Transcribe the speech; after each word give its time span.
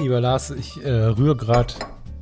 Lieber 0.00 0.18
Lars, 0.18 0.50
ich 0.50 0.82
äh, 0.82 0.90
rühre 0.90 1.36
gerade 1.36 1.74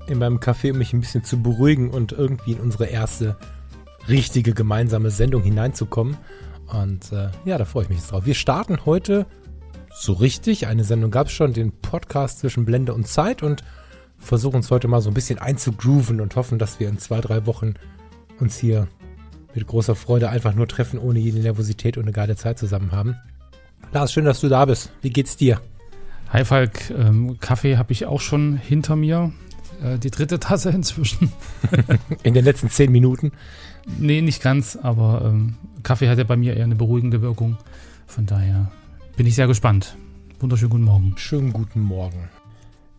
in 0.09 0.19
meinem 0.19 0.39
Café, 0.39 0.73
um 0.73 0.79
mich 0.79 0.93
ein 0.93 1.01
bisschen 1.01 1.23
zu 1.23 1.41
beruhigen 1.41 1.91
und 1.91 2.11
irgendwie 2.11 2.53
in 2.53 2.61
unsere 2.61 2.87
erste 2.87 3.37
richtige 4.09 4.53
gemeinsame 4.53 5.13
Sendung 5.13 5.45
hineinzukommen. 5.45 6.17
Und 6.73 7.13
äh, 7.13 7.29
ja, 7.45 7.57
da 7.57 7.65
freue 7.65 7.85
ich 7.85 7.89
mich 7.89 7.99
jetzt 7.99 8.11
drauf. 8.11 8.27
Wir 8.27 8.35
starten 8.35 8.85
heute 8.85 9.27
so 9.95 10.13
richtig. 10.15 10.67
Eine 10.67 10.83
Sendung 10.83 11.13
gab 11.13 11.29
es 11.29 11.33
schon, 11.33 11.53
den 11.53 11.71
Podcast 11.71 12.41
zwischen 12.41 12.65
Blende 12.65 12.93
und 12.95 13.07
Zeit 13.07 13.45
und 13.45 13.63
versuchen 14.19 14.57
uns 14.57 14.73
heute 14.73 14.89
mal 14.89 15.01
so 15.01 15.11
ein 15.11 15.15
bisschen 15.15 15.39
einzugrooven 15.39 16.21
und 16.21 16.35
hoffen, 16.35 16.59
dass 16.59 16.81
wir 16.81 16.89
in 16.89 16.99
zwei, 16.99 17.21
drei 17.21 17.47
Wochen 17.47 17.75
uns 18.41 18.59
hier 18.59 18.89
mit 19.55 19.69
großer 19.69 19.95
Freude 19.95 20.31
einfach 20.31 20.55
nur 20.55 20.67
treffen, 20.67 20.99
ohne 20.99 21.21
jede 21.21 21.39
Nervosität 21.39 21.97
und 21.97 22.05
eine 22.05 22.13
geile 22.13 22.35
Zeit 22.35 22.59
zusammen 22.59 22.91
haben. 22.91 23.15
Lars, 23.93 24.13
schön, 24.13 24.25
dass 24.25 24.41
du 24.41 24.49
da 24.49 24.65
bist. 24.65 24.91
Wie 25.01 25.11
geht's 25.11 25.37
dir? 25.37 25.61
Hi 26.31 26.45
Falk, 26.45 26.91
ähm, 26.91 27.39
Kaffee 27.41 27.79
habe 27.79 27.91
ich 27.93 28.05
auch 28.05 28.21
schon 28.21 28.59
hinter 28.59 28.97
mir. 28.97 29.33
Äh, 29.83 29.99
die 29.99 30.11
dritte 30.11 30.39
Tasse 30.39 30.69
inzwischen. 30.75 31.33
In 32.23 32.35
den 32.35 32.45
letzten 32.45 32.69
zehn 32.69 32.93
Minuten? 32.93 33.33
Nee, 33.99 34.21
nicht 34.21 34.43
ganz, 34.43 34.77
aber 34.77 35.23
ähm, 35.25 35.57
Kaffee 35.83 36.11
hat 36.11 36.19
ja 36.19 36.25
bei 36.25 36.37
mir 36.37 36.55
eher 36.55 36.65
eine 36.65 36.75
beruhigende 36.75 37.23
Wirkung. 37.23 37.57
Von 38.07 38.27
daher 38.27 38.71
bin 39.17 39.27
ich 39.27 39.37
sehr 39.37 39.47
gespannt. 39.47 39.97
Wunderschönen 40.39 40.71
guten 40.71 40.85
Morgen. 40.85 41.15
Schönen 41.17 41.55
guten 41.55 41.81
Morgen. 41.81 42.29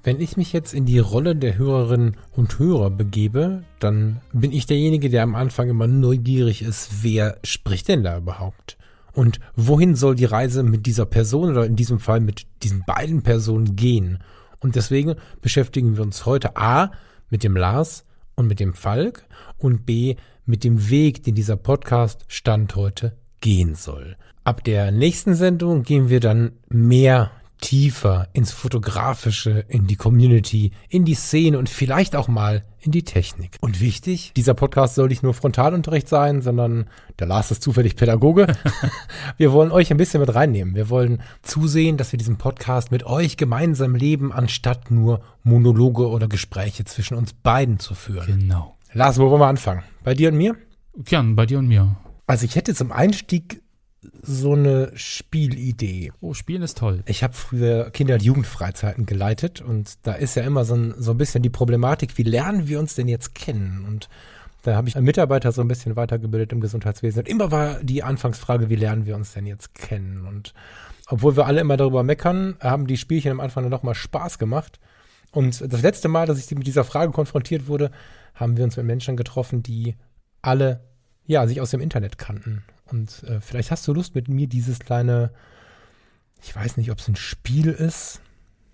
Wenn 0.02 0.20
ich 0.22 0.36
mich 0.36 0.52
jetzt 0.52 0.74
in 0.74 0.88
die 0.88 0.98
Rolle 0.98 1.36
der 1.36 1.56
Hörerinnen 1.56 2.18
und 2.36 2.58
Hörer 2.58 2.90
begebe, 2.90 3.64
dann 3.80 4.22
bin 4.34 4.52
ich 4.52 4.66
derjenige, 4.66 5.12
der 5.12 5.22
am 5.22 5.36
Anfang 5.36 5.70
immer 5.70 5.86
neugierig 5.86 6.64
ist, 6.64 7.04
wer 7.04 7.38
spricht 7.44 7.90
denn 7.90 8.04
da 8.04 8.18
überhaupt? 8.18 8.79
Und 9.14 9.40
wohin 9.56 9.96
soll 9.96 10.16
die 10.16 10.26
Reise 10.26 10.64
mit 10.64 10.86
dieser 10.86 11.06
Person 11.06 11.52
oder 11.52 11.66
in 11.66 11.76
diesem 11.76 12.00
Fall 12.00 12.20
mit 12.20 12.46
diesen 12.64 12.84
beiden 12.86 13.22
Personen 13.22 13.76
gehen? 13.76 14.20
Und 14.60 14.76
deswegen 14.76 15.16
beschäftigen 15.42 15.96
wir 15.96 16.04
uns 16.04 16.26
heute 16.26 16.58
A 16.58 16.92
mit 17.30 17.44
dem 17.44 17.56
Lars 17.56 18.06
und 18.36 18.48
mit 18.48 18.60
dem 18.60 18.74
Falk 18.74 19.26
und 19.58 19.86
B 19.86 20.16
mit 20.46 20.64
dem 20.64 20.90
Weg, 20.90 21.24
den 21.24 21.36
dieser 21.36 21.58
Podcast 21.58 22.26
Stand 22.28 22.76
heute 22.76 23.16
gehen 23.42 23.76
soll. 23.76 24.18
Ab 24.44 24.64
der 24.64 24.92
nächsten 24.92 25.36
Sendung 25.36 25.84
gehen 25.84 26.10
wir 26.10 26.20
dann 26.20 26.54
mehr 26.70 27.32
tiefer 27.62 28.28
ins 28.34 28.52
Fotografische, 28.52 29.66
in 29.68 29.88
die 29.88 29.96
Community, 29.96 30.72
in 30.90 31.06
die 31.06 31.14
Szene 31.14 31.58
und 31.58 31.70
vielleicht 31.70 32.16
auch 32.16 32.28
mal 32.28 32.64
in 32.82 32.92
die 32.92 33.04
Technik. 33.04 33.58
Und 33.62 33.82
wichtig, 33.82 34.32
dieser 34.36 34.54
Podcast 34.54 34.96
soll 34.96 35.10
nicht 35.10 35.24
nur 35.24 35.34
Frontalunterricht 35.34 36.08
sein, 36.08 36.42
sondern 36.42 36.90
der 37.20 37.28
Lars 37.28 37.52
ist 37.52 37.62
zufällig 37.62 37.96
Pädagoge. 37.96 38.48
wir 39.38 39.52
wollen 39.52 39.72
euch 39.72 39.92
ein 39.92 39.98
bisschen 39.98 40.22
mit 40.22 40.34
reinnehmen. 40.34 40.76
Wir 40.76 40.90
wollen 40.90 41.22
zusehen, 41.42 41.98
dass 41.98 42.14
wir 42.14 42.18
diesen 42.18 42.38
Podcast 42.38 42.92
mit 42.92 43.04
euch 43.06 43.36
gemeinsam 43.38 43.96
leben, 43.96 44.32
anstatt 44.32 44.92
nur 44.92 45.22
Monologe 45.44 46.08
oder 46.08 46.28
Gespräche 46.28 46.86
zwischen 46.86 47.18
uns 47.18 47.34
beiden 47.34 47.80
zu 47.80 47.94
führen. 47.94 48.40
Genau. 48.40 48.78
Lars, 48.94 49.20
wo 49.20 49.30
wollen 49.30 49.42
wir 49.42 49.48
anfangen? 49.48 49.84
Bei 50.04 50.14
dir 50.14 50.30
und 50.30 50.38
mir? 50.38 50.56
Gern, 50.96 51.36
bei 51.36 51.46
dir 51.46 51.60
und 51.60 51.68
mir. 51.68 51.98
Also 52.28 52.46
ich 52.46 52.56
hätte 52.56 52.74
zum 52.74 52.92
Einstieg 52.92 53.62
so 54.22 54.54
eine 54.54 54.92
Spielidee. 54.96 56.12
Oh, 56.22 56.34
Spielen 56.34 56.62
ist 56.62 56.78
toll. 56.78 57.04
Ich 57.06 57.24
habe 57.24 57.34
früher 57.34 57.90
Kinder- 57.92 58.16
und 58.16 58.24
Jugendfreizeiten 58.24 59.06
geleitet 59.06 59.62
und 59.62 59.98
da 60.04 60.14
ist 60.14 60.36
ja 60.36 60.44
immer 60.44 60.64
so 60.66 60.76
ein, 60.76 60.94
so 60.98 61.12
ein 61.12 61.18
bisschen 61.18 61.44
die 61.44 61.50
Problematik, 61.50 62.18
wie 62.18 62.24
lernen 62.24 62.68
wir 62.68 62.80
uns 62.80 62.96
denn 62.96 63.08
jetzt 63.08 63.36
kennen? 63.36 63.86
Und 63.86 64.08
da 64.64 64.76
habe 64.76 64.88
ich 64.88 64.96
einen 64.96 65.06
Mitarbeiter 65.06 65.52
so 65.52 65.62
ein 65.62 65.68
bisschen 65.68 65.96
weitergebildet 65.96 66.52
im 66.54 66.62
Gesundheitswesen. 66.62 67.20
Und 67.20 67.28
immer 67.28 67.52
war 67.52 67.84
die 67.84 68.04
Anfangsfrage, 68.04 68.70
wie 68.70 68.76
lernen 68.76 69.06
wir 69.06 69.16
uns 69.16 69.34
denn 69.34 69.46
jetzt 69.46 69.76
kennen? 69.76 70.26
Und 70.26 70.54
obwohl 71.08 71.36
wir 71.36 71.46
alle 71.46 71.62
immer 71.62 71.78
darüber 71.78 72.04
meckern, 72.04 72.56
haben 72.62 72.88
die 72.88 72.98
Spielchen 72.98 73.32
am 73.32 73.40
Anfang 73.40 73.64
dann 73.64 73.72
nochmal 73.72 73.96
Spaß 73.96 74.38
gemacht. 74.38 74.80
Und 75.32 75.62
das 75.72 75.82
letzte 75.82 76.08
Mal, 76.08 76.26
dass 76.26 76.40
ich 76.40 76.58
mit 76.58 76.68
dieser 76.68 76.84
Frage 76.84 77.12
konfrontiert 77.12 77.68
wurde, 77.68 77.92
haben 78.34 78.58
wir 78.58 78.64
uns 78.64 78.78
mit 78.78 78.86
Menschen 78.86 79.18
getroffen, 79.18 79.64
die 79.64 79.96
alle 80.42 80.82
ja, 81.26 81.46
sich 81.46 81.62
aus 81.62 81.72
dem 81.72 81.82
Internet 81.82 82.18
kannten. 82.18 82.64
Und 82.92 83.24
äh, 83.24 83.40
vielleicht 83.42 83.72
hast 83.72 83.88
du 83.88 83.94
Lust 83.94 84.16
mit 84.16 84.28
mir 84.30 84.48
dieses 84.48 84.80
kleine, 84.80 85.32
ich 86.42 86.56
weiß 86.56 86.78
nicht, 86.78 86.92
ob 86.92 87.00
es 87.00 87.08
ein 87.08 87.16
Spiel 87.16 87.68
ist. 87.70 88.22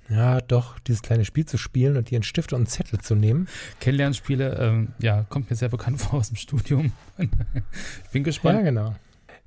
Ja, 0.07 0.39
doch, 0.39 0.77
dieses 0.79 1.01
kleine 1.01 1.25
Spiel 1.25 1.45
zu 1.47 1.57
spielen 1.57 1.97
und 1.97 2.11
dir 2.11 2.17
einen 2.17 2.23
Stift 2.23 2.53
und 2.53 2.57
einen 2.57 2.67
Zettel 2.67 2.99
zu 2.99 3.15
nehmen. 3.15 3.47
Kennenlernspiele, 3.79 4.55
ähm, 4.59 4.89
ja, 4.99 5.25
kommt 5.29 5.49
mir 5.49 5.55
sehr 5.55 5.69
bekannt 5.69 5.99
vor 6.01 6.19
aus 6.19 6.27
dem 6.29 6.35
Studium. 6.37 6.93
ich 7.17 8.09
bin 8.11 8.23
gespannt. 8.23 8.59
Ja, 8.59 8.63
genau. 8.63 8.95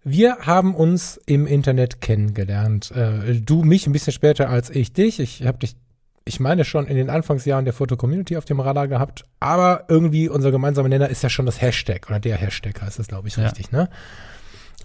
Wir 0.04 0.38
haben 0.40 0.74
uns 0.74 1.20
im 1.26 1.46
Internet 1.46 2.00
kennengelernt. 2.00 2.90
Äh, 2.92 3.40
du 3.40 3.62
mich 3.62 3.86
ein 3.86 3.92
bisschen 3.92 4.12
später 4.12 4.48
als 4.48 4.70
ich 4.70 4.92
dich. 4.92 5.20
Ich 5.20 5.46
habe 5.46 5.58
dich, 5.58 5.76
ich 6.24 6.40
meine 6.40 6.64
schon 6.64 6.86
in 6.86 6.96
den 6.96 7.10
Anfangsjahren 7.10 7.64
der 7.64 7.74
Foto-Community 7.74 8.36
auf 8.36 8.44
dem 8.44 8.58
Radar 8.60 8.88
gehabt. 8.88 9.24
Aber 9.38 9.84
irgendwie 9.88 10.28
unser 10.28 10.50
gemeinsamer 10.50 10.88
Nenner 10.88 11.08
ist 11.08 11.22
ja 11.22 11.28
schon 11.30 11.46
das 11.46 11.60
Hashtag 11.60 12.08
oder 12.08 12.18
der 12.20 12.36
Hashtag 12.36 12.80
heißt 12.80 12.98
das, 12.98 13.06
glaube 13.08 13.28
ich, 13.28 13.36
Ja. 13.36 13.44
richtig, 13.44 13.70
ne? 13.70 13.88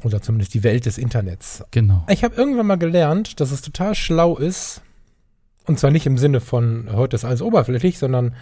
Oder 0.03 0.21
zumindest 0.21 0.53
die 0.53 0.63
Welt 0.63 0.85
des 0.85 0.97
Internets. 0.97 1.63
Genau. 1.71 2.05
Ich 2.09 2.23
habe 2.23 2.35
irgendwann 2.35 2.67
mal 2.67 2.77
gelernt, 2.77 3.39
dass 3.39 3.51
es 3.51 3.61
total 3.61 3.95
schlau 3.95 4.37
ist, 4.37 4.81
und 5.65 5.79
zwar 5.79 5.91
nicht 5.91 6.05
im 6.05 6.17
Sinne 6.17 6.41
von 6.41 6.89
heute 6.91 7.15
ist 7.15 7.23
alles 7.23 7.41
oberflächlich, 7.41 7.97
sondern 7.97 8.35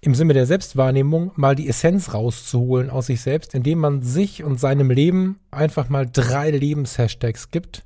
im 0.00 0.14
Sinne 0.14 0.34
der 0.34 0.46
Selbstwahrnehmung 0.46 1.32
mal 1.34 1.54
die 1.56 1.68
Essenz 1.68 2.12
rauszuholen 2.14 2.90
aus 2.90 3.06
sich 3.06 3.20
selbst, 3.22 3.54
indem 3.54 3.78
man 3.78 4.02
sich 4.02 4.44
und 4.44 4.60
seinem 4.60 4.90
Leben 4.90 5.40
einfach 5.50 5.88
mal 5.88 6.06
drei 6.10 6.50
Lebenshashtags 6.50 7.50
gibt. 7.50 7.84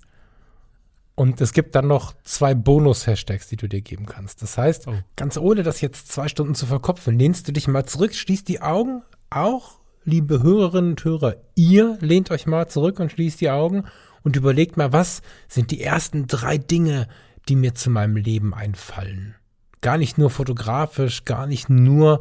Und 1.15 1.41
es 1.41 1.53
gibt 1.53 1.75
dann 1.75 1.87
noch 1.87 2.15
zwei 2.25 2.55
Bonus-Hashtags, 2.55 3.47
die 3.49 3.57
du 3.57 3.69
dir 3.69 3.83
geben 3.83 4.07
kannst. 4.07 4.43
Das 4.43 4.59
heißt, 4.59 4.89
Oh. 4.89 4.95
ganz 5.15 5.37
ohne 5.37 5.63
das 5.63 5.81
jetzt 5.81 6.11
zwei 6.11 6.27
Stunden 6.29 6.55
zu 6.55 6.67
verkopfen, 6.67 7.19
lehnst 7.19 7.47
du 7.49 7.53
dich 7.53 7.69
mal 7.69 7.85
zurück, 7.87 8.15
schließt 8.15 8.49
die 8.49 8.61
Augen, 8.63 9.03
auch 9.31 9.79
liebe 10.05 10.43
Hörerinnen 10.43 10.93
und 10.93 11.05
Hörer, 11.05 11.37
ihr 11.55 11.97
lehnt 12.01 12.31
euch 12.31 12.47
mal 12.47 12.69
zurück 12.69 13.01
und 13.01 13.13
schließt 13.13 13.41
die 13.41 13.51
Augen 13.51 13.85
und 14.23 14.37
überlegt 14.37 14.77
mal, 14.77 14.93
was 14.93 15.23
sind 15.49 15.71
die 15.71 15.83
ersten 15.83 16.27
drei 16.27 16.59
Dinge, 16.59 17.09
die 17.49 17.57
mir 17.57 17.75
zu 17.75 17.91
meinem 17.91 18.17
Leben 18.17 18.55
einfallen. 18.55 19.35
Gar 19.81 19.99
nicht 19.99 20.19
nur 20.19 20.31
fotografisch, 20.31 21.25
gar 21.25 21.47
nicht 21.47 21.69
nur 21.69 22.21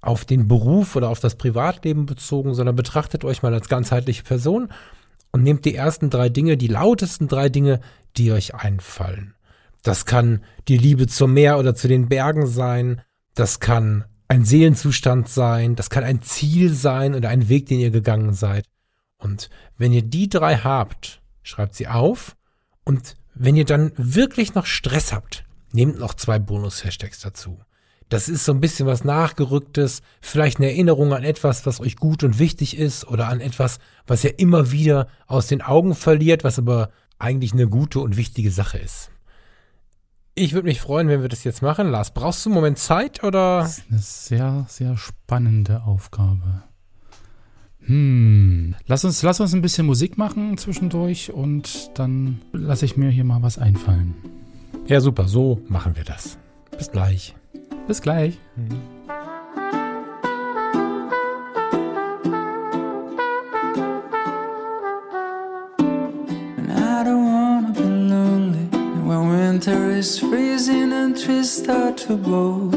auf 0.00 0.24
den 0.24 0.48
Beruf 0.48 0.96
oder 0.96 1.08
auf 1.10 1.20
das 1.20 1.34
Privatleben 1.34 2.06
bezogen, 2.06 2.54
sondern 2.54 2.76
betrachtet 2.76 3.24
euch 3.24 3.42
mal 3.42 3.52
als 3.52 3.68
ganzheitliche 3.68 4.22
Person 4.22 4.68
und 5.32 5.42
nehmt 5.42 5.64
die 5.64 5.74
ersten 5.74 6.10
drei 6.10 6.28
Dinge, 6.28 6.56
die 6.56 6.68
lautesten 6.68 7.28
drei 7.28 7.48
Dinge, 7.48 7.80
die 8.16 8.32
euch 8.32 8.54
einfallen. 8.54 9.34
Das 9.82 10.04
kann 10.04 10.42
die 10.68 10.78
Liebe 10.78 11.06
zum 11.06 11.34
Meer 11.34 11.58
oder 11.58 11.74
zu 11.74 11.88
den 11.88 12.08
Bergen 12.08 12.46
sein. 12.46 13.02
Das 13.34 13.60
kann 13.60 14.04
ein 14.30 14.44
Seelenzustand 14.44 15.28
sein. 15.28 15.74
Das 15.74 15.90
kann 15.90 16.04
ein 16.04 16.22
Ziel 16.22 16.72
sein 16.72 17.16
oder 17.16 17.28
ein 17.30 17.48
Weg, 17.48 17.66
den 17.66 17.80
ihr 17.80 17.90
gegangen 17.90 18.32
seid. 18.32 18.64
Und 19.18 19.50
wenn 19.76 19.92
ihr 19.92 20.02
die 20.02 20.28
drei 20.28 20.56
habt, 20.56 21.20
schreibt 21.42 21.74
sie 21.74 21.88
auf. 21.88 22.36
Und 22.84 23.16
wenn 23.34 23.56
ihr 23.56 23.64
dann 23.64 23.90
wirklich 23.96 24.54
noch 24.54 24.66
Stress 24.66 25.12
habt, 25.12 25.44
nehmt 25.72 25.98
noch 25.98 26.14
zwei 26.14 26.38
Bonus-Hashtags 26.38 27.18
dazu. 27.20 27.58
Das 28.08 28.28
ist 28.28 28.44
so 28.44 28.52
ein 28.52 28.60
bisschen 28.60 28.86
was 28.86 29.02
Nachgerücktes, 29.02 30.00
vielleicht 30.20 30.58
eine 30.58 30.68
Erinnerung 30.68 31.12
an 31.12 31.24
etwas, 31.24 31.66
was 31.66 31.80
euch 31.80 31.96
gut 31.96 32.22
und 32.22 32.38
wichtig 32.38 32.76
ist 32.76 33.06
oder 33.08 33.28
an 33.28 33.40
etwas, 33.40 33.80
was 34.06 34.22
ihr 34.22 34.38
immer 34.38 34.70
wieder 34.70 35.08
aus 35.26 35.48
den 35.48 35.60
Augen 35.60 35.96
verliert, 35.96 36.44
was 36.44 36.58
aber 36.58 36.90
eigentlich 37.18 37.52
eine 37.52 37.68
gute 37.68 37.98
und 37.98 38.16
wichtige 38.16 38.52
Sache 38.52 38.78
ist. 38.78 39.10
Ich 40.34 40.52
würde 40.52 40.68
mich 40.68 40.80
freuen, 40.80 41.08
wenn 41.08 41.22
wir 41.22 41.28
das 41.28 41.44
jetzt 41.44 41.62
machen. 41.62 41.90
Lars, 41.90 42.12
brauchst 42.12 42.44
du 42.44 42.50
einen 42.50 42.54
Moment 42.54 42.78
Zeit 42.78 43.22
oder? 43.24 43.60
Das 43.60 43.78
ist 43.78 43.90
eine 43.90 43.98
sehr, 44.00 44.66
sehr 44.68 44.96
spannende 44.96 45.82
Aufgabe. 45.82 46.62
Hm. 47.80 48.74
Lass 48.86 49.04
uns, 49.04 49.22
lass 49.22 49.40
uns 49.40 49.54
ein 49.54 49.62
bisschen 49.62 49.86
Musik 49.86 50.18
machen 50.18 50.56
zwischendurch 50.58 51.32
und 51.32 51.90
dann 51.98 52.40
lasse 52.52 52.84
ich 52.84 52.96
mir 52.96 53.10
hier 53.10 53.24
mal 53.24 53.42
was 53.42 53.58
einfallen. 53.58 54.14
Ja, 54.86 55.00
super, 55.00 55.28
so 55.28 55.60
machen 55.68 55.96
wir 55.96 56.04
das. 56.04 56.38
Bis 56.76 56.90
gleich. 56.90 57.34
Bis 57.86 58.00
gleich. 58.00 58.38
And 58.56 58.99
winter 69.60 69.90
is 69.90 70.18
freezing 70.18 70.90
and 70.90 71.22
trees 71.22 71.50
start 71.52 71.94
to 71.98 72.16
bolt. 72.16 72.72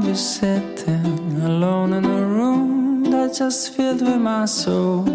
be 0.00 0.14
sitting 0.14 1.42
alone 1.42 1.92
in 1.92 2.04
a 2.06 2.26
room 2.26 3.04
that's 3.10 3.38
just 3.38 3.76
filled 3.76 4.00
with 4.00 4.18
my 4.18 4.46
soul. 4.46 5.06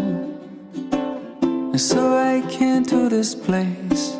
And 1.72 1.80
so 1.80 2.16
I 2.16 2.40
came 2.48 2.84
to 2.84 3.08
this 3.08 3.34
place. 3.34 4.14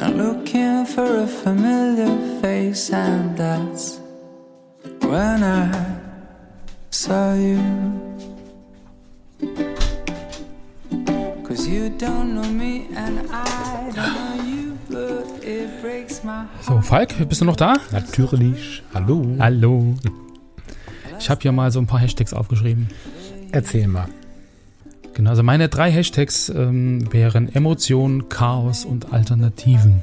I'm 0.00 0.14
looking 0.16 0.86
for 0.86 1.08
a 1.16 1.26
familiar 1.26 2.40
face, 2.40 2.92
and 2.92 3.36
that's 3.36 3.98
when 5.00 5.42
I 5.42 6.00
saw 6.90 7.34
you. 7.34 7.94
So, 16.60 16.80
Falk, 16.80 17.28
bist 17.28 17.40
du 17.40 17.44
noch 17.44 17.56
da? 17.56 17.74
Natürlich. 17.92 18.82
Hallo. 18.92 19.24
Hallo. 19.38 19.94
Ich 21.18 21.30
habe 21.30 21.40
hier 21.42 21.52
mal 21.52 21.70
so 21.70 21.78
ein 21.78 21.86
paar 21.86 22.00
Hashtags 22.00 22.32
aufgeschrieben. 22.32 22.88
Erzähl 23.52 23.86
mal. 23.86 24.08
Genau, 25.14 25.30
also 25.30 25.42
meine 25.44 25.68
drei 25.68 25.92
Hashtags 25.92 26.48
ähm, 26.48 27.12
wären 27.12 27.54
Emotion, 27.54 28.28
Chaos 28.28 28.84
und 28.84 29.12
Alternativen. 29.12 30.02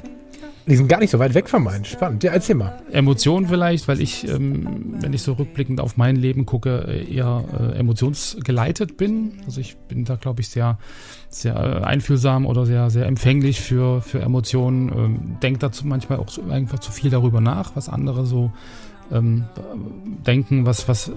Die 0.66 0.76
sind 0.76 0.88
gar 0.88 1.00
nicht 1.00 1.10
so 1.10 1.18
weit 1.18 1.34
weg 1.34 1.48
von 1.48 1.64
meinen. 1.64 1.84
Spannend. 1.84 2.22
Ja, 2.22 2.32
erzähl 2.32 2.54
mal. 2.54 2.80
Emotion 2.92 3.46
vielleicht, 3.48 3.88
weil 3.88 4.00
ich, 4.00 4.28
ähm, 4.28 4.96
wenn 5.00 5.12
ich 5.12 5.22
so 5.22 5.32
rückblickend 5.32 5.80
auf 5.80 5.96
mein 5.96 6.14
Leben 6.14 6.46
gucke, 6.46 6.84
äh, 6.86 7.12
eher 7.12 7.44
äh, 7.58 7.78
emotionsgeleitet 7.78 8.96
bin. 8.96 9.40
Also 9.44 9.60
ich 9.60 9.76
bin 9.88 10.04
da, 10.04 10.14
glaube 10.14 10.40
ich, 10.40 10.48
sehr, 10.48 10.78
sehr 11.28 11.56
äh, 11.56 11.84
einfühlsam 11.84 12.46
oder 12.46 12.64
sehr, 12.64 12.90
sehr 12.90 13.06
empfänglich 13.06 13.60
für, 13.60 14.02
für 14.02 14.20
Emotionen. 14.20 14.88
Ähm, 14.90 15.36
Denke 15.42 15.58
dazu 15.58 15.86
manchmal 15.86 16.18
auch 16.18 16.28
so 16.28 16.42
einfach 16.48 16.78
zu 16.78 16.92
viel 16.92 17.10
darüber 17.10 17.40
nach, 17.40 17.74
was 17.74 17.88
andere 17.88 18.24
so 18.24 18.52
ähm, 19.10 19.44
denken, 20.26 20.64
was, 20.64 20.86
was 20.86 21.08
äh, 21.08 21.12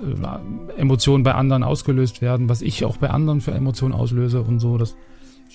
Emotionen 0.77 1.23
bei 1.23 1.35
anderen 1.35 1.63
ausgelöst 1.63 2.21
werden, 2.21 2.49
was 2.49 2.61
ich 2.61 2.83
auch 2.83 2.97
bei 2.97 3.09
anderen 3.09 3.41
für 3.41 3.51
Emotionen 3.51 3.93
auslöse 3.93 4.41
und 4.41 4.59
so. 4.59 4.77
Das 4.77 4.95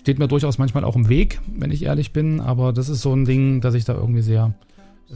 steht 0.00 0.18
mir 0.18 0.28
durchaus 0.28 0.58
manchmal 0.58 0.84
auch 0.84 0.96
im 0.96 1.08
Weg, 1.08 1.40
wenn 1.54 1.70
ich 1.70 1.84
ehrlich 1.84 2.12
bin, 2.12 2.40
aber 2.40 2.72
das 2.72 2.88
ist 2.88 3.02
so 3.02 3.14
ein 3.14 3.26
Ding, 3.26 3.60
dass 3.60 3.74
ich 3.74 3.84
da 3.84 3.94
irgendwie 3.94 4.22
sehr 4.22 4.54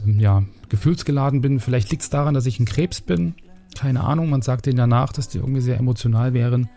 ähm, 0.03 0.19
ja, 0.19 0.43
gefühlsgeladen 0.69 1.41
bin. 1.41 1.59
Vielleicht 1.59 1.89
liegt 1.89 2.03
es 2.03 2.09
daran, 2.09 2.35
dass 2.35 2.45
ich 2.45 2.59
ein 2.59 2.65
Krebs 2.65 3.01
bin. 3.01 3.33
Keine 3.75 4.03
Ahnung, 4.03 4.29
man 4.29 4.43
sagt 4.43 4.67
denen 4.67 4.77
danach, 4.77 5.11
dass 5.11 5.27
die 5.27 5.39
irgendwie 5.39 5.61
sehr 5.61 5.77
emotional 5.77 6.33
wären. 6.33 6.69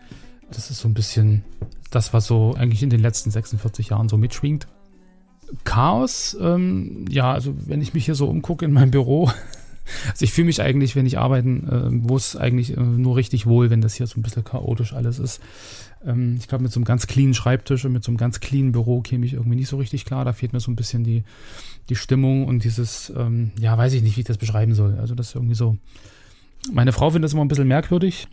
Das 0.51 0.71
ist 0.71 0.79
so 0.79 0.87
ein 0.87 0.95
bisschen 0.95 1.43
das, 1.91 2.11
was 2.11 2.25
so 2.25 2.55
eigentlich 2.55 2.81
in 2.81 2.89
den 2.89 2.99
letzten 2.99 3.29
46 3.29 3.89
Jahren 3.89 4.09
so 4.09 4.17
mitschwingt. 4.17 4.67
Chaos, 5.63 6.35
ähm, 6.39 7.05
ja, 7.09 7.31
also 7.31 7.53
wenn 7.65 7.81
ich 7.81 7.93
mich 7.93 8.05
hier 8.05 8.15
so 8.15 8.27
umgucke 8.27 8.65
in 8.65 8.73
meinem 8.73 8.91
Büro, 8.91 9.27
also 10.09 10.25
ich 10.25 10.33
fühle 10.33 10.45
mich 10.45 10.61
eigentlich, 10.61 10.95
wenn 10.95 11.05
ich 11.05 11.19
arbeiten 11.19 11.67
äh, 11.69 11.89
muss, 11.89 12.35
eigentlich 12.35 12.75
äh, 12.75 12.79
nur 12.79 13.15
richtig 13.15 13.45
wohl, 13.45 13.69
wenn 13.69 13.81
das 13.81 13.93
hier 13.93 14.07
so 14.07 14.19
ein 14.19 14.23
bisschen 14.23 14.43
chaotisch 14.43 14.93
alles 14.93 15.19
ist. 15.19 15.41
Ähm, 16.05 16.37
ich 16.39 16.47
glaube, 16.47 16.63
mit 16.63 16.71
so 16.71 16.79
einem 16.79 16.85
ganz 16.85 17.07
cleanen 17.07 17.33
Schreibtisch 17.33 17.85
und 17.85 17.93
mit 17.93 18.03
so 18.03 18.11
einem 18.11 18.17
ganz 18.17 18.39
cleanen 18.39 18.71
Büro 18.71 19.01
käme 19.01 19.25
ich 19.25 19.33
irgendwie 19.33 19.57
nicht 19.57 19.69
so 19.69 19.77
richtig 19.77 20.05
klar. 20.05 20.25
Da 20.25 20.33
fehlt 20.33 20.53
mir 20.53 20.59
so 20.59 20.71
ein 20.71 20.75
bisschen 20.75 21.03
die, 21.03 21.23
die 21.89 21.95
Stimmung 21.95 22.45
und 22.45 22.63
dieses, 22.63 23.11
ähm, 23.15 23.51
ja, 23.59 23.77
weiß 23.77 23.93
ich 23.93 24.03
nicht, 24.03 24.15
wie 24.17 24.21
ich 24.21 24.27
das 24.27 24.37
beschreiben 24.37 24.73
soll. 24.73 24.97
Also 24.99 25.15
das 25.15 25.29
ist 25.29 25.35
irgendwie 25.35 25.55
so. 25.55 25.77
Meine 26.71 26.91
Frau 26.91 27.09
findet 27.09 27.25
das 27.25 27.33
immer 27.33 27.43
ein 27.43 27.47
bisschen 27.47 27.67
merkwürdig, 27.67 28.27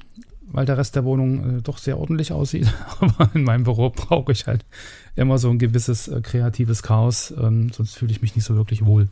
weil 0.48 0.66
der 0.66 0.78
Rest 0.78 0.96
der 0.96 1.04
Wohnung 1.04 1.58
äh, 1.58 1.62
doch 1.62 1.78
sehr 1.78 1.98
ordentlich 1.98 2.32
aussieht. 2.32 2.72
Aber 3.00 3.30
in 3.34 3.44
meinem 3.44 3.64
Büro 3.64 3.90
brauche 3.90 4.32
ich 4.32 4.46
halt 4.46 4.64
immer 5.14 5.38
so 5.38 5.50
ein 5.50 5.58
gewisses 5.58 6.08
äh, 6.08 6.20
kreatives 6.20 6.82
Chaos, 6.82 7.32
ähm, 7.36 7.70
sonst 7.72 7.96
fühle 7.96 8.12
ich 8.12 8.22
mich 8.22 8.36
nicht 8.36 8.44
so 8.44 8.54
wirklich 8.54 8.84
wohl. 8.84 9.08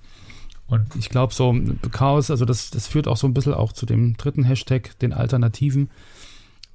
Und 0.66 0.96
ich 0.96 1.10
glaube, 1.10 1.34
so 1.34 1.54
Chaos, 1.92 2.30
also 2.30 2.44
das, 2.44 2.70
das 2.70 2.86
führt 2.86 3.06
auch 3.06 3.18
so 3.18 3.26
ein 3.26 3.34
bisschen 3.34 3.54
auch 3.54 3.72
zu 3.72 3.84
dem 3.84 4.16
dritten 4.16 4.44
Hashtag, 4.44 4.98
den 5.00 5.12
Alternativen, 5.12 5.90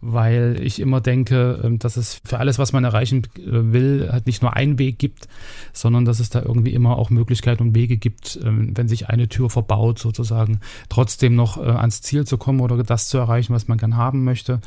weil 0.01 0.59
ich 0.61 0.79
immer 0.79 1.01
denke, 1.01 1.59
ähm, 1.63 1.79
dass 1.79 1.97
es 1.97 2.21
für 2.23 2.39
alles, 2.39 2.57
was 2.57 2.71
man 2.71 2.83
erreichen 2.83 3.23
äh, 3.37 3.73
will, 3.73 4.09
halt 4.11 4.27
nicht 4.27 4.41
nur 4.41 4.55
einen 4.55 4.79
Weg 4.79 4.97
gibt, 4.97 5.27
sondern 5.73 6.05
dass 6.05 6.19
es 6.19 6.29
da 6.29 6.41
irgendwie 6.41 6.73
immer 6.73 6.97
auch 6.97 7.09
Möglichkeiten 7.09 7.63
und 7.63 7.75
Wege 7.75 7.97
gibt, 7.97 8.39
ähm, 8.43 8.75
wenn 8.75 8.87
sich 8.87 9.09
eine 9.09 9.27
Tür 9.27 9.49
verbaut, 9.49 9.99
sozusagen, 9.99 10.59
trotzdem 10.87 11.35
noch 11.35 11.57
äh, 11.57 11.69
ans 11.69 12.01
Ziel 12.01 12.25
zu 12.25 12.37
kommen 12.37 12.61
oder 12.61 12.81
das 12.83 13.09
zu 13.09 13.17
erreichen, 13.17 13.53
was 13.53 13.67
man 13.67 13.77
gern 13.77 13.97
haben 13.97 14.23
möchte. 14.23 14.61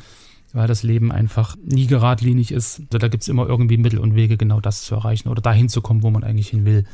Weil 0.55 0.67
das 0.67 0.83
Leben 0.83 1.11
einfach 1.11 1.55
nie 1.65 1.87
geradlinig 1.87 2.51
ist. 2.51 2.81
Also 2.81 2.99
da 2.99 3.07
gibt 3.07 3.23
es 3.23 3.27
immer 3.27 3.47
irgendwie 3.47 3.77
Mittel 3.77 3.97
und 3.97 4.13
Wege, 4.13 4.37
genau 4.37 4.59
das 4.59 4.83
zu 4.83 4.93
erreichen 4.93 5.29
oder 5.29 5.41
dahin 5.41 5.67
zu 5.67 5.81
kommen, 5.81 6.03
wo 6.03 6.11
man 6.11 6.23
eigentlich 6.23 6.49
hin 6.49 6.63
will. 6.63 6.85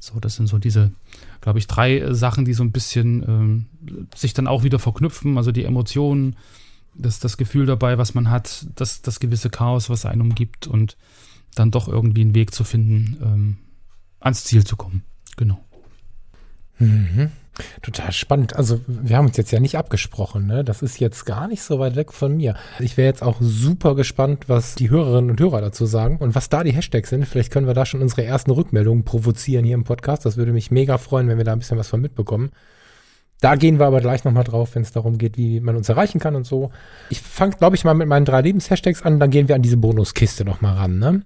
So, 0.00 0.20
das 0.20 0.36
sind 0.36 0.46
so 0.46 0.58
diese, 0.58 0.92
glaube 1.42 1.58
ich, 1.58 1.66
drei 1.66 1.98
äh, 1.98 2.14
Sachen, 2.14 2.46
die 2.46 2.54
so 2.54 2.62
ein 2.62 2.72
bisschen 2.72 3.22
ähm, 3.28 3.66
sich 4.14 4.32
dann 4.32 4.46
auch 4.46 4.62
wieder 4.62 4.78
verknüpfen. 4.78 5.36
Also 5.36 5.52
die 5.52 5.64
Emotionen, 5.64 6.36
das, 6.98 7.20
das 7.20 7.36
Gefühl 7.36 7.66
dabei, 7.66 7.98
was 7.98 8.14
man 8.14 8.30
hat, 8.30 8.66
das, 8.74 9.02
das 9.02 9.20
gewisse 9.20 9.50
Chaos, 9.50 9.88
was 9.88 10.04
einen 10.04 10.22
umgibt 10.22 10.66
und 10.66 10.96
dann 11.54 11.70
doch 11.70 11.88
irgendwie 11.88 12.22
einen 12.22 12.34
Weg 12.34 12.52
zu 12.52 12.64
finden, 12.64 13.18
ähm, 13.22 13.56
ans 14.20 14.44
Ziel 14.44 14.64
zu 14.64 14.76
kommen. 14.76 15.02
Genau. 15.36 15.64
Mhm. 16.78 17.30
Total 17.82 18.12
spannend. 18.12 18.54
Also 18.54 18.80
wir 18.86 19.16
haben 19.16 19.26
uns 19.26 19.36
jetzt 19.36 19.50
ja 19.50 19.58
nicht 19.58 19.76
abgesprochen, 19.76 20.46
ne? 20.46 20.62
Das 20.62 20.80
ist 20.80 21.00
jetzt 21.00 21.24
gar 21.26 21.48
nicht 21.48 21.62
so 21.62 21.80
weit 21.80 21.96
weg 21.96 22.12
von 22.12 22.36
mir. 22.36 22.54
Ich 22.78 22.96
wäre 22.96 23.08
jetzt 23.08 23.22
auch 23.22 23.38
super 23.40 23.96
gespannt, 23.96 24.48
was 24.48 24.76
die 24.76 24.90
Hörerinnen 24.90 25.30
und 25.30 25.40
Hörer 25.40 25.60
dazu 25.60 25.86
sagen 25.86 26.18
und 26.18 26.36
was 26.36 26.48
da 26.48 26.62
die 26.62 26.72
Hashtags 26.72 27.10
sind. 27.10 27.26
Vielleicht 27.26 27.50
können 27.50 27.66
wir 27.66 27.74
da 27.74 27.84
schon 27.84 28.02
unsere 28.02 28.24
ersten 28.24 28.52
Rückmeldungen 28.52 29.04
provozieren 29.04 29.64
hier 29.64 29.74
im 29.74 29.84
Podcast. 29.84 30.24
Das 30.24 30.36
würde 30.36 30.52
mich 30.52 30.70
mega 30.70 30.98
freuen, 30.98 31.26
wenn 31.26 31.38
wir 31.38 31.44
da 31.44 31.52
ein 31.52 31.58
bisschen 31.58 31.78
was 31.78 31.88
von 31.88 32.00
mitbekommen. 32.00 32.50
Da 33.40 33.54
gehen 33.54 33.78
wir 33.78 33.86
aber 33.86 34.00
gleich 34.00 34.24
nochmal 34.24 34.44
drauf, 34.44 34.74
wenn 34.74 34.82
es 34.82 34.92
darum 34.92 35.16
geht, 35.16 35.36
wie 35.36 35.60
man 35.60 35.76
uns 35.76 35.88
erreichen 35.88 36.18
kann 36.18 36.34
und 36.34 36.44
so. 36.44 36.70
Ich 37.08 37.20
fange, 37.20 37.54
glaube 37.56 37.76
ich, 37.76 37.84
mal 37.84 37.94
mit 37.94 38.08
meinen 38.08 38.24
drei 38.24 38.40
Lebenshashtags 38.40 39.02
an, 39.02 39.20
dann 39.20 39.30
gehen 39.30 39.48
wir 39.48 39.54
an 39.54 39.62
diese 39.62 39.76
Bonuskiste 39.76 40.44
nochmal 40.44 40.74
ran, 40.74 40.98
ne? 40.98 41.22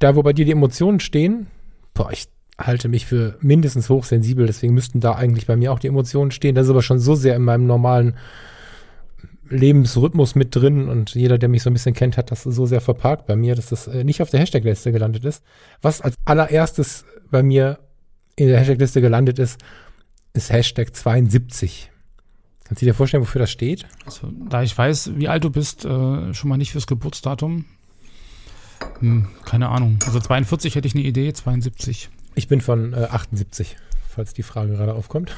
Da, 0.00 0.16
wo 0.16 0.22
bei 0.22 0.34
dir 0.34 0.44
die 0.44 0.52
Emotionen 0.52 1.00
stehen, 1.00 1.46
boah, 1.94 2.10
ich 2.12 2.28
halte 2.58 2.88
mich 2.88 3.06
für 3.06 3.38
mindestens 3.40 3.88
hochsensibel, 3.88 4.46
deswegen 4.46 4.74
müssten 4.74 5.00
da 5.00 5.12
eigentlich 5.12 5.46
bei 5.46 5.56
mir 5.56 5.72
auch 5.72 5.78
die 5.78 5.88
Emotionen 5.88 6.30
stehen. 6.30 6.54
Das 6.54 6.66
ist 6.66 6.70
aber 6.70 6.82
schon 6.82 6.98
so 6.98 7.14
sehr 7.14 7.36
in 7.36 7.42
meinem 7.42 7.66
normalen 7.66 8.16
Lebensrhythmus 9.48 10.34
mit 10.34 10.54
drin 10.54 10.88
und 10.88 11.14
jeder, 11.14 11.38
der 11.38 11.48
mich 11.48 11.62
so 11.62 11.70
ein 11.70 11.74
bisschen 11.74 11.94
kennt, 11.94 12.16
hat 12.16 12.30
das 12.30 12.42
so 12.42 12.66
sehr 12.66 12.80
verparkt 12.80 13.26
bei 13.26 13.36
mir, 13.36 13.54
dass 13.54 13.68
das 13.68 13.86
äh, 13.86 14.04
nicht 14.04 14.22
auf 14.22 14.30
der 14.30 14.40
Hashtag-Liste 14.40 14.92
gelandet 14.92 15.24
ist. 15.24 15.42
Was 15.82 16.00
als 16.00 16.16
allererstes 16.24 17.04
bei 17.30 17.42
mir 17.42 17.78
in 18.36 18.48
der 18.48 18.58
Hashtag-Liste 18.58 19.00
gelandet 19.00 19.38
ist, 19.38 19.60
ist 20.34 20.52
Hashtag 20.52 20.94
72. 20.94 21.90
Kannst 22.64 22.82
du 22.82 22.86
dir 22.86 22.94
vorstellen, 22.94 23.22
wofür 23.22 23.38
das 23.38 23.50
steht? 23.50 23.86
Also, 24.04 24.30
da 24.50 24.62
ich 24.62 24.76
weiß, 24.76 25.12
wie 25.16 25.28
alt 25.28 25.44
du 25.44 25.50
bist, 25.50 25.84
äh, 25.84 26.34
schon 26.34 26.48
mal 26.48 26.56
nicht 26.56 26.72
fürs 26.72 26.86
Geburtsdatum. 26.86 27.64
Hm, 28.98 29.28
keine 29.44 29.68
Ahnung. 29.68 29.98
Also 30.04 30.18
42 30.18 30.74
hätte 30.74 30.88
ich 30.88 30.94
eine 30.94 31.04
Idee, 31.04 31.32
72. 31.32 32.10
Ich 32.34 32.48
bin 32.48 32.60
von 32.60 32.92
äh, 32.92 33.06
78, 33.10 33.76
falls 34.08 34.34
die 34.34 34.42
Frage 34.42 34.72
gerade 34.72 34.94
aufkommt. 34.94 35.36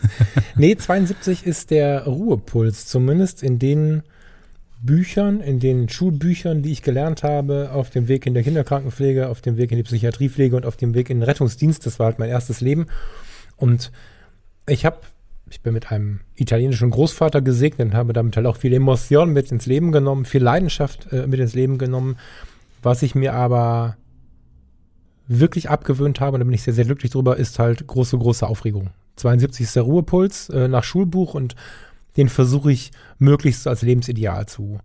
nee, 0.56 0.76
72 0.76 1.46
ist 1.46 1.70
der 1.70 2.04
Ruhepuls, 2.04 2.86
zumindest 2.86 3.42
in 3.42 3.58
den 3.58 4.02
Büchern, 4.82 5.40
in 5.40 5.60
den 5.60 5.88
Schulbüchern, 5.88 6.62
die 6.62 6.72
ich 6.72 6.82
gelernt 6.82 7.22
habe, 7.22 7.70
auf 7.72 7.88
dem 7.88 8.08
Weg 8.08 8.26
in 8.26 8.34
der 8.34 8.42
Kinderkrankenpflege, 8.42 9.30
auf 9.30 9.40
dem 9.40 9.56
Weg 9.56 9.70
in 9.70 9.78
die 9.78 9.84
Psychiatriepflege 9.84 10.54
und 10.54 10.66
auf 10.66 10.76
dem 10.76 10.92
Weg 10.92 11.08
in 11.08 11.20
den 11.20 11.22
Rettungsdienst. 11.22 11.86
Das 11.86 11.98
war 11.98 12.06
halt 12.06 12.18
mein 12.18 12.28
erstes 12.28 12.60
Leben. 12.60 12.86
Und 13.56 13.90
ich 14.66 14.84
habe, 14.84 14.98
ich 15.50 15.60
bin 15.60 15.74
mit 15.74 15.90
einem 15.92 16.20
italienischen 16.34 16.90
Großvater 16.90 17.42
gesegnet 17.42 17.88
und 17.88 17.94
habe 17.94 18.12
damit 18.12 18.36
halt 18.36 18.46
auch 18.46 18.56
viel 18.56 18.72
Emotion 18.72 19.32
mit 19.32 19.52
ins 19.52 19.66
Leben 19.66 19.92
genommen, 19.92 20.24
viel 20.24 20.42
Leidenschaft 20.42 21.12
äh, 21.12 21.26
mit 21.26 21.40
ins 21.40 21.54
Leben 21.54 21.78
genommen. 21.78 22.16
Was 22.82 23.02
ich 23.02 23.14
mir 23.14 23.34
aber 23.34 23.96
wirklich 25.26 25.70
abgewöhnt 25.70 26.20
habe, 26.20 26.34
und 26.34 26.40
da 26.40 26.44
bin 26.44 26.54
ich 26.54 26.62
sehr, 26.62 26.74
sehr 26.74 26.84
glücklich 26.84 27.12
drüber, 27.12 27.36
ist 27.36 27.58
halt 27.58 27.86
große, 27.86 28.18
große 28.18 28.46
Aufregung. 28.46 28.90
72 29.16 29.64
ist 29.64 29.76
der 29.76 29.84
Ruhepuls 29.84 30.50
äh, 30.50 30.68
nach 30.68 30.84
Schulbuch 30.84 31.34
und 31.34 31.54
den 32.16 32.28
versuche 32.28 32.72
ich 32.72 32.90
möglichst 33.18 33.66
als 33.66 33.82
Lebensideal 33.82 34.46
zu, 34.46 34.78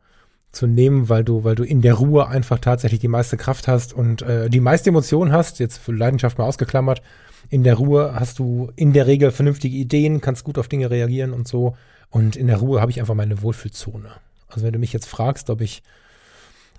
zu 0.51 0.67
nehmen, 0.67 1.09
weil 1.09 1.23
du, 1.23 1.43
weil 1.43 1.55
du 1.55 1.63
in 1.63 1.81
der 1.81 1.95
Ruhe 1.95 2.27
einfach 2.27 2.59
tatsächlich 2.59 2.99
die 2.99 3.07
meiste 3.07 3.37
Kraft 3.37 3.67
hast 3.67 3.93
und 3.93 4.21
äh, 4.21 4.49
die 4.49 4.59
meiste 4.59 4.89
Emotion 4.89 5.31
hast, 5.31 5.59
jetzt 5.59 5.77
für 5.77 5.91
Leidenschaft 5.91 6.37
mal 6.37 6.45
ausgeklammert. 6.45 7.01
In 7.49 7.63
der 7.63 7.75
Ruhe 7.75 8.13
hast 8.15 8.39
du 8.39 8.71
in 8.75 8.93
der 8.93 9.07
Regel 9.07 9.31
vernünftige 9.31 9.75
Ideen, 9.75 10.21
kannst 10.21 10.43
gut 10.43 10.57
auf 10.57 10.67
Dinge 10.67 10.89
reagieren 10.89 11.33
und 11.33 11.47
so. 11.47 11.75
Und 12.09 12.35
in 12.35 12.47
der 12.47 12.57
Ruhe 12.57 12.81
habe 12.81 12.91
ich 12.91 12.99
einfach 12.99 13.15
meine 13.15 13.41
Wohlfühlzone. 13.41 14.09
Also 14.47 14.65
wenn 14.65 14.73
du 14.73 14.79
mich 14.79 14.93
jetzt 14.93 15.07
fragst, 15.07 15.49
ob 15.49 15.61
ich 15.61 15.83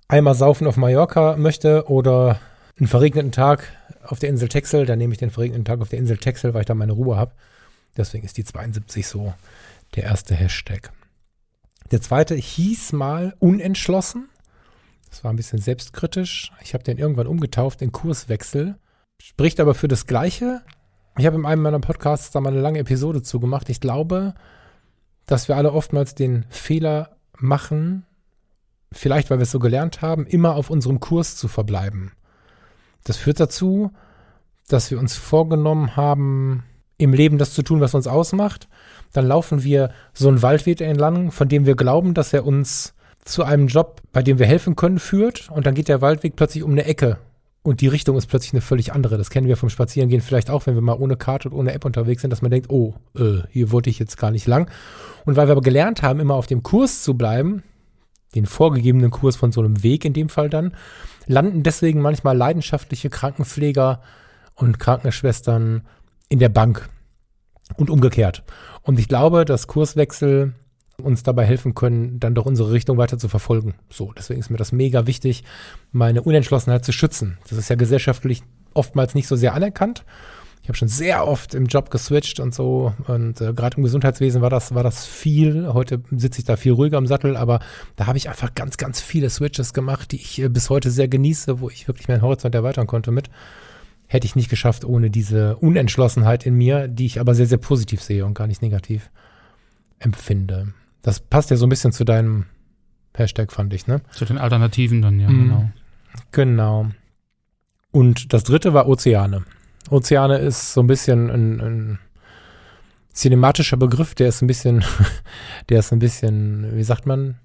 einmal 0.09 0.35
saufen 0.35 0.67
auf 0.67 0.77
Mallorca 0.77 1.37
möchte 1.37 1.89
oder 1.89 2.41
einen 2.79 2.89
verregneten 2.89 3.33
Tag 3.33 3.73
auf 4.05 4.19
der 4.19 4.29
Insel 4.29 4.49
Texel, 4.49 4.87
dann 4.87 4.99
nehme 4.99 5.13
ich 5.13 5.19
den 5.19 5.31
verregneten 5.31 5.65
Tag 5.65 5.81
auf 5.81 5.89
der 5.89 5.99
Insel 5.99 6.19
Texel, 6.19 6.55
weil 6.55 6.63
ich 6.63 6.67
da 6.67 6.75
meine 6.75 6.93
Ruhe 6.93 7.17
habe. 7.17 7.33
Deswegen 7.97 8.25
ist 8.25 8.37
die 8.37 8.45
72 8.45 9.07
so 9.07 9.35
der 9.95 10.05
erste 10.05 10.35
Hashtag. 10.35 10.93
Der 11.91 12.01
zweite 12.01 12.35
hieß 12.35 12.93
mal 12.93 13.35
unentschlossen. 13.41 14.29
Das 15.11 15.25
war 15.25 15.33
ein 15.33 15.37
bisschen 15.37 15.59
selbstkritisch. 15.59 16.53
Ich 16.63 16.75
habe 16.75 16.85
den 16.85 16.99
irgendwann 16.99 17.27
umgetauft 17.27 17.83
in 17.83 17.91
Kurswechsel. 17.91 18.77
Spricht 19.23 19.61
aber 19.61 19.75
für 19.75 19.87
das 19.87 20.07
Gleiche. 20.07 20.63
Ich 21.19 21.27
habe 21.27 21.37
in 21.37 21.45
einem 21.45 21.61
meiner 21.61 21.79
Podcasts 21.79 22.31
da 22.31 22.41
mal 22.41 22.53
eine 22.53 22.63
lange 22.63 22.79
Episode 22.79 23.21
zugemacht. 23.21 23.69
Ich 23.69 23.79
glaube, 23.79 24.33
dass 25.27 25.47
wir 25.47 25.57
alle 25.57 25.73
oftmals 25.73 26.15
den 26.15 26.47
Fehler 26.49 27.17
machen, 27.39 28.07
vielleicht 28.91 29.29
weil 29.29 29.39
wir 29.39 29.43
es 29.43 29.51
so 29.51 29.59
gelernt 29.59 30.01
haben, 30.01 30.27
immer 30.27 30.57
auf 30.57 30.71
unserem 30.71 31.01
Kurs 31.01 31.37
zu 31.37 31.49
verbleiben. 31.49 32.13
Das 33.05 33.19
führt 33.19 33.41
dazu, 33.41 33.93
dass 34.69 34.91
wir 34.91 34.99
uns 34.99 35.17
vorgenommen 35.17 35.97
haben, 35.97 36.65
im 36.97 37.13
Leben 37.13 37.37
das 37.37 37.53
zu 37.53 37.63
tun, 37.63 37.83
was 37.83 37.95
uns 37.95 38.07
ausmacht. 38.07 38.69
Dann 39.13 39.27
laufen 39.27 39.65
wir 39.65 39.91
so 40.15 40.29
einen 40.29 40.41
Waldweg 40.41 40.81
entlang, 40.81 41.31
von 41.31 41.49
dem 41.49 41.67
wir 41.67 41.77
glauben, 41.77 42.15
dass 42.15 42.33
er 42.33 42.47
uns 42.47 42.95
zu 43.23 43.45
einem 43.45 43.67
Job, 43.67 44.01
bei 44.13 44.23
dem 44.23 44.39
wir 44.39 44.47
helfen 44.47 44.77
können, 44.77 44.99
führt. 44.99 45.51
Und 45.51 45.67
dann 45.67 45.75
geht 45.75 45.89
der 45.89 46.01
Waldweg 46.01 46.37
plötzlich 46.37 46.63
um 46.63 46.71
eine 46.71 46.85
Ecke. 46.85 47.19
Und 47.63 47.83
die 47.83 47.89
Richtung 47.89 48.17
ist 48.17 48.27
plötzlich 48.27 48.55
eine 48.55 48.63
völlig 48.63 48.93
andere. 48.93 49.19
Das 49.19 49.29
kennen 49.29 49.47
wir 49.47 49.57
vom 49.57 49.69
Spazierengehen 49.69 50.23
vielleicht 50.23 50.49
auch, 50.49 50.67
wenn 50.67 50.75
wir 50.75 50.81
mal 50.81 50.97
ohne 50.99 51.17
Karte 51.17 51.51
und 51.51 51.55
ohne 51.55 51.75
App 51.75 51.85
unterwegs 51.85 52.23
sind, 52.23 52.31
dass 52.31 52.41
man 52.41 52.51
denkt, 52.51 52.71
oh, 52.71 52.95
äh, 53.17 53.43
hier 53.51 53.71
wollte 53.71 53.91
ich 53.91 53.99
jetzt 53.99 54.17
gar 54.17 54.31
nicht 54.31 54.47
lang. 54.47 54.71
Und 55.27 55.37
weil 55.37 55.47
wir 55.47 55.53
aber 55.53 55.61
gelernt 55.61 56.03
haben, 56.03 56.21
immer 56.21 56.35
auf 56.35 56.47
dem 56.47 56.63
Kurs 56.63 57.03
zu 57.03 57.15
bleiben, 57.15 57.63
den 58.35 58.47
vorgegebenen 58.47 59.11
Kurs 59.11 59.37
von 59.37 59.53
so 59.53 59.61
einem 59.61 59.83
Weg 59.83 60.05
in 60.05 60.15
dem 60.15 60.31
Fall 60.31 60.49
dann, 60.49 60.75
landen 61.27 61.63
deswegen 61.63 62.01
manchmal 62.01 62.37
leidenschaftliche 62.37 63.11
Krankenpfleger 63.11 64.01
und 64.55 64.79
Krankenschwestern 64.79 65.83
in 66.29 66.39
der 66.39 66.49
Bank 66.49 66.89
und 67.77 67.91
umgekehrt. 67.91 68.43
Und 68.83 68.99
ich 68.99 69.09
glaube, 69.09 69.45
dass 69.45 69.67
Kurswechsel 69.67 70.55
uns 71.01 71.23
dabei 71.23 71.45
helfen 71.45 71.75
können, 71.75 72.21
dann 72.21 72.35
doch 72.35 72.47
unsere 72.47 72.73
Richtung 72.73 72.99
weiter 72.99 73.19
zu 73.19 73.29
verfolgen. 73.29 73.75
So, 73.89 74.13
deswegen 74.17 74.41
ist 74.41 74.51
mir 74.51 74.57
das 74.57 74.73
mega 74.73 75.07
wichtig, 75.07 75.45
meine 75.93 76.23
Unentschlossenheit 76.23 76.85
zu 76.85 76.93
schützen. 76.93 77.39
Das 77.49 77.59
ist 77.59 77.71
ja 77.71 77.77
gesellschaftlich 77.77 78.43
oftmals 78.75 79.15
nicht 79.15 79.29
so 79.29 79.37
sehr 79.37 79.55
anerkannt. 79.55 80.05
Ich 80.63 80.69
habe 80.69 80.77
schon 80.77 80.89
sehr 80.89 81.27
oft 81.27 81.55
im 81.55 81.67
Job 81.67 81.91
geswitcht 81.91 82.39
und 82.39 82.55
so 82.55 82.95
und 83.07 83.41
äh, 83.41 83.55
gerade 83.55 83.79
im 83.79 83.83
Gesundheitswesen 83.83 84.43
war 84.43 84.51
das 84.51 84.75
war 84.75 84.83
das 84.83 85.07
viel. 85.07 85.73
Heute 85.73 86.03
sitze 86.11 86.41
ich 86.41 86.45
da 86.45 86.57
viel 86.57 86.73
ruhiger 86.73 86.99
am 86.99 87.07
Sattel, 87.07 87.37
aber 87.37 87.61
da 87.97 88.07
habe 88.07 88.19
ich 88.19 88.29
einfach 88.29 88.55
ganz 88.55 88.77
ganz 88.77 89.01
viele 89.01 89.31
Switches 89.31 89.73
gemacht, 89.73 90.13
die 90.13 90.17
ich 90.17 90.41
äh, 90.41 90.49
bis 90.49 90.69
heute 90.69 90.91
sehr 90.91 91.09
genieße, 91.09 91.61
wo 91.61 91.71
ich 91.71 91.89
wirklich 91.89 92.09
meinen 92.09 92.21
Horizont 92.21 92.55
erweitern 92.55 92.87
konnte 92.87 93.11
mit. 93.11 93.31
Hätte 94.07 94.27
ich 94.27 94.37
nicht 94.37 94.51
geschafft 94.51 94.85
ohne 94.85 95.09
diese 95.09 95.57
Unentschlossenheit 95.57 96.45
in 96.45 96.55
mir, 96.55 96.89
die 96.89 97.07
ich 97.07 97.21
aber 97.21 97.35
sehr 97.35 97.47
sehr 97.47 97.59
positiv 97.59 98.03
sehe 98.03 98.27
und 98.27 98.35
gar 98.35 98.47
nicht 98.47 98.61
negativ 98.61 99.11
empfinde. 99.99 100.75
Das 101.03 101.21
passt 101.21 101.51
ja 101.51 101.57
so 101.57 101.67
ein 101.67 101.71
bisschen 101.71 101.93
zu 101.93 102.05
deinem 102.05 102.47
Hashtag, 103.15 103.53
fand 103.53 103.73
ich, 103.75 103.87
ne? 103.87 104.01
Zu 104.13 104.25
den 104.25 104.39
Alternativen 104.39 105.03
dann, 105.03 105.19
ja, 105.21 105.29
Mhm. 105.29 105.43
genau. 105.43 105.71
Genau. 106.33 106.87
Und 107.93 108.33
das 108.33 108.45
dritte 108.45 108.73
war 108.75 108.87
Ozeane. 108.87 109.45
Ozeane 109.91 110.39
ist 110.39 110.73
so 110.75 110.81
ein 110.83 110.87
bisschen 110.87 111.31
ein, 111.31 111.61
ein 111.61 111.99
cinematischer 113.13 113.77
Begriff, 113.77 114.15
der 114.15 114.29
ist 114.29 114.43
ein 114.43 114.47
bisschen, 114.47 114.85
der 115.69 115.81
ist 115.81 115.93
ein 115.93 115.99
bisschen, 115.99 116.77
wie 116.77 116.85
sagt 116.85 117.07
man, 117.07 117.37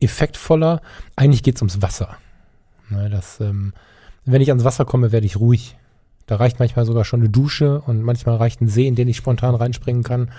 effektvoller. 0.00 0.80
Eigentlich 1.16 1.42
geht 1.42 1.56
es 1.56 1.62
ums 1.62 1.82
Wasser. 1.82 2.16
Ne, 2.88 3.10
das, 3.10 3.40
ähm, 3.40 3.72
wenn 4.24 4.40
ich 4.42 4.48
ans 4.50 4.64
Wasser 4.64 4.84
komme, 4.84 5.12
werde 5.12 5.26
ich 5.26 5.38
ruhig. 5.38 5.76
Da 6.26 6.36
reicht 6.36 6.58
manchmal 6.58 6.84
sogar 6.84 7.04
schon 7.04 7.20
eine 7.20 7.28
Dusche 7.30 7.80
und 7.80 8.02
manchmal 8.02 8.36
reicht 8.36 8.60
ein 8.60 8.68
See, 8.68 8.86
in 8.86 8.94
den 8.94 9.08
ich 9.08 9.16
spontan 9.16 9.54
reinspringen 9.54 10.02
kann. 10.02 10.30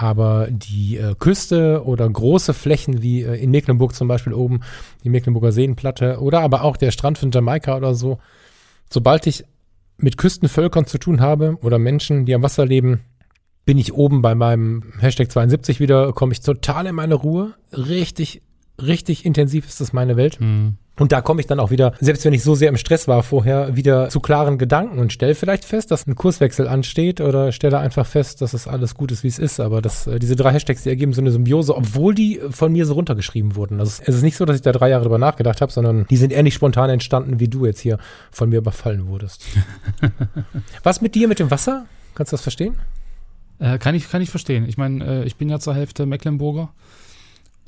Aber 0.00 0.48
die 0.50 0.96
äh, 0.96 1.14
Küste 1.18 1.84
oder 1.84 2.08
große 2.08 2.54
Flächen 2.54 3.02
wie 3.02 3.20
äh, 3.20 3.34
in 3.34 3.50
Mecklenburg 3.50 3.94
zum 3.94 4.08
Beispiel 4.08 4.32
oben, 4.32 4.60
die 5.04 5.10
Mecklenburger 5.10 5.52
Seenplatte 5.52 6.20
oder 6.20 6.40
aber 6.40 6.64
auch 6.64 6.78
der 6.78 6.90
Strand 6.90 7.18
von 7.18 7.30
Jamaika 7.30 7.76
oder 7.76 7.94
so, 7.94 8.18
sobald 8.88 9.26
ich 9.26 9.44
mit 9.98 10.16
Küstenvölkern 10.16 10.86
zu 10.86 10.96
tun 10.96 11.20
habe 11.20 11.58
oder 11.60 11.78
Menschen, 11.78 12.24
die 12.24 12.34
am 12.34 12.42
Wasser 12.42 12.64
leben, 12.64 13.00
bin 13.66 13.76
ich 13.76 13.92
oben 13.92 14.22
bei 14.22 14.34
meinem 14.34 14.84
Hashtag 15.00 15.30
72 15.30 15.80
wieder, 15.80 16.14
komme 16.14 16.32
ich 16.32 16.40
total 16.40 16.86
in 16.86 16.94
meine 16.94 17.16
Ruhe. 17.16 17.52
Richtig, 17.70 18.40
richtig 18.80 19.26
intensiv 19.26 19.66
ist 19.66 19.82
das 19.82 19.92
meine 19.92 20.16
Welt. 20.16 20.40
Mhm. 20.40 20.78
Und 21.00 21.12
da 21.12 21.22
komme 21.22 21.40
ich 21.40 21.46
dann 21.46 21.60
auch 21.60 21.70
wieder, 21.70 21.94
selbst 21.98 22.26
wenn 22.26 22.34
ich 22.34 22.42
so 22.42 22.54
sehr 22.54 22.68
im 22.68 22.76
Stress 22.76 23.08
war 23.08 23.22
vorher, 23.22 23.74
wieder 23.74 24.10
zu 24.10 24.20
klaren 24.20 24.58
Gedanken 24.58 24.98
und 24.98 25.14
stelle 25.14 25.34
vielleicht 25.34 25.64
fest, 25.64 25.90
dass 25.90 26.06
ein 26.06 26.14
Kurswechsel 26.14 26.68
ansteht 26.68 27.22
oder 27.22 27.52
stelle 27.52 27.78
einfach 27.78 28.06
fest, 28.06 28.42
dass 28.42 28.52
es 28.52 28.68
alles 28.68 28.94
gut 28.94 29.10
ist, 29.10 29.24
wie 29.24 29.28
es 29.28 29.38
ist. 29.38 29.60
Aber 29.60 29.80
das, 29.80 30.06
äh, 30.06 30.18
diese 30.18 30.36
drei 30.36 30.52
Hashtags, 30.52 30.82
die 30.82 30.90
ergeben 30.90 31.14
so 31.14 31.22
eine 31.22 31.30
Symbiose, 31.30 31.74
obwohl 31.74 32.14
die 32.14 32.38
von 32.50 32.72
mir 32.72 32.84
so 32.84 32.92
runtergeschrieben 32.92 33.56
wurden. 33.56 33.80
Also 33.80 34.02
es 34.04 34.14
ist 34.16 34.22
nicht 34.22 34.36
so, 34.36 34.44
dass 34.44 34.56
ich 34.56 34.62
da 34.62 34.72
drei 34.72 34.90
Jahre 34.90 35.04
drüber 35.04 35.16
nachgedacht 35.16 35.62
habe, 35.62 35.72
sondern 35.72 36.04
die 36.10 36.18
sind 36.18 36.34
ähnlich 36.34 36.52
spontan 36.52 36.90
entstanden, 36.90 37.40
wie 37.40 37.48
du 37.48 37.64
jetzt 37.64 37.80
hier 37.80 37.96
von 38.30 38.50
mir 38.50 38.58
überfallen 38.58 39.06
wurdest. 39.06 39.46
Was 40.82 41.00
mit 41.00 41.14
dir 41.14 41.28
mit 41.28 41.38
dem 41.38 41.50
Wasser? 41.50 41.86
Kannst 42.14 42.32
du 42.32 42.34
das 42.34 42.42
verstehen? 42.42 42.76
Äh, 43.58 43.78
kann, 43.78 43.94
ich, 43.94 44.10
kann 44.10 44.20
ich 44.20 44.28
verstehen. 44.28 44.68
Ich 44.68 44.76
meine, 44.76 45.22
äh, 45.22 45.24
ich 45.24 45.36
bin 45.36 45.48
ja 45.48 45.60
zur 45.60 45.74
Hälfte 45.74 46.04
Mecklenburger 46.04 46.74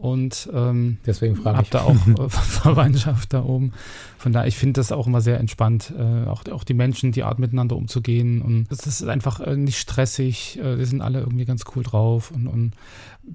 und 0.02 0.50
ähm, 0.52 0.99
Deswegen 1.06 1.37
frage 1.37 1.59
habe 1.59 1.64
ich. 1.64 1.71
da 1.71 1.82
auch 1.82 1.94
äh, 2.18 2.28
Verwandtschaft 2.28 3.32
da 3.32 3.44
oben. 3.44 3.73
Von 4.18 4.32
daher, 4.32 4.49
ich 4.49 4.56
finde 4.56 4.80
das 4.80 4.90
auch 4.90 5.06
immer 5.06 5.21
sehr 5.21 5.38
entspannt, 5.38 5.92
äh, 5.97 6.28
auch, 6.28 6.44
auch 6.50 6.64
die 6.64 6.75
Menschen, 6.75 7.12
die 7.12 7.23
Art 7.23 7.38
miteinander 7.38 7.76
umzugehen. 7.76 8.42
Und 8.42 8.66
das 8.68 8.85
ist 8.88 9.04
einfach 9.04 9.38
äh, 9.38 9.56
nicht 9.56 9.78
stressig. 9.78 10.59
Äh, 10.59 10.76
die 10.76 10.87
sind 10.87 11.02
alle 11.02 11.21
irgendwie 11.21 11.44
ganz 11.44 11.62
cool 11.76 11.85
drauf 11.85 12.32
und, 12.32 12.49
und 12.49 12.73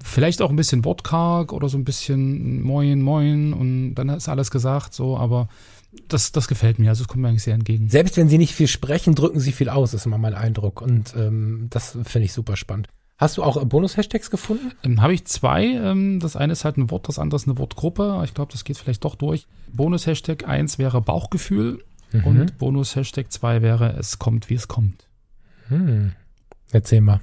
vielleicht 0.04 0.42
auch 0.42 0.50
ein 0.50 0.56
bisschen 0.56 0.84
wortkarg 0.84 1.54
oder 1.54 1.70
so 1.70 1.78
ein 1.78 1.84
bisschen 1.84 2.60
Moin, 2.62 3.00
Moin 3.00 3.54
und 3.54 3.94
dann 3.94 4.10
ist 4.10 4.28
alles 4.28 4.50
gesagt, 4.50 4.92
so, 4.92 5.16
aber 5.16 5.48
das, 6.06 6.32
das 6.32 6.48
gefällt 6.48 6.78
mir. 6.78 6.90
Also 6.90 7.00
es 7.00 7.08
kommt 7.08 7.22
mir 7.22 7.28
eigentlich 7.28 7.44
sehr 7.44 7.54
entgegen. 7.54 7.88
Selbst 7.88 8.18
wenn 8.18 8.28
sie 8.28 8.36
nicht 8.36 8.54
viel 8.54 8.68
sprechen, 8.68 9.14
drücken 9.14 9.40
sie 9.40 9.52
viel 9.52 9.70
aus, 9.70 9.94
ist 9.94 10.04
immer 10.04 10.18
mein 10.18 10.34
Eindruck. 10.34 10.82
Und 10.82 11.14
ähm, 11.16 11.68
das 11.70 11.96
finde 12.04 12.26
ich 12.26 12.34
super 12.34 12.56
spannend. 12.56 12.88
Hast 13.18 13.36
du 13.36 13.42
auch 13.42 13.60
äh, 13.60 13.64
Bonus-Hashtags 13.64 14.30
gefunden? 14.30 14.72
Ähm, 14.84 15.02
Habe 15.02 15.12
ich 15.12 15.24
zwei. 15.26 15.64
Ähm, 15.66 16.20
das 16.20 16.36
eine 16.36 16.52
ist 16.52 16.64
halt 16.64 16.76
ein 16.78 16.90
Wort, 16.90 17.08
das 17.08 17.18
andere 17.18 17.36
ist 17.36 17.46
eine 17.48 17.58
Wortgruppe. 17.58 18.22
Ich 18.24 18.32
glaube, 18.32 18.52
das 18.52 18.64
geht 18.64 18.78
vielleicht 18.78 19.04
doch 19.04 19.16
durch. 19.16 19.46
Bonus-Hashtag 19.72 20.48
1 20.48 20.78
wäre 20.78 21.00
Bauchgefühl 21.02 21.84
Mhm. 22.12 22.24
und 22.24 22.58
Bonus-Hashtag 22.58 23.30
2 23.30 23.60
wäre 23.60 23.94
Es 23.98 24.18
kommt, 24.18 24.48
wie 24.48 24.54
es 24.54 24.66
kommt. 24.68 25.06
Hm. 25.68 26.12
Erzähl 26.72 27.02
mal. 27.02 27.20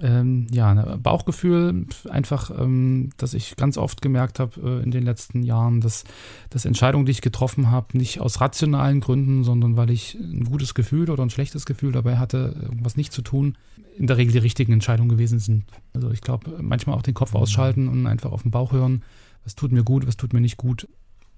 Ähm, 0.00 0.48
ja, 0.50 0.74
ne, 0.74 0.98
Bauchgefühl, 1.00 1.86
einfach, 2.10 2.50
ähm, 2.50 3.10
dass 3.16 3.32
ich 3.32 3.54
ganz 3.54 3.78
oft 3.78 4.02
gemerkt 4.02 4.40
habe 4.40 4.60
äh, 4.60 4.82
in 4.82 4.90
den 4.90 5.04
letzten 5.04 5.44
Jahren, 5.44 5.80
dass, 5.80 6.02
dass 6.50 6.64
Entscheidungen, 6.64 7.06
die 7.06 7.12
ich 7.12 7.20
getroffen 7.20 7.70
habe, 7.70 7.96
nicht 7.96 8.20
aus 8.20 8.40
rationalen 8.40 9.00
Gründen, 9.00 9.44
sondern 9.44 9.76
weil 9.76 9.90
ich 9.90 10.14
ein 10.14 10.44
gutes 10.44 10.74
Gefühl 10.74 11.10
oder 11.10 11.22
ein 11.22 11.30
schlechtes 11.30 11.64
Gefühl 11.64 11.92
dabei 11.92 12.16
hatte, 12.16 12.56
irgendwas 12.60 12.96
nicht 12.96 13.12
zu 13.12 13.22
tun, 13.22 13.56
in 13.96 14.08
der 14.08 14.16
Regel 14.16 14.32
die 14.32 14.38
richtigen 14.38 14.72
Entscheidungen 14.72 15.08
gewesen 15.08 15.38
sind. 15.38 15.64
Also 15.92 16.10
ich 16.10 16.22
glaube, 16.22 16.58
manchmal 16.60 16.96
auch 16.96 17.02
den 17.02 17.14
Kopf 17.14 17.34
ausschalten 17.36 17.86
und 17.86 18.08
einfach 18.08 18.32
auf 18.32 18.42
den 18.42 18.50
Bauch 18.50 18.72
hören, 18.72 19.04
was 19.44 19.54
tut 19.54 19.70
mir 19.70 19.84
gut, 19.84 20.08
was 20.08 20.16
tut 20.16 20.32
mir 20.32 20.40
nicht 20.40 20.56
gut, 20.56 20.88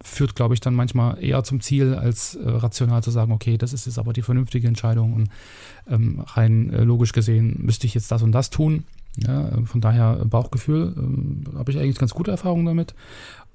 führt, 0.03 0.35
glaube 0.35 0.55
ich, 0.55 0.61
dann 0.61 0.75
manchmal 0.75 1.23
eher 1.23 1.43
zum 1.43 1.61
Ziel, 1.61 1.95
als 1.95 2.35
äh, 2.35 2.49
rational 2.49 3.03
zu 3.03 3.11
sagen, 3.11 3.33
okay, 3.33 3.57
das 3.57 3.73
ist 3.73 3.87
jetzt 3.87 3.99
aber 3.99 4.13
die 4.13 4.23
vernünftige 4.23 4.69
Entscheidung 4.69 5.15
und 5.15 5.31
ähm, 5.89 6.21
rein 6.21 6.73
äh, 6.73 6.85
logisch 6.85 7.13
gesehen 7.13 7.57
müsste 7.63 7.87
ich 7.87 7.95
jetzt 7.95 8.11
das 8.13 8.23
und 8.23 8.33
das 8.33 8.51
tun. 8.51 8.85
Ja, 9.17 9.49
äh, 9.49 9.65
von 9.65 9.81
daher 9.81 10.25
Bauchgefühl, 10.27 10.95
ähm, 10.97 11.45
habe 11.57 11.73
ich 11.73 11.79
eigentlich 11.79 11.99
ganz 11.99 12.13
gute 12.13 12.31
Erfahrungen 12.31 12.67
damit. 12.67 12.95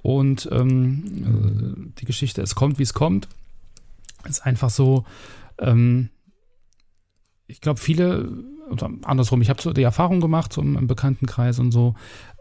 Und 0.02 0.50
ähm, 0.52 1.84
äh, 1.86 1.92
die 2.00 2.06
Geschichte, 2.06 2.42
es 2.42 2.56
kommt, 2.56 2.80
wie 2.80 2.84
es 2.84 2.94
kommt, 2.94 3.28
ist 4.28 4.46
einfach 4.46 4.72
so, 4.72 5.06
ähm, 5.60 6.10
ich 7.46 7.62
glaube, 7.62 7.80
viele, 7.80 8.30
oder 8.72 8.90
andersrum, 9.04 9.42
ich 9.42 9.50
habe 9.50 9.62
so 9.62 9.74
die 9.74 9.84
Erfahrung 9.84 10.22
gemacht, 10.22 10.54
so 10.54 10.62
im, 10.62 10.76
im 10.76 10.88
Bekanntenkreis 10.88 11.60
und 11.60 11.72
so, 11.72 11.94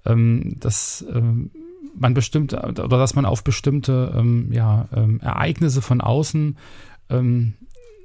ähm, 0.06 0.56
dass 0.58 1.04
ähm, 1.12 1.50
man 1.96 2.14
bestimmt, 2.14 2.54
oder 2.54 2.88
dass 2.88 3.14
man 3.14 3.24
auf 3.24 3.44
bestimmte 3.44 4.14
ähm, 4.16 4.50
ja, 4.52 4.88
ähm, 4.94 5.20
Ereignisse 5.20 5.82
von 5.82 6.00
außen 6.00 6.56
ähm, 7.10 7.54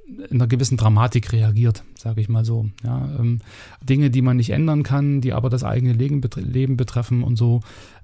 in 0.07 0.37
einer 0.39 0.47
gewissen 0.47 0.77
Dramatik 0.77 1.31
reagiert, 1.33 1.83
sage 1.97 2.21
ich 2.21 2.29
mal 2.29 2.45
so. 2.45 2.69
Ja, 2.83 3.09
ähm, 3.19 3.39
Dinge, 3.81 4.11
die 4.11 4.21
man 4.21 4.37
nicht 4.37 4.51
ändern 4.51 4.83
kann, 4.83 5.19
die 5.21 5.33
aber 5.33 5.49
das 5.49 5.63
eigene 5.63 5.93
Leben, 5.93 6.21
betre 6.21 6.41
Leben 6.41 6.77
betreffen 6.77 7.23
und 7.23 7.37
so, 7.37 7.61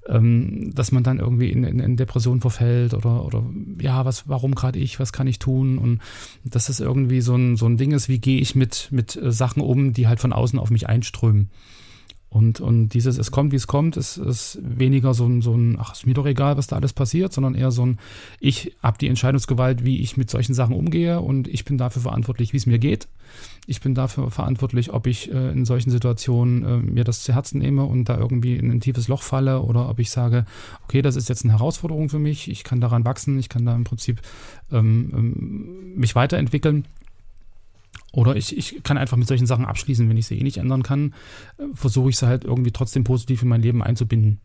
ähm, 0.08 0.72
dass 0.74 0.90
man 0.90 1.04
dann 1.04 1.20
irgendwie 1.20 1.50
in, 1.50 1.62
in, 1.62 1.78
in 1.78 1.96
Depression 1.96 2.40
verfällt 2.40 2.94
oder, 2.94 3.24
oder 3.24 3.44
ja, 3.80 4.04
was, 4.04 4.28
warum 4.28 4.54
gerade 4.54 4.80
ich, 4.80 4.98
was 4.98 5.12
kann 5.12 5.28
ich 5.28 5.38
tun? 5.38 5.78
Und 5.78 6.00
dass 6.44 6.66
das 6.66 6.80
irgendwie 6.80 7.20
so 7.20 7.36
ein, 7.36 7.56
so 7.56 7.66
ein 7.66 7.76
Ding 7.76 7.92
ist, 7.92 8.08
wie 8.08 8.18
gehe 8.18 8.40
ich 8.40 8.56
mit, 8.56 8.88
mit 8.90 9.16
äh, 9.16 9.30
Sachen 9.30 9.62
um, 9.62 9.92
die 9.92 10.08
halt 10.08 10.18
von 10.18 10.32
außen 10.32 10.58
auf 10.58 10.70
mich 10.70 10.88
einströmen. 10.88 11.50
Und, 12.32 12.62
und 12.62 12.88
dieses, 12.88 13.18
es 13.18 13.30
kommt, 13.30 13.52
wie 13.52 13.56
es 13.56 13.66
kommt, 13.66 13.98
ist, 13.98 14.16
ist 14.16 14.58
weniger 14.62 15.12
so 15.12 15.26
ein, 15.26 15.42
so 15.42 15.52
ein, 15.54 15.76
ach, 15.78 15.92
ist 15.92 16.06
mir 16.06 16.14
doch 16.14 16.24
egal, 16.24 16.56
was 16.56 16.66
da 16.66 16.76
alles 16.76 16.94
passiert, 16.94 17.30
sondern 17.30 17.54
eher 17.54 17.70
so 17.70 17.84
ein, 17.84 17.98
ich 18.40 18.74
habe 18.82 18.96
die 18.96 19.08
Entscheidungsgewalt, 19.08 19.84
wie 19.84 20.00
ich 20.00 20.16
mit 20.16 20.30
solchen 20.30 20.54
Sachen 20.54 20.74
umgehe 20.74 21.20
und 21.20 21.46
ich 21.46 21.66
bin 21.66 21.76
dafür 21.76 22.00
verantwortlich, 22.00 22.54
wie 22.54 22.56
es 22.56 22.64
mir 22.64 22.78
geht. 22.78 23.06
Ich 23.66 23.82
bin 23.82 23.94
dafür 23.94 24.30
verantwortlich, 24.30 24.94
ob 24.94 25.06
ich 25.06 25.30
äh, 25.30 25.50
in 25.52 25.66
solchen 25.66 25.90
Situationen 25.90 26.64
äh, 26.64 26.76
mir 26.78 27.04
das 27.04 27.22
zu 27.22 27.34
Herzen 27.34 27.58
nehme 27.58 27.84
und 27.84 28.08
da 28.08 28.16
irgendwie 28.16 28.56
in 28.56 28.70
ein 28.70 28.80
tiefes 28.80 29.08
Loch 29.08 29.22
falle 29.22 29.60
oder 29.60 29.90
ob 29.90 29.98
ich 29.98 30.10
sage, 30.10 30.46
okay, 30.84 31.02
das 31.02 31.16
ist 31.16 31.28
jetzt 31.28 31.44
eine 31.44 31.52
Herausforderung 31.52 32.08
für 32.08 32.18
mich, 32.18 32.50
ich 32.50 32.64
kann 32.64 32.80
daran 32.80 33.04
wachsen, 33.04 33.38
ich 33.38 33.50
kann 33.50 33.66
da 33.66 33.74
im 33.74 33.84
Prinzip 33.84 34.22
ähm, 34.72 35.12
ähm, 35.14 35.94
mich 35.96 36.14
weiterentwickeln. 36.14 36.86
Oder 38.12 38.36
ich, 38.36 38.56
ich 38.56 38.82
kann 38.82 38.98
einfach 38.98 39.16
mit 39.16 39.26
solchen 39.26 39.46
Sachen 39.46 39.64
abschließen, 39.64 40.08
wenn 40.08 40.16
ich 40.16 40.26
sie 40.26 40.38
eh 40.38 40.42
nicht 40.42 40.58
ändern 40.58 40.82
kann, 40.82 41.14
äh, 41.58 41.64
versuche 41.74 42.10
ich 42.10 42.18
sie 42.18 42.26
halt 42.26 42.44
irgendwie 42.44 42.72
trotzdem 42.72 43.04
positiv 43.04 43.42
in 43.42 43.48
mein 43.48 43.62
Leben 43.62 43.82
einzubinden. 43.82 44.40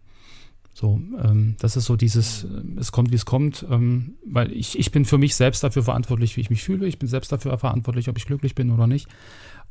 So, 0.80 1.02
ähm, 1.24 1.56
das 1.58 1.76
ist 1.76 1.86
so 1.86 1.96
dieses, 1.96 2.44
äh, 2.44 2.80
es 2.80 2.92
kommt, 2.92 3.12
wie 3.12 3.16
es 3.16 3.26
kommt, 3.26 3.66
ähm, 3.70 4.14
weil 4.24 4.52
ich, 4.52 4.78
ich 4.78 4.92
bin 4.92 5.06
für 5.06 5.18
mich 5.18 5.36
selbst 5.36 5.64
dafür 5.64 5.82
verantwortlich, 5.82 6.38
wie 6.38 6.42
ich 6.42 6.52
mich 6.52 6.64
fühle. 6.64 6.86
Ich 6.86 7.00
bin 7.00 7.10
selbst 7.10 7.32
dafür 7.32 7.58
verantwortlich, 7.58 8.10
ob 8.10 8.18
ich 8.20 8.28
glücklich 8.28 8.54
bin 8.54 8.70
oder 8.70 8.86
nicht. 8.86 9.08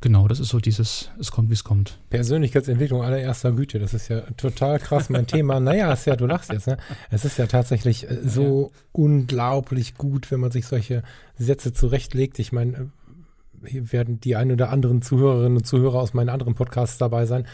Genau, 0.01 0.27
das 0.27 0.41
ist 0.41 0.49
so 0.49 0.59
dieses, 0.59 1.09
es 1.17 1.31
kommt, 1.31 1.49
wie 1.49 1.53
es 1.53 1.63
kommt. 1.63 1.97
Persönlichkeitsentwicklung 2.09 3.03
allererster 3.03 3.53
Güte, 3.53 3.79
das 3.79 3.93
ist 3.93 4.09
ja 4.09 4.19
total 4.35 4.79
krass 4.79 5.09
mein 5.09 5.25
Thema. 5.27 5.59
Naja, 5.61 5.93
ist 5.93 6.05
ja, 6.05 6.17
du 6.17 6.27
lachst 6.27 6.51
jetzt, 6.51 6.67
ne? 6.67 6.77
Es 7.09 7.25
ist 7.25 7.37
ja 7.37 7.47
tatsächlich 7.47 8.03
äh, 8.07 8.17
so 8.23 8.71
ja. 8.71 8.79
unglaublich 8.91 9.95
gut, 9.95 10.29
wenn 10.29 10.41
man 10.41 10.51
sich 10.51 10.67
solche 10.67 11.03
Sätze 11.39 11.71
zurechtlegt. 11.71 12.37
Ich 12.37 12.51
meine, 12.51 12.91
hier 13.65 13.91
werden 13.91 14.19
die 14.19 14.35
ein 14.35 14.51
oder 14.51 14.69
anderen 14.69 15.01
Zuhörerinnen 15.01 15.57
und 15.57 15.65
Zuhörer 15.65 15.99
aus 15.99 16.13
meinen 16.13 16.29
anderen 16.29 16.55
Podcasts 16.55 16.97
dabei 16.97 17.25
sein. 17.25 17.45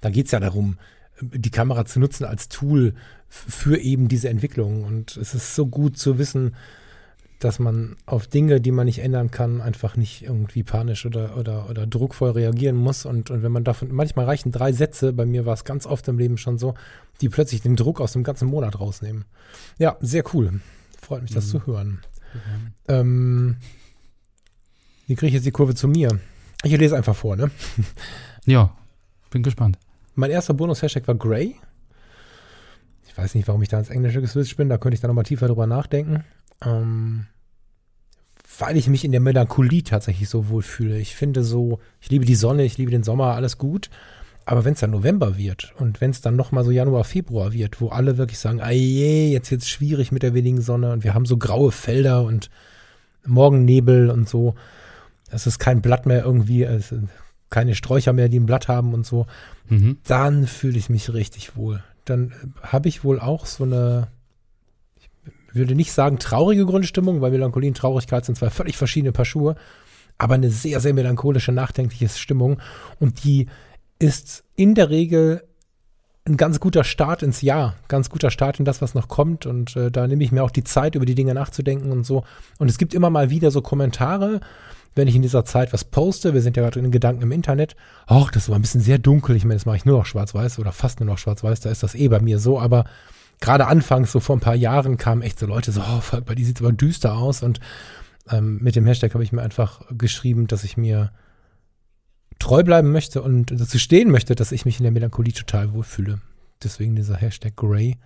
Da 0.00 0.10
geht 0.10 0.26
es 0.26 0.32
ja 0.32 0.40
darum, 0.40 0.78
die 1.20 1.50
Kamera 1.50 1.84
zu 1.84 2.00
nutzen 2.00 2.24
als 2.24 2.48
Tool 2.48 2.94
für 3.28 3.78
eben 3.78 4.08
diese 4.08 4.28
Entwicklung. 4.28 4.84
Und 4.84 5.16
es 5.16 5.34
ist 5.34 5.54
so 5.54 5.66
gut 5.66 5.96
zu 5.96 6.18
wissen, 6.18 6.54
dass 7.38 7.58
man 7.58 7.96
auf 8.06 8.26
Dinge, 8.26 8.60
die 8.60 8.70
man 8.70 8.86
nicht 8.86 9.00
ändern 9.00 9.30
kann, 9.30 9.60
einfach 9.60 9.96
nicht 9.96 10.22
irgendwie 10.22 10.62
panisch 10.62 11.06
oder, 11.06 11.36
oder, 11.36 11.68
oder 11.68 11.86
druckvoll 11.86 12.30
reagieren 12.30 12.76
muss. 12.76 13.04
Und, 13.04 13.30
und 13.30 13.42
wenn 13.42 13.52
man 13.52 13.64
davon, 13.64 13.92
manchmal 13.92 14.26
reichen 14.26 14.52
drei 14.52 14.72
Sätze, 14.72 15.12
bei 15.12 15.26
mir 15.26 15.44
war 15.44 15.54
es 15.54 15.64
ganz 15.64 15.86
oft 15.86 16.06
im 16.08 16.18
Leben 16.18 16.38
schon 16.38 16.58
so, 16.58 16.74
die 17.20 17.28
plötzlich 17.28 17.62
den 17.62 17.76
Druck 17.76 18.00
aus 18.00 18.12
dem 18.12 18.22
ganzen 18.22 18.48
Monat 18.48 18.78
rausnehmen. 18.78 19.24
Ja, 19.78 19.96
sehr 20.00 20.24
cool. 20.34 20.60
Freut 21.00 21.22
mich, 21.22 21.32
das 21.32 21.46
mhm. 21.46 21.50
zu 21.50 21.66
hören. 21.66 22.00
Mhm. 22.32 22.72
Ähm, 22.88 23.56
wie 25.06 25.14
kriege 25.14 25.28
ich 25.28 25.34
jetzt 25.34 25.46
die 25.46 25.50
Kurve 25.50 25.74
zu 25.74 25.88
mir? 25.88 26.18
Ich 26.64 26.76
lese 26.76 26.96
einfach 26.96 27.16
vor, 27.16 27.36
ne? 27.36 27.50
Ja, 28.44 28.76
bin 29.30 29.42
gespannt. 29.44 29.78
Mein 30.14 30.30
erster 30.30 30.54
Bonus-Hashtag 30.54 31.06
war 31.06 31.14
Grey. 31.14 31.54
Ich 33.06 33.16
weiß 33.16 33.34
nicht, 33.34 33.46
warum 33.46 33.62
ich 33.62 33.68
da 33.68 33.78
ins 33.78 33.90
Englische 33.90 34.20
geswitcht 34.20 34.56
bin, 34.56 34.68
da 34.68 34.78
könnte 34.78 34.94
ich 34.94 35.00
dann 35.00 35.08
nochmal 35.08 35.24
tiefer 35.24 35.46
drüber 35.46 35.66
nachdenken. 35.66 36.24
Ähm, 36.64 37.26
weil 38.58 38.76
ich 38.76 38.88
mich 38.88 39.04
in 39.04 39.12
der 39.12 39.20
Melancholie 39.20 39.82
tatsächlich 39.82 40.28
so 40.28 40.48
wohl 40.48 40.62
fühle. 40.62 40.98
Ich 40.98 41.14
finde 41.14 41.44
so, 41.44 41.78
ich 42.00 42.10
liebe 42.10 42.24
die 42.24 42.34
Sonne, 42.34 42.64
ich 42.64 42.78
liebe 42.78 42.90
den 42.90 43.02
Sommer, 43.02 43.34
alles 43.34 43.58
gut. 43.58 43.90
Aber 44.44 44.64
wenn 44.64 44.74
es 44.74 44.80
dann 44.80 44.90
November 44.90 45.36
wird 45.36 45.72
und 45.78 46.00
wenn 46.00 46.10
es 46.10 46.20
dann 46.20 46.36
nochmal 46.36 46.64
so 46.64 46.70
Januar, 46.70 47.04
Februar 47.04 47.52
wird, 47.52 47.80
wo 47.80 47.88
alle 47.88 48.18
wirklich 48.18 48.38
sagen, 48.38 48.60
je, 48.70 49.30
jetzt 49.30 49.50
wird 49.50 49.62
es 49.62 49.68
schwierig 49.68 50.10
mit 50.10 50.22
der 50.22 50.34
wenigen 50.34 50.60
Sonne 50.60 50.92
und 50.92 51.04
wir 51.04 51.14
haben 51.14 51.26
so 51.26 51.36
graue 51.36 51.70
Felder 51.70 52.24
und 52.24 52.50
Morgennebel 53.24 54.10
und 54.10 54.28
so, 54.28 54.54
es 55.32 55.46
ist 55.46 55.58
kein 55.58 55.82
Blatt 55.82 56.06
mehr 56.06 56.24
irgendwie, 56.24 56.66
keine 57.50 57.74
Sträucher 57.74 58.12
mehr, 58.12 58.28
die 58.28 58.38
ein 58.38 58.46
Blatt 58.46 58.68
haben 58.68 58.94
und 58.94 59.06
so, 59.06 59.26
mhm. 59.68 59.98
dann 60.06 60.46
fühle 60.46 60.78
ich 60.78 60.88
mich 60.88 61.12
richtig 61.12 61.56
wohl. 61.56 61.82
Dann 62.04 62.32
habe 62.62 62.88
ich 62.88 63.04
wohl 63.04 63.20
auch 63.20 63.46
so 63.46 63.64
eine, 63.64 64.08
ich 64.98 65.08
würde 65.52 65.74
nicht 65.74 65.92
sagen 65.92 66.18
traurige 66.18 66.66
Grundstimmung, 66.66 67.20
weil 67.20 67.30
Melancholie 67.30 67.70
und 67.70 67.76
Traurigkeit 67.76 68.24
sind 68.24 68.36
zwei 68.36 68.50
völlig 68.50 68.76
verschiedene 68.76 69.12
Paar 69.12 69.24
Schuhe, 69.24 69.56
aber 70.18 70.34
eine 70.34 70.50
sehr, 70.50 70.80
sehr 70.80 70.94
melancholische, 70.94 71.52
nachdenkliche 71.52 72.08
Stimmung 72.08 72.60
und 73.00 73.24
die 73.24 73.46
ist 73.98 74.44
in 74.56 74.74
der 74.74 74.90
Regel 74.90 75.42
ein 76.24 76.36
ganz 76.36 76.60
guter 76.60 76.84
Start 76.84 77.22
ins 77.22 77.42
Jahr, 77.42 77.74
ganz 77.88 78.08
guter 78.08 78.30
Start 78.30 78.58
in 78.58 78.64
das, 78.64 78.80
was 78.80 78.94
noch 78.94 79.08
kommt. 79.08 79.44
Und 79.44 79.74
äh, 79.76 79.90
da 79.90 80.06
nehme 80.06 80.22
ich 80.22 80.30
mir 80.30 80.44
auch 80.44 80.52
die 80.52 80.62
Zeit, 80.62 80.94
über 80.94 81.04
die 81.04 81.16
Dinge 81.16 81.34
nachzudenken 81.34 81.90
und 81.90 82.04
so. 82.04 82.22
Und 82.58 82.70
es 82.70 82.78
gibt 82.78 82.94
immer 82.94 83.10
mal 83.10 83.30
wieder 83.30 83.50
so 83.50 83.60
Kommentare, 83.60 84.40
wenn 84.94 85.08
ich 85.08 85.14
in 85.14 85.22
dieser 85.22 85.44
Zeit 85.44 85.72
was 85.72 85.84
poste, 85.84 86.34
wir 86.34 86.42
sind 86.42 86.56
ja 86.56 86.62
gerade 86.62 86.78
in 86.78 86.90
Gedanken 86.90 87.22
im 87.22 87.32
Internet, 87.32 87.76
ach, 88.06 88.30
das 88.30 88.48
war 88.48 88.56
ein 88.56 88.62
bisschen 88.62 88.80
sehr 88.80 88.98
dunkel, 88.98 89.36
ich 89.36 89.44
meine, 89.44 89.56
das 89.56 89.66
mache 89.66 89.76
ich 89.76 89.84
nur 89.84 89.98
noch 89.98 90.06
schwarz-weiß 90.06 90.58
oder 90.58 90.72
fast 90.72 91.00
nur 91.00 91.06
noch 91.06 91.18
schwarz-weiß, 91.18 91.60
da 91.60 91.70
ist 91.70 91.82
das 91.82 91.94
eh 91.94 92.08
bei 92.08 92.20
mir 92.20 92.38
so, 92.38 92.60
aber 92.60 92.84
gerade 93.40 93.66
anfangs, 93.66 94.12
so 94.12 94.20
vor 94.20 94.36
ein 94.36 94.40
paar 94.40 94.54
Jahren, 94.54 94.96
kamen 94.96 95.22
echt 95.22 95.38
so 95.38 95.46
Leute 95.46 95.72
so, 95.72 95.80
oh, 95.80 96.20
bei 96.24 96.34
die 96.34 96.44
sieht 96.44 96.60
aber 96.60 96.72
düster 96.72 97.16
aus 97.16 97.42
und 97.42 97.60
ähm, 98.30 98.58
mit 98.62 98.76
dem 98.76 98.86
Hashtag 98.86 99.14
habe 99.14 99.24
ich 99.24 99.32
mir 99.32 99.42
einfach 99.42 99.82
geschrieben, 99.90 100.46
dass 100.46 100.64
ich 100.64 100.76
mir 100.76 101.10
treu 102.38 102.62
bleiben 102.62 102.92
möchte 102.92 103.22
und 103.22 103.50
dazu 103.50 103.78
stehen 103.78 104.10
möchte, 104.10 104.34
dass 104.34 104.52
ich 104.52 104.64
mich 104.64 104.78
in 104.78 104.84
der 104.84 104.92
Melancholie 104.92 105.32
total 105.32 105.72
wohlfühle. 105.72 106.20
Deswegen 106.62 106.96
dieser 106.96 107.16
Hashtag 107.16 107.56
Grey. 107.56 107.98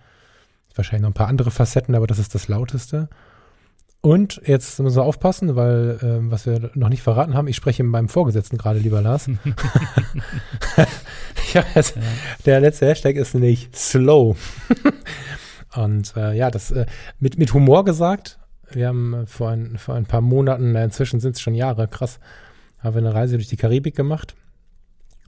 Wahrscheinlich 0.75 1.01
noch 1.01 1.09
ein 1.09 1.15
paar 1.15 1.27
andere 1.27 1.49
Facetten, 1.49 1.95
aber 1.95 2.07
das 2.07 2.19
ist 2.19 2.35
das 2.35 2.47
lauteste. 2.47 3.09
Und 4.01 4.41
jetzt 4.45 4.79
müssen 4.79 4.95
wir 4.95 5.03
aufpassen, 5.03 5.55
weil 5.55 5.99
ähm, 6.01 6.31
was 6.31 6.45
wir 6.45 6.71
noch 6.75 6.89
nicht 6.89 7.01
verraten 7.01 7.33
haben, 7.33 7.47
ich 7.47 7.55
spreche 7.55 7.83
mit 7.83 7.91
meinem 7.91 8.09
Vorgesetzten 8.09 8.57
gerade, 8.57 8.79
lieber 8.79 9.01
Lars. 9.01 9.27
jetzt, 11.53 11.95
ja. 11.95 12.01
Der 12.45 12.59
letzte 12.59 12.87
Hashtag 12.87 13.15
ist 13.15 13.33
nämlich 13.33 13.69
slow. 13.73 14.35
Und 15.75 16.15
äh, 16.15 16.35
ja, 16.35 16.51
das 16.51 16.71
äh, 16.71 16.85
mit, 17.19 17.37
mit 17.37 17.53
Humor 17.53 17.85
gesagt. 17.85 18.39
Wir 18.71 18.87
haben 18.87 19.13
äh, 19.13 19.25
vor 19.25 19.49
ein, 19.49 19.77
vor 19.77 19.95
ein 19.95 20.05
paar 20.05 20.21
Monaten, 20.21 20.75
inzwischen 20.75 21.19
sind 21.19 21.35
es 21.35 21.41
schon 21.41 21.55
Jahre, 21.55 21.87
krass, 21.87 22.19
haben 22.79 22.95
wir 22.95 22.99
eine 22.99 23.13
Reise 23.13 23.37
durch 23.37 23.47
die 23.47 23.57
Karibik 23.57 23.95
gemacht. 23.95 24.35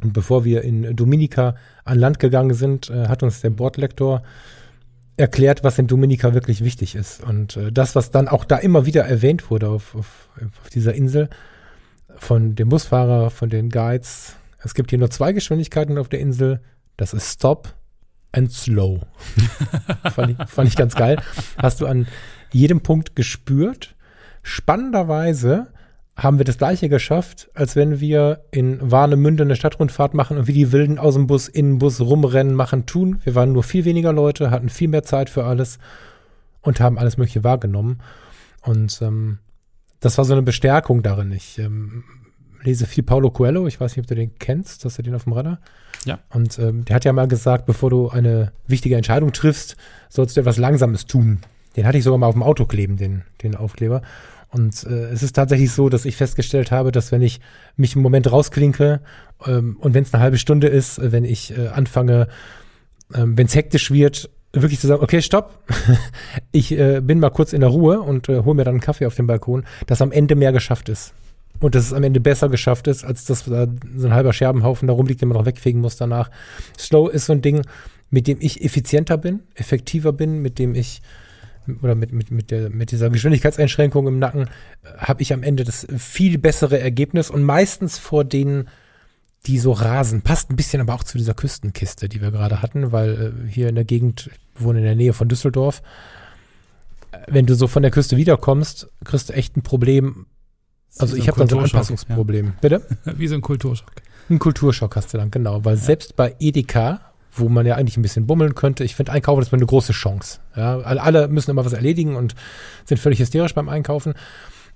Und 0.01 0.13
bevor 0.13 0.45
wir 0.45 0.62
in 0.62 0.95
Dominika 0.95 1.55
an 1.84 1.99
Land 1.99 2.19
gegangen 2.19 2.53
sind, 2.53 2.89
äh, 2.89 3.08
hat 3.08 3.23
uns 3.23 3.41
der 3.41 3.49
Bordlektor 3.49 4.23
erklärt, 5.19 5.63
was 5.63 5.77
in 5.77 5.88
Dominika 5.88 6.34
wirklich 6.34 6.63
wichtig 6.63 6.95
ist. 6.95 7.21
Und 7.23 7.58
äh, 7.58 7.71
das, 7.71 7.95
was 7.95 8.10
dann 8.12 8.27
auch 8.27 8.45
da 8.45 8.58
immer 8.58 8.86
wieder 8.86 9.03
erwähnt 9.03 9.51
wurde 9.51 9.69
auf, 9.69 9.95
auf, 9.95 10.29
auf 10.62 10.69
dieser 10.69 10.93
Insel, 10.93 11.29
von 12.15 12.55
dem 12.55 12.69
Busfahrer, 12.69 13.29
von 13.29 13.49
den 13.49 13.69
Guides, 13.69 14.36
es 14.62 14.73
gibt 14.73 14.89
hier 14.89 14.99
nur 14.99 15.10
zwei 15.10 15.34
Geschwindigkeiten 15.34 15.97
auf 15.97 16.10
der 16.10 16.19
Insel. 16.19 16.62
Das 16.97 17.13
ist 17.13 17.32
Stop 17.32 17.73
and 18.32 18.51
Slow. 18.51 19.01
fand, 20.13 20.32
ich, 20.32 20.49
fand 20.49 20.67
ich 20.67 20.75
ganz 20.75 20.95
geil. 20.95 21.21
Hast 21.58 21.82
du 21.82 21.88
an 21.88 22.08
jedem 22.51 22.82
Punkt 22.82 23.15
gespürt. 23.15 23.95
Spannenderweise 24.43 25.67
haben 26.23 26.38
wir 26.38 26.45
das 26.45 26.58
gleiche 26.58 26.89
geschafft, 26.89 27.49
als 27.53 27.75
wenn 27.75 27.99
wir 27.99 28.41
in 28.51 28.79
Warnemünde 28.91 29.43
eine 29.43 29.55
Stadtrundfahrt 29.55 30.13
machen 30.13 30.38
und 30.38 30.47
wie 30.47 30.53
die 30.53 30.71
Wilden 30.71 30.99
aus 30.99 31.15
dem 31.15 31.27
Bus 31.27 31.47
in 31.47 31.73
den 31.73 31.79
Bus 31.79 31.99
rumrennen, 31.99 32.53
machen, 32.53 32.86
tun. 32.86 33.19
Wir 33.23 33.36
waren 33.36 33.53
nur 33.53 33.63
viel 33.63 33.86
weniger 33.86 34.13
Leute, 34.13 34.51
hatten 34.51 34.69
viel 34.69 34.88
mehr 34.88 35.03
Zeit 35.03 35.29
für 35.29 35.45
alles 35.45 35.79
und 36.62 36.79
haben 36.79 36.97
alles 36.97 37.17
Mögliche 37.17 37.43
wahrgenommen. 37.43 37.99
Und 38.62 39.01
ähm, 39.01 39.39
das 39.99 40.17
war 40.17 40.25
so 40.25 40.34
eine 40.34 40.41
Bestärkung 40.41 41.03
darin. 41.03 41.32
Ich 41.32 41.60
ähm, 41.60 42.03
lese 42.63 42.86
viel 42.86 43.03
Paulo 43.03 43.32
Coelho, 43.32 43.67
ich 43.67 43.79
weiß 43.79 43.95
nicht, 43.95 44.03
ob 44.03 44.08
du 44.08 44.15
den 44.15 44.38
kennst, 44.39 44.86
hast 44.86 44.97
du 44.97 45.03
den 45.03 45.15
auf 45.15 45.23
dem 45.23 45.34
Radar? 45.34 45.60
Ja. 46.05 46.19
Und 46.29 46.60
ähm, 46.60 46.86
der 46.86 46.95
hat 46.95 47.05
ja 47.05 47.13
mal 47.13 47.27
gesagt, 47.27 47.65
bevor 47.65 47.89
du 47.89 48.10
eine 48.10 48.51
wichtige 48.67 48.95
Entscheidung 48.95 49.34
triffst, 49.34 49.75
sollst 50.10 50.36
du 50.36 50.41
etwas 50.41 50.58
Langsames 50.58 51.05
tun. 51.05 51.39
Den 51.75 51.86
hatte 51.86 51.97
ich 51.97 52.03
sogar 52.03 52.17
mal 52.17 52.27
auf 52.27 52.36
dem 52.36 52.43
Auto 52.43 52.65
kleben, 52.65 52.97
den, 52.97 53.23
den 53.43 53.55
Aufkleber. 53.55 54.01
Und 54.51 54.83
äh, 54.83 55.09
es 55.12 55.21
ist 55.21 55.35
tatsächlich 55.35 55.71
so, 55.71 55.89
dass 55.89 56.05
ich 56.05 56.15
festgestellt 56.15 56.71
habe, 56.71 56.91
dass 56.91 57.12
wenn 57.12 57.21
ich 57.21 57.39
mich 57.77 57.95
im 57.95 58.01
Moment 58.01 58.31
rausklinke 58.31 58.99
ähm, 59.45 59.77
und 59.79 59.93
wenn 59.93 60.03
es 60.03 60.13
eine 60.13 60.23
halbe 60.23 60.38
Stunde 60.38 60.67
ist, 60.67 60.97
äh, 60.97 61.12
wenn 61.12 61.23
ich 61.23 61.55
äh, 61.55 61.67
anfange, 61.67 62.27
ähm, 63.13 63.38
wenn 63.38 63.45
es 63.45 63.55
hektisch 63.55 63.91
wird, 63.91 64.29
wirklich 64.51 64.79
zu 64.79 64.88
sagen, 64.88 65.03
okay, 65.03 65.21
stopp, 65.21 65.59
ich 66.51 66.71
äh, 66.71 67.01
bin 67.01 67.19
mal 67.19 67.29
kurz 67.29 67.53
in 67.53 67.62
der 67.62 67.69
Ruhe 67.69 68.01
und 68.01 68.27
äh, 68.29 68.41
hole 68.43 68.55
mir 68.55 68.63
dann 68.63 68.75
einen 68.75 68.81
Kaffee 68.81 69.05
auf 69.05 69.15
dem 69.15 69.27
Balkon, 69.27 69.65
dass 69.85 70.01
am 70.01 70.12
Ende 70.12 70.35
mehr 70.35 70.51
geschafft 70.51 70.89
ist. 70.89 71.13
Und 71.59 71.75
dass 71.75 71.85
es 71.85 71.93
am 71.93 72.03
Ende 72.03 72.21
besser 72.21 72.47
geschafft 72.47 72.88
ist, 72.88 73.03
als 73.03 73.25
dass 73.25 73.43
da 73.43 73.67
so 73.95 74.07
ein 74.07 74.13
halber 74.13 74.31
Scherbenhaufen 74.31 74.88
da 74.88 74.93
rumliegt, 74.93 75.21
den 75.21 75.27
man 75.27 75.38
noch 75.38 75.45
wegfegen 75.45 75.81
muss 75.81 75.97
danach. 75.97 76.31
Slow 76.77 77.12
ist 77.12 77.25
so 77.25 77.33
ein 77.33 77.41
Ding, 77.41 77.63
mit 78.09 78.27
dem 78.27 78.38
ich 78.39 78.63
effizienter 78.63 79.17
bin, 79.17 79.41
effektiver 79.55 80.13
bin, 80.13 80.41
mit 80.41 80.57
dem 80.57 80.73
ich 80.73 81.01
oder 81.82 81.95
mit, 81.95 82.12
mit, 82.12 82.32
mit, 82.32 82.51
der, 82.51 82.69
mit 82.69 82.91
dieser 82.91 83.10
Geschwindigkeitseinschränkung 83.10 84.08
im 84.08 84.19
Nacken 84.19 84.43
äh, 84.43 84.97
habe 84.97 85.21
ich 85.21 85.34
am 85.34 85.43
Ende 85.43 85.63
das 85.63 85.88
viel 85.97 86.38
bessere 86.38 86.79
Ergebnis 86.79 87.29
und 87.29 87.43
meistens 87.43 87.97
vor 87.97 88.23
denen, 88.23 88.69
die 89.45 89.60
so 89.60 89.71
rasen. 89.71 90.21
Passt 90.21 90.49
ein 90.49 90.55
bisschen 90.55 90.82
aber 90.82 90.93
auch 90.93 91.03
zu 91.03 91.17
dieser 91.17 91.34
Küstenkiste, 91.34 92.10
die 92.10 92.21
wir 92.21 92.32
gerade 92.32 92.62
hatten, 92.62 92.91
weil 92.91 93.34
äh, 93.47 93.49
hier 93.49 93.69
in 93.69 93.75
der 93.75 93.86
Gegend, 93.86 94.29
ich 94.55 94.62
wohne 94.63 94.79
in 94.79 94.86
der 94.86 94.95
Nähe 94.95 95.13
von 95.13 95.27
Düsseldorf, 95.27 95.82
äh, 97.12 97.17
wenn 97.27 97.45
du 97.45 97.55
so 97.55 97.67
von 97.67 97.82
der 97.82 97.91
Küste 97.91 98.17
wiederkommst, 98.17 98.89
kriegst 99.03 99.29
du 99.29 99.34
echt 99.34 99.55
ein 99.58 99.62
Problem. 99.62 100.25
Also 100.97 101.15
so 101.15 101.21
ich 101.21 101.27
habe 101.27 101.39
dann 101.39 101.47
so 101.47 101.58
ein 101.58 101.65
Anpassungsproblem. 101.65 102.45
Ja. 102.45 102.53
Bitte? 102.62 102.82
Wie 103.17 103.27
so 103.27 103.36
ein 103.36 103.41
Kulturschock. 103.41 103.91
Ein 104.29 104.39
Kulturschock 104.39 104.95
hast 104.95 105.13
du 105.13 105.17
dann, 105.17 105.32
genau. 105.32 105.63
Weil 105.65 105.75
ja. 105.75 105.82
selbst 105.82 106.15
bei 106.15 106.36
Edeka, 106.39 107.08
wo 107.39 107.49
man 107.49 107.65
ja 107.65 107.75
eigentlich 107.75 107.97
ein 107.97 108.02
bisschen 108.02 108.28
bummeln 108.28 108.56
könnte. 108.56 108.84
Ich 108.84 108.95
finde, 108.95 109.12
Einkaufen 109.12 109.41
ist 109.41 109.52
mal 109.52 109.58
eine 109.58 109.65
große 109.65 109.93
Chance. 109.93 110.39
Ja, 110.56 110.80
alle 110.80 111.28
müssen 111.28 111.52
immer 111.52 111.65
was 111.65 111.73
erledigen 111.73 112.15
und 112.15 112.36
sind 112.86 112.97
völlig 112.97 113.19
hysterisch 113.19 113.54
beim 113.54 113.69
Einkaufen. 113.69 114.13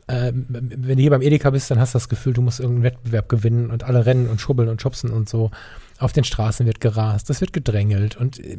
Ähm, 0.07 0.45
wenn 0.49 0.97
du 0.97 1.01
hier 1.01 1.11
beim 1.11 1.21
Edeka 1.21 1.49
bist, 1.49 1.71
dann 1.71 1.79
hast 1.79 1.93
du 1.93 1.97
das 1.97 2.09
Gefühl, 2.09 2.33
du 2.33 2.41
musst 2.41 2.59
irgendeinen 2.59 2.83
Wettbewerb 2.83 3.29
gewinnen 3.29 3.69
und 3.69 3.83
alle 3.83 4.05
rennen 4.05 4.27
und 4.27 4.41
schubbeln 4.41 4.69
und 4.69 4.81
schubsen 4.81 5.11
und 5.11 5.29
so. 5.29 5.51
Auf 5.97 6.11
den 6.11 6.23
Straßen 6.23 6.65
wird 6.65 6.81
gerast, 6.81 7.29
das 7.29 7.39
wird 7.39 7.53
gedrängelt 7.53 8.17
und 8.17 8.39
äh, 8.39 8.57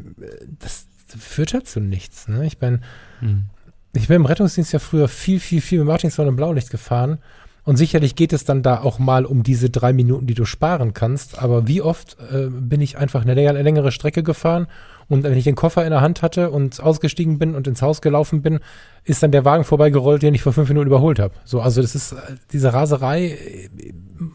das 0.59 0.87
führt 1.07 1.53
halt 1.53 1.69
zu 1.69 1.81
nichts. 1.81 2.29
Ne? 2.29 2.47
Ich 2.47 2.59
bin, 2.59 2.81
hm. 3.21 3.45
ich 3.93 4.09
bin 4.09 4.17
im 4.17 4.27
Rettungsdienst 4.27 4.73
ja 4.73 4.79
früher 4.79 5.09
viel, 5.09 5.39
viel, 5.39 5.61
viel 5.61 5.81
mit 5.81 5.89
Martinshorn 5.89 6.29
und 6.29 6.37
Blaulicht 6.37 6.71
gefahren 6.71 7.19
Und 7.65 7.77
sicherlich 7.77 8.15
geht 8.15 8.35
es 8.35 8.45
dann 8.45 8.63
da 8.63 8.83
auch 8.83 8.99
mal 8.99 9.25
um 9.25 9.43
diese 9.43 9.71
drei 9.71 9.95
Minuten, 9.95 10.27
die 10.27 10.35
du 10.35 10.45
sparen 10.45 10.93
kannst. 10.93 11.39
Aber 11.39 11.67
wie 11.67 11.81
oft 11.81 12.17
äh, 12.31 12.49
bin 12.51 12.83
ich 12.83 12.99
einfach 12.99 13.23
eine 13.23 13.33
längere, 13.35 13.63
längere 13.63 13.91
Strecke 13.91 14.23
gefahren 14.23 14.67
und 15.09 15.23
wenn 15.23 15.37
ich 15.37 15.45
den 15.45 15.55
Koffer 15.55 15.85
in 15.85 15.91
der 15.91 16.01
Hand 16.01 16.23
hatte 16.23 16.51
und 16.51 16.81
ausgestiegen 16.81 17.39
bin 17.39 17.55
und 17.55 17.67
ins 17.67 17.83
Haus 17.83 18.01
gelaufen 18.03 18.43
bin, 18.43 18.61
ist 19.05 19.23
dann 19.23 19.33
der 19.33 19.45
Wagen 19.45 19.65
vorbeigerollt, 19.65 20.23
den 20.23 20.35
ich 20.35 20.43
vor 20.43 20.53
fünf 20.53 20.69
Minuten 20.69 20.87
überholt 20.87 21.19
habe. 21.19 21.35
So, 21.45 21.61
also 21.61 21.81
das 21.83 21.95
ist, 21.95 22.13
äh, 22.13 22.17
diese 22.53 22.73
Raserei 22.73 23.29
äh, 23.29 23.69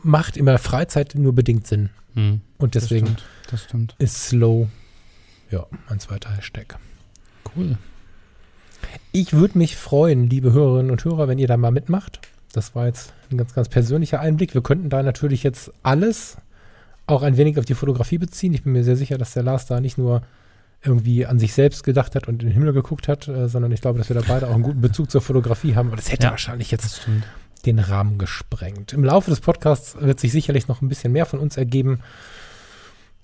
macht 0.03 0.35
in 0.37 0.45
der 0.45 0.57
Freizeit 0.59 1.13
nur 1.15 1.33
bedingt 1.33 1.67
Sinn. 1.67 1.89
Hm, 2.15 2.41
Und 2.57 2.75
das 2.75 2.83
deswegen 2.83 3.07
stimmt, 3.07 3.23
das 3.51 3.63
stimmt. 3.63 3.95
ist 3.99 4.27
Slow, 4.27 4.67
ja, 5.51 5.65
mein 5.87 5.99
zweiter 5.99 6.31
Hashtag. 6.35 6.77
Cool. 7.55 7.77
Ich 9.11 9.33
würde 9.33 9.57
mich 9.57 9.75
freuen, 9.75 10.29
liebe 10.29 10.51
Hörerinnen 10.53 10.91
und 10.91 11.03
Hörer, 11.05 11.27
wenn 11.27 11.37
ihr 11.39 11.47
da 11.47 11.57
mal 11.57 11.71
mitmacht. 11.71 12.19
Das 12.53 12.73
war 12.75 12.87
jetzt 12.87 13.13
ein 13.31 13.37
ganz, 13.37 13.53
ganz 13.53 13.69
persönlicher 13.69 14.19
Einblick. 14.19 14.53
Wir 14.53 14.61
könnten 14.63 14.89
da 14.89 15.03
natürlich 15.03 15.43
jetzt 15.43 15.71
alles 15.83 16.37
auch 17.07 17.21
ein 17.21 17.37
wenig 17.37 17.57
auf 17.59 17.65
die 17.65 17.75
Fotografie 17.75 18.17
beziehen. 18.17 18.53
Ich 18.53 18.63
bin 18.63 18.73
mir 18.73 18.83
sehr 18.83 18.95
sicher, 18.95 19.17
dass 19.17 19.33
der 19.33 19.43
Lars 19.43 19.65
da 19.65 19.79
nicht 19.79 19.97
nur 19.97 20.21
irgendwie 20.83 21.25
an 21.25 21.39
sich 21.39 21.53
selbst 21.53 21.83
gedacht 21.83 22.15
hat 22.15 22.27
und 22.27 22.41
in 22.41 22.49
den 22.49 22.53
Himmel 22.53 22.71
geguckt 22.73 23.07
hat, 23.07 23.27
äh, 23.27 23.49
sondern 23.49 23.71
ich 23.71 23.81
glaube, 23.81 23.97
dass 23.99 24.09
wir 24.09 24.15
da 24.15 24.23
beide 24.27 24.47
auch 24.47 24.53
einen 24.53 24.63
guten 24.63 24.81
Bezug 24.81 25.11
zur 25.11 25.21
Fotografie 25.21 25.75
haben. 25.75 25.87
Aber 25.87 25.97
das 25.97 26.11
hätte 26.11 26.25
Ja. 26.27 26.31
wahrscheinlich 26.31 26.71
jetzt 26.71 27.07
den 27.65 27.79
Rahmen 27.79 28.17
gesprengt. 28.17 28.93
Im 28.93 29.03
Laufe 29.03 29.29
des 29.29 29.41
Podcasts 29.41 29.97
wird 29.99 30.19
sich 30.19 30.31
sicherlich 30.31 30.67
noch 30.69 30.81
ein 30.81 30.87
bisschen 30.87 31.11
mehr 31.11 31.25
von 31.25 31.39
uns 31.39 31.57
ergeben. 31.57 31.99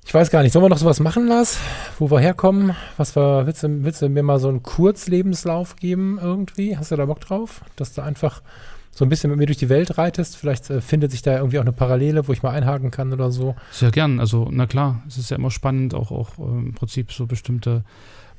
Ich 0.06 0.14
weiß 0.14 0.30
gar 0.30 0.44
nicht, 0.44 0.52
sollen 0.52 0.66
wir 0.66 0.70
noch 0.70 0.78
sowas 0.78 1.00
machen, 1.00 1.28
Lars? 1.28 1.58
Wo 1.98 2.12
wir 2.12 2.20
herkommen? 2.20 2.76
Was 2.98 3.16
wir, 3.16 3.48
willst 3.48 3.64
du, 3.64 3.84
willst 3.84 4.02
du 4.02 4.10
mir 4.10 4.22
mal 4.22 4.40
so 4.40 4.50
einen 4.50 4.62
Kurzlebenslauf 4.62 5.78
geben 5.78 6.20
irgendwie? 6.22 6.78
Hast 6.78 6.92
du 6.92 6.96
da 6.96 7.06
Bock 7.06 7.22
drauf? 7.22 7.62
Dass 7.76 7.94
du 7.94 8.02
einfach 8.02 8.42
so 8.96 9.04
ein 9.04 9.10
bisschen 9.10 9.30
mit 9.30 9.38
mir 9.38 9.46
durch 9.46 9.58
die 9.58 9.68
Welt 9.68 9.98
reitest? 9.98 10.38
Vielleicht 10.38 10.70
äh, 10.70 10.80
findet 10.80 11.12
sich 11.12 11.22
da 11.22 11.36
irgendwie 11.36 11.60
auch 11.60 11.64
eine 11.64 11.74
Parallele, 11.74 12.28
wo 12.30 12.32
ich 12.32 12.42
mal 12.42 12.52
einhaken 12.52 12.92
kann 12.92 13.12
oder 13.12 13.30
so. 13.30 13.56
Sehr 13.70 13.92
gern. 13.92 14.22
Also, 14.22 14.48
na 14.50 14.68
klar, 14.68 15.04
es 15.06 15.18
ist 15.18 15.30
ja 15.30 15.38
immer 15.38 15.52
spannend, 15.52 15.94
auch, 15.94 16.12
auch 16.12 16.40
ähm, 16.40 16.68
im 16.68 16.74
Prinzip 16.74 17.12
so 17.12 17.26
bestimmte, 17.26 17.84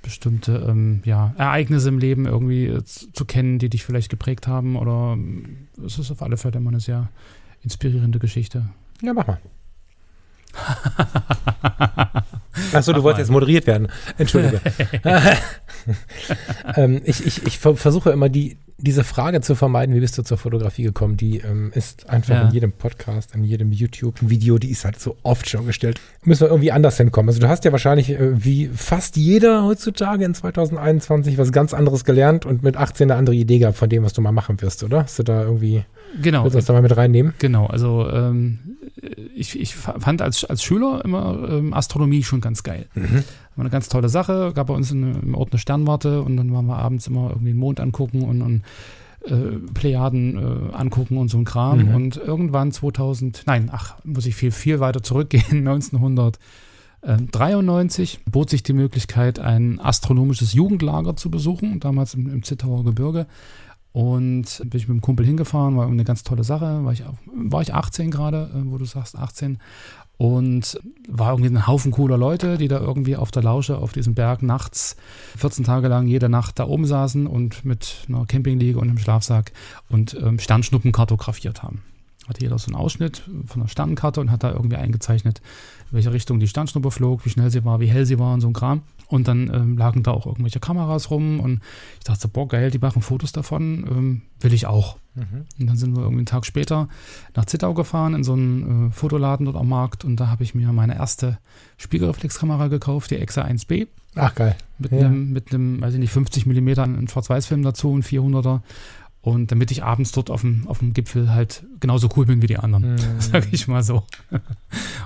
bestimmte 0.01 0.65
ähm, 0.67 1.03
ja, 1.05 1.35
Ereignisse 1.37 1.91
im 1.91 1.99
Leben 1.99 2.25
irgendwie 2.25 2.69
äh, 2.69 2.83
zu, 2.85 3.27
kennen, 3.27 3.59
die 3.59 3.69
dich 3.69 3.85
vielleicht 3.85 4.09
geprägt 4.09 4.49
haben. 4.49 4.77
Oder 4.77 5.13
ähm, 5.13 5.69
es 5.85 5.99
ist 5.99 6.11
auf 6.11 6.23
alle 6.23 6.39
Fälle 6.39 6.57
immer 6.57 6.71
eine 6.71 6.81
sehr 6.81 7.11
inspirierende 7.63 8.19
Geschichte. 8.19 8.65
Ja, 9.03 9.13
mach 9.13 9.27
mal. 9.27 9.39
Achso, 12.73 12.95
du 12.95 13.03
wolltest 13.03 13.29
jetzt 13.29 13.31
moderiert 13.31 13.67
werden. 13.67 13.89
Entschuldige. 14.17 14.63
ähm, 16.77 17.03
ich 17.05 17.27
ich, 17.27 17.47
ich 17.47 17.59
ver 17.59 17.77
versuche 17.77 18.11
immer 18.11 18.31
die, 18.31 18.57
diese 18.79 19.05
Frage 19.05 19.41
zu 19.41 19.55
vermeiden, 19.55 19.95
wie 19.95 20.01
bist 20.01 20.19
du 20.19 20.23
zur 20.23 20.37
Fotografie 20.37 20.83
gekommen? 20.83 21.17
Die 21.17 21.39
ähm, 21.39 21.71
ist 21.75 22.11
einfach 22.11 22.35
Ja. 22.35 22.43
in 22.49 22.51
jedem 22.53 22.73
Podcast, 22.73 23.35
in 23.35 23.43
jedem 23.43 23.73
YouTube-Video, 23.73 24.59
die 24.59 24.71
ist 24.71 24.85
halt 24.85 25.01
so 25.01 25.17
oft 25.23 25.49
schon 25.49 25.67
gestellt. 25.67 25.99
Müssen 26.25 26.43
wir 26.43 26.49
irgendwie 26.49 26.73
anders 26.73 26.97
hinkommen. 26.99 27.29
Also 27.31 27.41
du 27.41 27.49
hast 27.49 27.65
ja 27.65 27.73
wahrscheinlich, 27.73 28.11
äh, 28.11 28.45
wie 28.45 28.69
fast 28.69 29.17
jeder 29.17 29.65
heutzutage 29.65 30.25
in 30.25 30.35
2021, 30.35 31.39
was 31.39 31.53
ganz 31.53 31.73
anderes 31.73 32.05
gelernt 32.05 32.45
und 32.45 32.63
mit 32.63 32.77
18 32.77 33.11
eine 33.11 33.19
andere 33.19 33.37
Idee 33.37 33.59
gehabt 33.59 33.79
von 33.79 33.89
dem, 33.89 34.03
was 34.03 34.13
du 34.13 34.21
mal 34.21 34.33
machen 34.33 34.61
wirst, 34.61 34.85
oder? 34.85 35.05
Hast 35.05 35.19
du 35.19 35.23
da 35.23 35.43
irgendwie, 35.43 35.85
Genau. 36.23 36.45
willst 36.45 36.55
du 36.55 36.59
das 36.59 36.67
da 36.67 36.73
mal 36.75 36.83
mit 36.83 36.97
reinnehmen? 36.97 37.33
Genau, 37.39 37.67
also 37.67 38.09
ähm, 38.11 38.59
ich, 39.35 39.59
ich 39.61 39.75
fa- 39.77 39.99
fand 39.99 40.23
als, 40.23 40.45
als 40.45 40.63
Schüler 40.63 41.05
immer 41.05 41.49
ähm, 41.51 41.75
Astronomie 41.75 42.23
schon 42.23 42.41
ganz 42.41 42.63
geil. 42.63 42.87
War 42.95 43.03
eine 43.65 43.71
ganz 43.71 43.89
tolle 43.89 44.09
Sache. 44.09 44.53
Gab 44.55 44.69
bei 44.69 44.75
uns 44.75 44.91
in, 44.91 45.21
im 45.23 45.35
Ort 45.35 45.53
eine 45.53 45.59
Sternwarte 45.59 46.23
und 46.23 46.37
dann 46.37 46.53
waren 46.53 46.67
wir 46.67 46.77
abends 46.77 47.07
immer 47.07 47.31
irgendwie 47.31 47.51
den 47.53 47.59
Mond 47.59 47.81
angucken 47.81 48.23
und, 48.23 48.43
und 48.43 48.63
äh, 49.27 49.59
Plejaden 49.75 50.37
äh, 50.37 50.75
angucken 50.75 51.19
und 51.19 51.29
so 51.29 51.39
ein 51.39 51.45
Kram. 51.45 51.89
Mhm. 51.89 51.95
Und 51.95 52.17
irgendwann 52.17 52.73
2000, 52.73 53.43
nein, 53.47 53.69
ach, 53.73 53.97
muss 54.05 54.27
ich 54.27 54.35
viel, 54.35 54.51
viel 54.51 54.81
weiter 54.81 55.03
zurückgehen, 55.03 55.67
1993 57.03 58.21
bot 58.31 58.51
sich 58.51 58.63
die 58.63 58.73
Möglichkeit, 58.73 59.39
ein 59.39 59.81
astronomisches 59.81 60.53
Jugendlager 60.53 61.17
zu 61.17 61.31
besuchen, 61.31 61.81
damals 61.81 62.15
im, 62.15 62.29
im 62.29 62.43
Zittauer 62.43 62.85
Gebirge. 62.85 63.27
Und 63.97 64.61
bin 64.61 64.79
ich 64.79 64.89
mit 64.89 64.99
dem 64.99 65.01
Kumpel 65.01 65.25
hingefahren, 65.25 65.75
war 65.79 65.87
eine 65.87 66.05
ganz 66.05 66.23
tolle 66.23 66.45
Sache. 66.45 66.85
War 66.85 66.93
ich, 66.93 67.03
war 67.25 67.63
ich 67.63 67.73
18 67.73 68.11
gerade, 68.11 68.51
äh, 68.55 68.71
wo 68.71 68.77
du 68.77 68.85
sagst 68.85 69.17
18. 69.17 69.59
Und 70.19 70.79
war 71.09 71.31
irgendwie 71.31 71.49
ein 71.49 71.67
Haufen 71.67 71.93
cooler 71.93 72.19
Leute, 72.19 72.59
die 72.59 72.69
da 72.69 72.79
irgendwie 72.79 73.17
auf 73.17 73.31
der 73.31 73.43
Lausche 73.43 73.79
auf 73.79 73.95
diesem 73.95 74.13
Berg 74.13 74.43
nachts 74.43 74.97
14 75.39 75.65
Tage 75.65 75.89
lang 75.89 76.07
jede 76.09 76.29
Nacht 76.29 76.59
da 76.59 76.67
oben 76.67 76.85
saßen 76.85 77.27
und 77.27 77.65
mit 77.65 78.05
einer 78.07 78.27
Campingliege 78.27 78.79
und 78.79 78.89
einem 78.89 78.99
Schlafsack 78.99 79.53
und 79.89 80.13
ähm, 80.23 80.39
Sternschnuppen 80.39 80.93
kartografiert 80.93 81.63
haben. 81.63 81.81
Hatte 82.29 82.43
jeder 82.43 82.59
so 82.59 82.67
einen 82.67 82.77
Ausschnitt 82.77 83.23
von 83.47 83.63
einer 83.63 83.69
Sternenkarte 83.71 84.21
und 84.21 84.31
hat 84.31 84.43
da 84.43 84.53
irgendwie 84.53 84.77
eingezeichnet, 84.77 85.41
in 85.91 85.93
welche 85.97 86.13
Richtung 86.13 86.41
die 86.41 86.49
Sternschnuppe 86.49 86.91
flog, 86.91 87.25
wie 87.25 87.31
schnell 87.31 87.51
sie 87.51 87.65
war, 87.65 87.81
wie 87.81 87.87
hell 87.87 88.07
sie 88.07 88.19
war 88.19 88.35
und 88.35 88.41
so 88.41 88.49
ein 88.49 88.53
Kram. 88.53 88.83
Und 89.09 89.29
dann 89.29 89.49
ähm, 89.55 89.79
lagen 89.79 90.03
da 90.03 90.11
auch 90.11 90.27
irgendwelche 90.27 90.59
Kameras 90.59 91.11
rum 91.11 91.39
und 91.39 91.61
ich 91.99 92.05
dachte, 92.05 92.27
boah, 92.27 92.49
geil, 92.49 92.73
die 92.73 92.79
machen 92.81 93.03
Fotos 93.03 93.31
davon, 93.31 93.87
ähm, 93.89 94.23
will 94.41 94.53
ich 94.53 94.67
auch. 94.67 94.97
Und 95.59 95.67
dann 95.67 95.77
sind 95.79 95.93
wir 95.95 96.01
irgendwie 96.03 96.19
einen 96.19 96.27
Tag 96.27 96.45
später 96.45 96.89
nach 97.35 97.47
Zittau 97.47 97.73
gefahren, 97.73 98.15
in 98.15 98.23
so 98.25 98.33
einen 98.35 98.89
äh, 98.89 98.93
Fotoladen 98.93 99.47
dort 99.47 99.57
am 99.57 99.69
Markt 99.69 100.05
und 100.05 100.17
da 100.17 100.29
habe 100.29 100.43
ich 100.43 100.55
mir 100.55 100.71
meine 100.73 100.97
erste 100.97 101.39
Spiegelreflexkamera 101.79 102.67
gekauft, 102.69 103.11
die 103.13 103.17
Exa 103.17 103.43
1B, 103.45 103.87
Ach, 104.17 104.35
geil. 104.35 104.57
mit 104.79 104.93
Ja. 104.93 105.07
einem, 105.07 105.33
mit 105.33 105.55
einem, 105.55 105.81
weiß 105.81 105.95
ich 105.95 106.01
nicht, 106.01 106.11
50 106.13 106.45
mm 106.47 106.69
einen 106.81 107.09
Schwarz-Weiß-Film 107.09 107.63
dazu, 107.63 107.95
ein 107.97 108.03
400er. 108.03 108.61
Und 109.27 109.51
damit 109.51 109.73
ich 109.73 109.83
abends 109.83 110.13
dort 110.13 110.31
auf 110.31 110.43
dem, 110.43 110.69
auf 110.69 110.79
dem 110.79 110.93
Gipfel 110.93 111.33
halt 111.33 111.67
genauso 111.81 112.09
cool 112.17 112.27
bin 112.27 112.43
wie 112.43 112.47
die 112.47 112.59
anderen, 112.59 112.93
Mhm. 112.93 112.99
sag 113.19 113.53
ich 113.53 113.67
mal 113.67 113.83
so. 113.83 114.05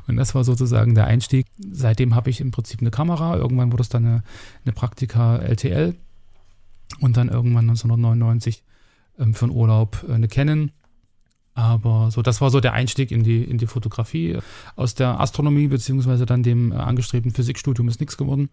Und 0.06 0.16
das 0.16 0.34
war 0.34 0.44
sozusagen 0.44 0.94
der 0.94 1.06
Einstieg. 1.06 1.46
Seitdem 1.72 2.14
habe 2.14 2.28
ich 2.28 2.42
im 2.42 2.50
Prinzip 2.50 2.82
eine 2.82 2.90
Kamera. 2.90 3.36
Irgendwann 3.36 3.72
wurde 3.72 3.80
es 3.80 3.88
dann 3.88 4.04
eine, 4.04 4.22
eine 4.66 4.74
Praktika 4.74 5.38
LTL 5.38 5.94
und 7.00 7.16
dann 7.16 7.30
irgendwann 7.30 7.70
1999 7.70 8.62
ähm, 9.18 9.32
für 9.32 9.46
einen 9.46 9.54
Urlaub 9.54 10.04
äh, 10.06 10.12
eine 10.12 10.28
Canon. 10.28 10.70
Aber 11.54 12.10
so, 12.10 12.20
das 12.20 12.42
war 12.42 12.50
so 12.50 12.60
der 12.60 12.74
Einstieg 12.74 13.12
in 13.12 13.22
die, 13.22 13.42
in 13.42 13.56
die 13.56 13.66
Fotografie. 13.66 14.36
Aus 14.76 14.94
der 14.94 15.18
Astronomie 15.18 15.68
beziehungsweise 15.68 16.26
dann 16.26 16.42
dem 16.42 16.72
äh, 16.72 16.74
angestrebten 16.74 17.32
Physikstudium 17.32 17.88
ist 17.88 18.00
nichts 18.00 18.18
geworden. 18.18 18.50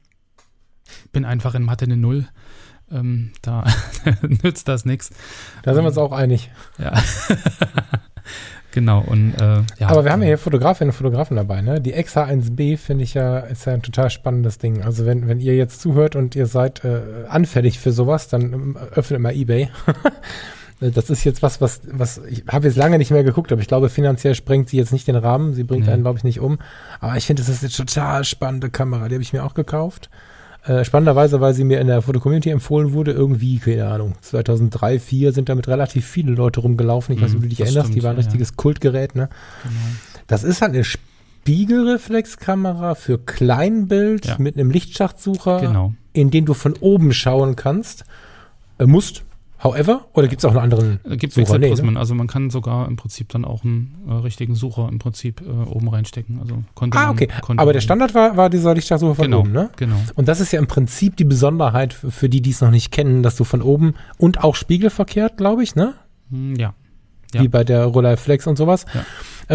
Bin 1.11 1.25
einfach 1.25 1.55
in 1.55 1.63
Mathe 1.63 1.83
eine 1.83 1.97
Null. 1.97 2.29
Ähm, 2.91 3.31
da 3.41 3.65
nützt 4.43 4.67
das 4.67 4.85
nichts. 4.85 5.09
Da 5.63 5.73
sind 5.73 5.83
wir 5.83 5.89
uns 5.89 5.97
auch 5.97 6.11
einig. 6.13 6.49
Ja. 6.77 6.93
genau. 8.71 9.01
Und, 9.01 9.33
äh, 9.41 9.61
ja, 9.77 9.89
Aber 9.89 10.05
wir 10.05 10.11
haben 10.11 10.21
ja 10.21 10.27
hier 10.27 10.37
Fotografinnen 10.37 10.91
und 10.91 10.95
Fotografen 10.95 11.35
dabei, 11.35 11.61
ne? 11.61 11.81
Die 11.81 11.95
XH1B 11.95 12.77
finde 12.77 13.03
ich 13.03 13.13
ja, 13.13 13.39
ist 13.39 13.65
ja 13.65 13.73
ein 13.73 13.81
total 13.81 14.09
spannendes 14.09 14.57
Ding. 14.57 14.83
Also 14.83 15.05
wenn, 15.05 15.27
wenn 15.27 15.39
ihr 15.39 15.55
jetzt 15.55 15.81
zuhört 15.81 16.15
und 16.15 16.35
ihr 16.35 16.45
seid 16.45 16.83
äh, 16.85 17.25
anfällig 17.27 17.79
für 17.79 17.91
sowas, 17.91 18.27
dann 18.29 18.53
ähm, 18.53 18.77
öffnet 18.95 19.19
mal 19.21 19.35
Ebay. 19.35 19.69
Das 20.79 21.09
ist 21.09 21.23
jetzt 21.23 21.41
was, 21.41 21.59
was, 21.59 21.81
was, 21.91 22.21
ich 22.29 22.43
habe 22.47 22.67
jetzt 22.67 22.77
lange 22.77 22.99
nicht 22.99 23.09
mehr 23.09 23.23
geguckt, 23.23 23.51
aber 23.51 23.61
ich 23.61 23.67
glaube, 23.67 23.89
finanziell 23.89 24.35
sprengt 24.35 24.69
sie 24.69 24.77
jetzt 24.77 24.93
nicht 24.93 25.07
den 25.07 25.15
Rahmen. 25.15 25.55
Sie 25.55 25.63
bringt 25.63 25.87
Nee. 25.87 25.91
einen, 25.93 26.03
glaube 26.03 26.19
ich, 26.19 26.23
nicht 26.23 26.39
um. 26.39 26.59
Aber 26.99 27.17
ich 27.17 27.25
finde, 27.25 27.41
das 27.41 27.49
ist 27.49 27.63
eine 27.63 27.71
total 27.71 28.23
spannende 28.25 28.69
Kamera. 28.69 29.07
Die 29.07 29.15
habe 29.15 29.23
ich 29.23 29.33
mir 29.33 29.43
auch 29.43 29.55
gekauft. 29.55 30.11
Äh, 30.65 30.83
spannenderweise, 30.83 31.39
weil 31.39 31.53
sie 31.53 31.63
mir 31.63 31.79
in 31.79 31.87
der 31.87 32.01
Fotocommunity 32.01 32.49
empfohlen 32.49 32.91
wurde, 32.91 33.11
irgendwie, 33.11 33.57
keine 33.57 33.87
Ahnung, 33.87 34.15
2003, 34.21 34.97
2004 34.97 35.31
sind 35.31 35.47
damit 35.49 35.67
relativ 35.69 36.05
viele 36.05 36.33
Leute 36.33 36.59
rumgelaufen. 36.59 37.15
Ich 37.15 37.21
weiß 37.21 37.29
nicht, 37.29 37.37
ob 37.37 37.43
du 37.43 37.49
dich 37.49 37.59
Mhm, 37.59 37.65
erinnerst, 37.65 37.87
die 37.89 37.93
stimmt, 37.93 38.03
war 38.03 38.11
ein 38.11 38.17
ja, 38.17 38.21
ja. 38.21 38.25
richtiges 38.27 38.57
Kultgerät, 38.57 39.15
ne? 39.15 39.29
Genau. 39.63 39.75
Das 40.27 40.43
ist 40.43 40.61
halt 40.61 40.73
eine 40.73 40.83
Spiegelreflexkamera 40.83 42.95
für 42.95 43.17
Kleinbild 43.17 44.25
Ja. 44.25 44.35
mit 44.39 44.55
einem 44.55 44.71
Lichtschachtsucher, 44.71 45.61
Genau. 45.61 45.93
in 46.13 46.31
den 46.31 46.45
du 46.45 46.53
von 46.53 46.73
oben 46.79 47.13
schauen 47.13 47.55
kannst. 47.55 48.03
Äh, 48.79 48.85
musst, 48.85 49.23
however, 49.63 50.05
oder 50.13 50.27
gibt 50.27 50.41
es 50.41 50.45
auch 50.45 50.51
einen 50.51 50.59
anderen 50.59 50.99
Äh, 51.03 51.17
Gibt 51.17 51.33
Sucher? 51.33 51.53
Nee, 51.53 51.67
ne? 51.67 51.71
Wechselprismen. 51.71 51.97
Also 51.97 52.15
man 52.15 52.27
kann 52.27 52.49
sogar 52.49 52.87
im 52.87 52.95
Prinzip 52.95 53.29
dann 53.29 53.45
auch 53.45 53.63
einen 53.63 53.95
äh, 54.07 54.13
richtigen 54.13 54.55
Sucher 54.55 54.87
im 54.91 54.99
Prinzip 54.99 55.41
äh, 55.41 55.45
oben 55.69 55.87
reinstecken. 55.89 56.39
Also 56.39 56.63
konnte 56.75 56.97
Ah, 56.97 57.07
man, 57.07 57.11
okay. 57.11 57.27
Konnte 57.41 57.61
Aber 57.61 57.73
der 57.73 57.79
man- 57.79 57.83
Standard 57.83 58.13
war, 58.15 58.37
war 58.37 58.49
dieser 58.49 58.73
Lichtschachsucher 58.75 59.15
von 59.15 59.23
genau, 59.25 59.39
oben, 59.39 59.51
ne? 59.51 59.69
Genau. 59.77 59.95
Und 60.15 60.27
das 60.27 60.39
ist 60.39 60.51
ja 60.51 60.59
im 60.59 60.67
Prinzip 60.67 61.15
die 61.17 61.25
Besonderheit 61.25 61.93
für 61.93 62.29
die, 62.29 62.41
die 62.41 62.51
es 62.51 62.61
noch 62.61 62.71
nicht 62.71 62.91
kennen, 62.91 63.23
dass 63.23 63.35
du 63.35 63.43
von 63.43 63.61
oben 63.61 63.95
und 64.17 64.43
auch 64.43 64.55
spiegelverkehrt, 64.55 65.37
glaube 65.37 65.63
ich, 65.63 65.75
ne? 65.75 65.93
Hm, 66.31 66.55
Ja. 66.55 66.73
Ja. 67.33 67.41
Wie 67.41 67.49
bei 67.49 67.65
der 67.65 67.83
Rolleiflex 67.83 68.47
und 68.47 68.55
sowas. 68.57 68.85
Ja. 68.93 69.03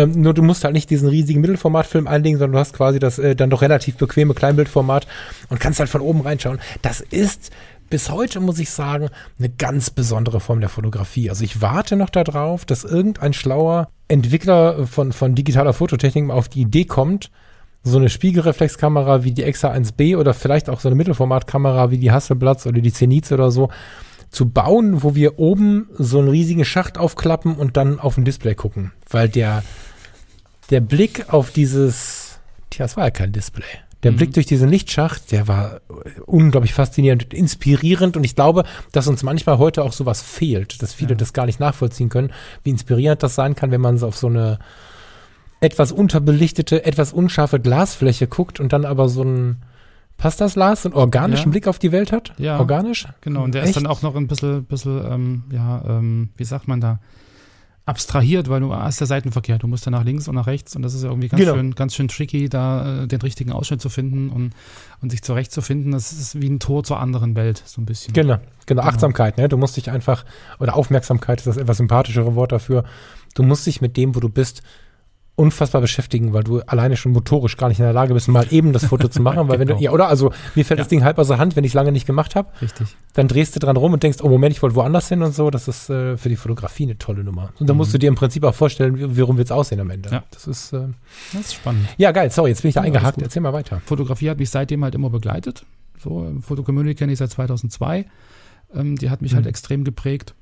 Ähm, 0.03 0.21
nur 0.21 0.35
du 0.35 0.43
musst 0.43 0.63
halt 0.63 0.75
nicht 0.75 0.91
diesen 0.91 1.09
riesigen 1.09 1.41
Mittelformatfilm 1.41 2.07
einlegen, 2.07 2.39
sondern 2.39 2.53
du 2.53 2.59
hast 2.59 2.75
quasi 2.75 2.99
das 2.99 3.19
äh, 3.19 3.35
dann 3.35 3.49
doch 3.49 3.63
relativ 3.63 3.97
bequeme 3.97 4.35
Kleinbildformat 4.35 5.07
und 5.49 5.59
kannst 5.59 5.81
halt 5.81 5.89
von 5.89 6.03
oben 6.03 6.21
reinschauen. 6.21 6.59
Das 6.83 7.01
ist 7.01 7.51
bis 7.93 8.09
heute, 8.09 8.41
muss 8.41 8.59
ich 8.59 8.71
sagen, 8.71 9.11
eine 9.39 9.51
ganz 9.51 9.91
besondere 9.91 10.41
Form 10.41 10.61
der 10.61 10.71
Fotografie. 10.71 11.29
Also 11.29 11.45
ich 11.45 11.61
warte 11.61 11.95
noch 11.95 12.09
darauf, 12.09 12.65
dass 12.65 12.85
irgendein 12.85 13.35
schlauer 13.35 13.91
Entwickler 14.09 14.87
von, 14.87 15.13
von 15.13 15.35
digitaler 15.35 15.75
Fototechnik 15.75 16.25
mal 16.25 16.33
auf 16.33 16.49
die 16.49 16.63
Idee 16.63 16.87
kommt, 16.87 17.31
so 17.83 17.99
eine 17.99 18.09
Spiegelreflexkamera 18.09 19.25
wie 19.25 19.33
die 19.33 19.43
Exa 19.43 19.71
1B 19.71 20.17
oder 20.17 20.33
vielleicht 20.33 20.71
auch 20.71 20.81
so 20.81 20.89
eine 20.89 20.95
Mittelformatkamera 20.95 21.91
wie 21.91 21.99
die 21.99 22.11
Hasselblatz 22.11 22.65
oder 22.65 22.81
die 22.81 22.95
Zenith 22.95 23.31
oder 23.31 23.51
so 23.51 23.69
zu 24.31 24.49
bauen, 24.49 25.03
wo 25.03 25.15
wir 25.15 25.39
oben 25.39 25.91
so 25.99 26.19
einen 26.19 26.29
riesigen 26.29 26.65
Schacht 26.65 26.97
aufklappen 26.97 27.57
und 27.57 27.77
dann 27.77 28.01
auf 28.01 28.17
ein 28.17 28.25
Display 28.25 28.55
gucken. 28.55 28.93
Weil 29.11 29.29
der, 29.29 29.63
der 30.71 30.81
Blick 30.81 31.31
auf 31.31 31.51
dieses, 31.51 32.39
tja, 32.71 32.87
es 32.87 32.97
war 32.97 33.05
ja 33.05 33.11
kein 33.11 33.33
Display. 33.33 33.67
Der 34.03 34.13
Mhm. 34.13 34.17
Blick 34.17 34.33
durch 34.35 34.47
diesen 34.47 34.69
Lichtschacht, 34.69 35.31
der 35.31 35.47
war 35.49 35.81
unglaublich 36.27 36.75
faszinierend 36.75 37.25
und 37.25 37.35
inspirierend. 37.35 38.17
Und 38.17 38.25
ich 38.25 38.35
glaube, 38.35 38.65
dass 38.91 39.07
uns 39.07 39.23
manchmal 39.23 39.59
heute 39.59 39.83
auch 39.85 39.93
sowas 39.93 40.23
fehlt, 40.23 40.83
dass 40.83 40.93
viele 40.93 41.11
Ja. 41.11 41.17
das 41.17 41.33
gar 41.33 41.47
nicht 41.47 41.61
nachvollziehen 41.61 42.09
können, 42.09 42.33
wie 42.65 42.71
inspirierend 42.71 43.23
das 43.23 43.35
sein 43.35 43.55
kann, 43.55 43.71
wenn 43.71 43.81
man 43.81 43.99
so 43.99 44.09
auf 44.09 44.17
so 44.17 44.27
eine 44.27 44.59
etwas 45.61 45.93
unterbelichtete, 45.93 46.85
etwas 46.85 47.13
unscharfe 47.13 47.61
Glasfläche 47.61 48.27
guckt 48.27 48.59
und 48.59 48.73
dann 48.73 48.85
aber 48.85 49.09
so 49.09 49.23
ein, 49.23 49.63
passt 50.17 50.41
das, 50.41 50.57
Lars, 50.57 50.83
so 50.83 50.89
einen 50.89 50.97
organischen 50.97 51.47
Ja. 51.47 51.51
Blick 51.53 51.69
auf 51.69 51.79
die 51.79 51.93
Welt 51.93 52.11
hat? 52.11 52.33
Ja. 52.39 52.59
Organisch? 52.59 53.07
Genau, 53.21 53.45
und 53.45 53.55
der 53.55 53.63
Echt? 53.63 53.71
ist 53.71 53.77
dann 53.77 53.87
auch 53.87 54.03
noch 54.03 54.17
ein 54.17 54.27
bisschen, 54.27 54.65
bisschen 54.65 55.01
ähm, 55.09 55.45
ja, 55.53 55.83
ähm, 55.87 56.31
wie 56.37 56.45
sagt 56.45 56.67
man 56.67 56.81
da, 56.81 56.99
abstrahiert, 57.85 58.49
weil 58.49 58.61
du 58.61 58.73
hast 58.75 59.01
der 59.01 59.07
Seitenverkehr, 59.09 59.59
du 59.59 59.67
musst 59.67 59.87
dann 59.87 59.93
nach 59.93 60.05
links 60.05 60.29
und 60.29 60.37
nach 60.37 60.47
rechts 60.47 60.77
und 60.77 60.83
das 60.83 60.95
ist 60.95 61.03
ja 61.03 61.09
irgendwie 61.09 61.29
ganz 61.29 61.41
Genau. 61.41 61.55
schön, 61.55 61.75
ganz 61.75 61.95
schön 61.95 62.07
tricky, 62.09 62.49
da 62.49 63.03
äh, 63.03 63.07
den 63.09 63.21
richtigen 63.21 63.51
Ausschnitt 63.51 63.81
zu 63.81 63.89
finden 63.89 64.31
und, 64.31 64.53
und 65.01 65.11
sich 65.11 65.23
zurechtzufinden. 65.23 65.91
Das 65.93 66.13
ist 66.13 66.41
wie 66.41 66.49
ein 66.49 66.61
Tor 66.61 66.85
zur 66.85 67.01
anderen 67.01 67.35
Welt, 67.35 67.61
so 67.67 67.81
ein 67.81 67.87
bisschen. 67.87 68.15
Genau, 68.15 68.35
genau, 68.35 68.43
Genau. 68.67 68.83
Achtsamkeit, 68.83 69.37
ne? 69.37 69.49
Du 69.49 69.57
musst 69.57 69.77
dich 69.77 69.91
einfach, 69.91 70.25
oder 70.61 70.77
Aufmerksamkeit 70.77 71.39
ist 71.41 71.47
das 71.49 71.57
etwas 71.57 71.79
sympathischere 71.79 72.35
Wort 72.37 72.53
dafür. 72.53 72.85
Du 73.35 73.43
musst 73.43 73.67
dich 73.67 73.81
mit 73.81 73.97
dem, 73.97 74.15
wo 74.15 74.21
du 74.21 74.29
bist, 74.29 74.63
unfassbar 75.35 75.81
beschäftigen, 75.81 76.35
weil 76.35 76.45
du 76.45 76.61
alleine 76.61 76.97
schon 76.97 77.13
motorisch 77.13 77.57
gar 77.57 77.69
nicht 77.69 77.79
in 77.79 77.85
der 77.85 77.95
Lage 77.95 78.13
bist, 78.13 78.29
mal 78.29 78.47
eben 78.51 78.73
das 78.75 78.85
Foto 78.85 79.09
zu 79.09 79.23
machen, 79.23 79.49
weil 79.49 79.59
wenn 79.59 79.67
du, 79.67 79.75
Genau. 79.75 79.83
ja, 79.85 79.91
oder? 79.93 80.09
Also 80.09 80.31
mir 80.55 80.65
fällt 80.65 80.79
Ja. 80.79 80.83
das 80.85 80.89
Ding 80.89 81.05
halb 81.05 81.19
aus 81.19 81.29
der 81.29 81.39
Hand, 81.39 81.57
wenn 81.57 81.65
ich 81.65 81.71
es 81.71 81.75
lange 81.75 81.91
nicht 81.91 82.07
gemacht 82.07 82.35
habe, 82.37 82.51
Richtig. 82.61 82.97
dann 83.15 83.29
drehst 83.29 83.57
du 83.57 83.61
dran 83.61 83.77
rum 83.79 83.95
und 83.95 84.03
denkst, 84.03 84.19
oh 84.23 84.29
Moment, 84.29 84.55
ich 84.55 84.63
wollte 84.63 84.77
woanders 84.77 85.09
hin 85.09 85.23
und 85.23 85.35
so. 85.35 85.49
Das 85.51 85.69
ist 85.69 85.89
äh, 85.89 86.19
für 86.19 86.29
die 86.29 86.37
Fotografie 86.37 86.85
eine 86.85 86.99
tolle 86.99 87.25
Nummer. 87.25 87.51
Und 87.59 87.69
dann 87.69 87.77
Mhm. 87.77 87.79
musst 87.79 87.95
du 87.95 87.99
dir 87.99 88.09
im 88.09 88.15
Prinzip 88.15 88.45
auch 88.45 88.55
vorstellen, 88.55 88.99
wie, 88.99 89.19
warum 89.21 89.39
wird 89.39 89.49
es 89.49 89.53
aussehen 89.53 89.81
am 89.81 89.89
Ende. 89.91 90.11
Ja. 90.11 90.23
Das 90.33 90.47
ist, 90.47 90.73
äh, 90.75 90.89
Das 91.33 91.41
ist 91.47 91.55
spannend. 91.55 91.87
ja 91.97 92.13
geil, 92.13 92.31
sorry, 92.31 92.51
jetzt 92.51 92.61
bin 92.63 92.69
ich 92.69 92.75
da 92.75 92.81
Ja, 92.83 92.87
eingehakt, 92.87 93.21
erzähl 93.23 93.41
mal 93.43 93.55
weiter. 93.55 93.81
Fotografie 93.87 94.29
hat 94.29 94.39
mich 94.39 94.51
seitdem 94.51 94.85
halt 94.85 94.95
immer 94.95 95.09
begleitet. 95.09 95.65
So, 95.99 96.31
Fotocommunity 96.43 96.95
kenne 96.95 97.13
ich 97.13 97.19
seit 97.19 97.31
2002. 97.31 98.05
Ähm, 98.75 98.97
die 98.97 99.09
hat 99.09 99.23
mich 99.23 99.35
halt 99.35 99.45
Mhm. 99.45 99.49
extrem 99.51 99.85
geprägt. 99.85 100.35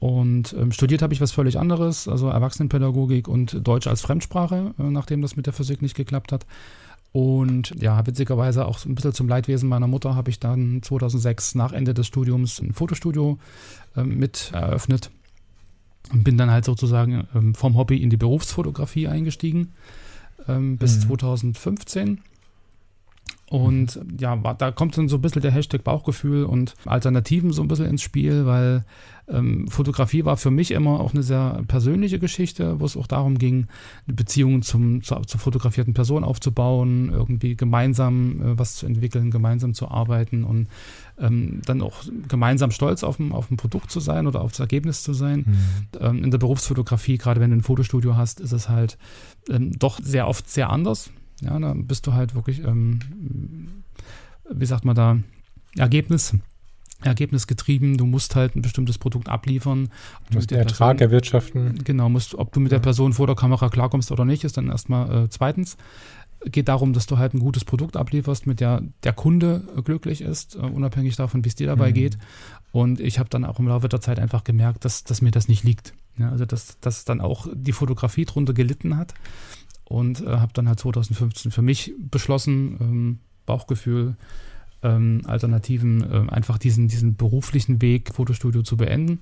Und 0.00 0.52
ähm, 0.52 0.70
studiert 0.70 1.02
habe 1.02 1.12
ich 1.12 1.20
was 1.20 1.32
völlig 1.32 1.58
anderes, 1.58 2.06
also 2.06 2.28
Erwachsenenpädagogik 2.28 3.26
und 3.26 3.66
Deutsch 3.66 3.88
als 3.88 4.00
Fremdsprache, 4.00 4.74
äh, 4.78 4.82
nachdem 4.82 5.22
das 5.22 5.34
mit 5.34 5.46
der 5.46 5.52
Physik 5.52 5.82
nicht 5.82 5.96
geklappt 5.96 6.30
hat. 6.30 6.46
Und 7.10 7.74
ja, 7.80 8.06
witzigerweise 8.06 8.66
auch 8.66 8.84
ein 8.84 8.94
bisschen 8.94 9.12
zum 9.14 9.28
Leidwesen 9.28 9.68
meiner 9.68 9.86
Mutter 9.86 10.14
habe 10.14 10.30
ich 10.30 10.38
dann 10.38 10.82
2006 10.82 11.54
nach 11.54 11.72
Ende 11.72 11.94
des 11.94 12.06
Studiums 12.06 12.60
ein 12.60 12.74
Fotostudio 12.74 13.38
ähm, 13.96 14.18
mit 14.18 14.50
eröffnet 14.52 15.10
und 16.12 16.22
bin 16.22 16.36
dann 16.38 16.50
halt 16.50 16.64
sozusagen 16.64 17.26
ähm, 17.34 17.54
vom 17.54 17.76
Hobby 17.76 17.96
in 17.96 18.10
die 18.10 18.16
Berufsfotografie 18.16 19.08
eingestiegen 19.08 19.72
ähm, 20.46 20.76
bis 20.76 20.98
Mhm. 20.98 21.02
2015. 21.08 22.20
Und 23.50 23.98
ja, 24.18 24.36
da 24.36 24.70
kommt 24.70 24.98
dann 24.98 25.08
so 25.08 25.16
ein 25.16 25.22
bisschen 25.22 25.42
der 25.42 25.52
Hashtag 25.52 25.82
Bauchgefühl 25.82 26.44
und 26.44 26.74
Alternativen 26.84 27.52
so 27.52 27.62
ein 27.62 27.68
bisschen 27.68 27.86
ins 27.86 28.02
Spiel, 28.02 28.44
weil 28.44 28.84
ähm, 29.26 29.68
Fotografie 29.68 30.24
war 30.24 30.36
für 30.36 30.50
mich 30.50 30.70
immer 30.70 31.00
auch 31.00 31.14
eine 31.14 31.22
sehr 31.22 31.62
persönliche 31.66 32.18
Geschichte, 32.18 32.80
wo 32.80 32.84
es 32.84 32.96
auch 32.96 33.06
darum 33.06 33.38
ging, 33.38 33.66
eine 34.06 34.14
Beziehung 34.14 34.62
zum, 34.62 35.02
zur, 35.02 35.26
zur 35.26 35.40
fotografierten 35.40 35.94
Person 35.94 36.24
aufzubauen, 36.24 37.10
irgendwie 37.10 37.56
gemeinsam 37.56 38.40
äh, 38.40 38.58
was 38.58 38.76
zu 38.76 38.86
entwickeln, 38.86 39.30
gemeinsam 39.30 39.72
zu 39.72 39.88
arbeiten 39.88 40.44
und 40.44 40.68
ähm, 41.18 41.60
dann 41.64 41.80
auch 41.80 42.04
gemeinsam 42.28 42.70
stolz 42.70 43.02
auf 43.02 43.18
ein, 43.18 43.32
auf 43.32 43.50
ein 43.50 43.56
Produkt 43.56 43.90
zu 43.90 44.00
sein 44.00 44.26
oder 44.26 44.42
auf 44.42 44.52
das 44.52 44.60
Ergebnis 44.60 45.02
zu 45.02 45.14
sein 45.14 45.58
ähm, 46.00 46.24
in 46.24 46.30
der 46.30 46.38
Berufsfotografie, 46.38 47.18
gerade 47.18 47.40
wenn 47.40 47.50
du 47.50 47.56
ein 47.56 47.62
Fotostudio 47.62 48.16
hast, 48.16 48.40
ist 48.40 48.52
es 48.52 48.68
halt 48.68 48.98
ähm, 49.48 49.72
doch 49.78 50.00
sehr 50.02 50.28
oft 50.28 50.50
sehr 50.50 50.70
anders. 50.70 51.10
Ja, 51.40 51.58
da 51.58 51.74
bist 51.74 52.06
du 52.06 52.12
halt 52.14 52.34
wirklich, 52.34 52.64
ähm, 52.64 52.98
wie 54.50 54.66
sagt 54.66 54.84
man 54.84 54.96
da, 54.96 55.18
Ergebnis, 55.76 56.34
ergebnisgetrieben. 57.02 57.96
Du 57.96 58.06
musst 58.06 58.34
halt 58.34 58.56
ein 58.56 58.62
bestimmtes 58.62 58.98
Produkt 58.98 59.28
abliefern. 59.28 59.88
Du 60.30 60.34
musst 60.36 60.50
den 60.50 60.58
Ertrag 60.58 60.96
Person- 60.96 61.00
erwirtschaften. 61.10 61.84
Genau, 61.84 62.08
musst, 62.08 62.34
ob 62.34 62.52
du 62.52 62.60
mit 62.60 62.72
der. 62.72 62.78
Person 62.80 63.12
vor 63.12 63.26
der 63.26 63.36
Kamera 63.36 63.68
klarkommst 63.68 64.10
oder 64.10 64.24
nicht, 64.24 64.44
ist 64.44 64.56
dann 64.56 64.68
erstmal 64.68 65.24
äh, 65.24 65.28
zweitens. 65.30 65.76
Geht 66.44 66.68
darum, 66.68 66.92
dass 66.92 67.06
du 67.06 67.18
halt 67.18 67.34
ein 67.34 67.40
gutes 67.40 67.64
Produkt 67.64 67.96
ablieferst, 67.96 68.46
mit 68.46 68.60
der 68.60 68.82
der 69.02 69.12
Kunde 69.12 69.62
glücklich 69.84 70.20
ist, 70.20 70.54
äh, 70.54 70.58
unabhängig 70.60 71.16
davon, 71.16 71.44
wie 71.44 71.48
es 71.48 71.56
dir 71.56 71.66
dabei 71.66 71.90
Mhm. 71.90 71.94
geht. 71.94 72.18
Und 72.72 73.00
ich 73.00 73.18
habe 73.18 73.28
dann 73.28 73.44
auch 73.44 73.58
im 73.58 73.66
Laufe 73.68 73.88
der 73.88 74.00
Zeit 74.00 74.18
einfach 74.18 74.44
gemerkt, 74.44 74.84
dass, 74.84 75.02
dass 75.04 75.20
mir 75.22 75.30
das 75.32 75.48
nicht 75.48 75.64
liegt. 75.64 75.94
Ja, 76.16 76.30
also 76.30 76.44
dass, 76.46 76.78
dass 76.80 77.04
dann 77.04 77.20
auch 77.20 77.46
die 77.52 77.72
Fotografie 77.72 78.24
drunter 78.24 78.52
gelitten 78.52 78.96
hat. 78.96 79.14
Und 79.88 80.20
äh, 80.20 80.26
habe 80.26 80.52
dann 80.52 80.68
halt 80.68 80.78
2015 80.78 81.50
für 81.50 81.62
mich 81.62 81.94
beschlossen, 81.98 82.76
ähm, 82.80 83.18
Bauchgefühl, 83.46 84.16
ähm, 84.82 85.22
Alternativen, 85.24 86.02
äh, 86.02 86.30
einfach 86.30 86.58
diesen, 86.58 86.88
diesen 86.88 87.16
beruflichen 87.16 87.80
Weg, 87.80 88.14
Fotostudio 88.14 88.62
zu 88.62 88.76
beenden. 88.76 89.20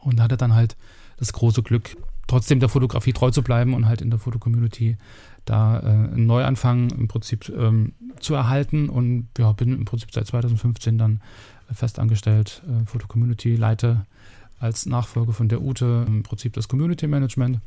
Und 0.00 0.20
hatte 0.20 0.36
dann 0.36 0.54
halt 0.54 0.76
das 1.16 1.32
große 1.32 1.62
Glück, 1.62 1.96
trotzdem 2.26 2.60
der 2.60 2.68
Fotografie 2.68 3.14
treu 3.14 3.30
zu 3.30 3.42
bleiben 3.42 3.72
und 3.72 3.86
halt 3.86 4.02
in 4.02 4.10
der 4.10 4.18
Fotocommunity 4.18 4.98
da 5.46 5.80
äh, 5.80 5.86
einen 5.86 6.26
Neuanfang 6.26 6.90
im 6.90 7.08
Prinzip 7.08 7.48
ähm, 7.48 7.94
zu 8.20 8.34
erhalten. 8.34 8.90
Und 8.90 9.28
ja, 9.38 9.52
bin 9.52 9.72
im 9.72 9.86
Prinzip 9.86 10.12
seit 10.12 10.26
2015 10.26 10.98
dann 10.98 11.20
äh, 11.70 11.74
festangestellt, 11.74 12.62
äh, 12.68 12.84
Fotocommunity, 12.86 13.56
leite 13.56 14.04
als 14.60 14.86
Nachfolger 14.86 15.32
von 15.32 15.48
der 15.48 15.62
Ute 15.62 16.04
im 16.06 16.22
Prinzip 16.22 16.52
das 16.52 16.68
Community 16.68 17.06
Management. 17.06 17.60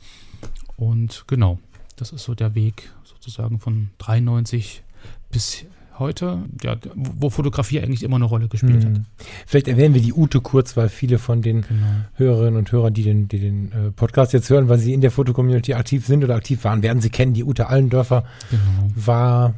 Und 0.77 1.23
genau, 1.27 1.59
das 2.01 2.11
ist 2.11 2.23
so 2.23 2.33
der 2.33 2.55
Weg 2.55 2.89
sozusagen 3.03 3.59
von 3.59 3.91
93 3.99 4.81
bis 5.29 5.65
heute, 5.99 6.39
ja, 6.63 6.75
wo 6.95 7.29
Fotografie 7.29 7.79
eigentlich 7.79 8.01
immer 8.01 8.15
eine 8.15 8.25
Rolle 8.25 8.47
gespielt 8.47 8.83
hat. 8.83 8.95
Hm. 8.95 9.05
Vielleicht 9.45 9.67
erwähnen 9.67 9.93
wir 9.93 10.01
die 10.01 10.11
Ute 10.11 10.41
kurz, 10.41 10.75
weil 10.75 10.89
viele 10.89 11.19
von 11.19 11.43
den 11.43 11.61
Genau. 11.61 11.85
Hörerinnen 12.15 12.57
und 12.57 12.71
Hörern, 12.71 12.95
die 12.95 13.03
den, 13.03 13.27
die 13.27 13.37
den 13.37 13.71
äh, 13.71 13.91
Podcast 13.91 14.33
jetzt 14.33 14.49
hören, 14.49 14.67
weil 14.67 14.79
sie 14.79 14.93
in 14.93 15.01
der 15.01 15.11
Fotocommunity 15.11 15.75
aktiv 15.75 16.07
sind 16.07 16.23
oder 16.23 16.33
aktiv 16.33 16.63
waren, 16.63 16.81
werden 16.81 17.03
sie 17.03 17.11
kennen. 17.11 17.35
Die 17.35 17.43
Ute 17.43 17.67
Allendörfer 17.67 18.23
genau. 18.49 18.91
war, 18.95 19.53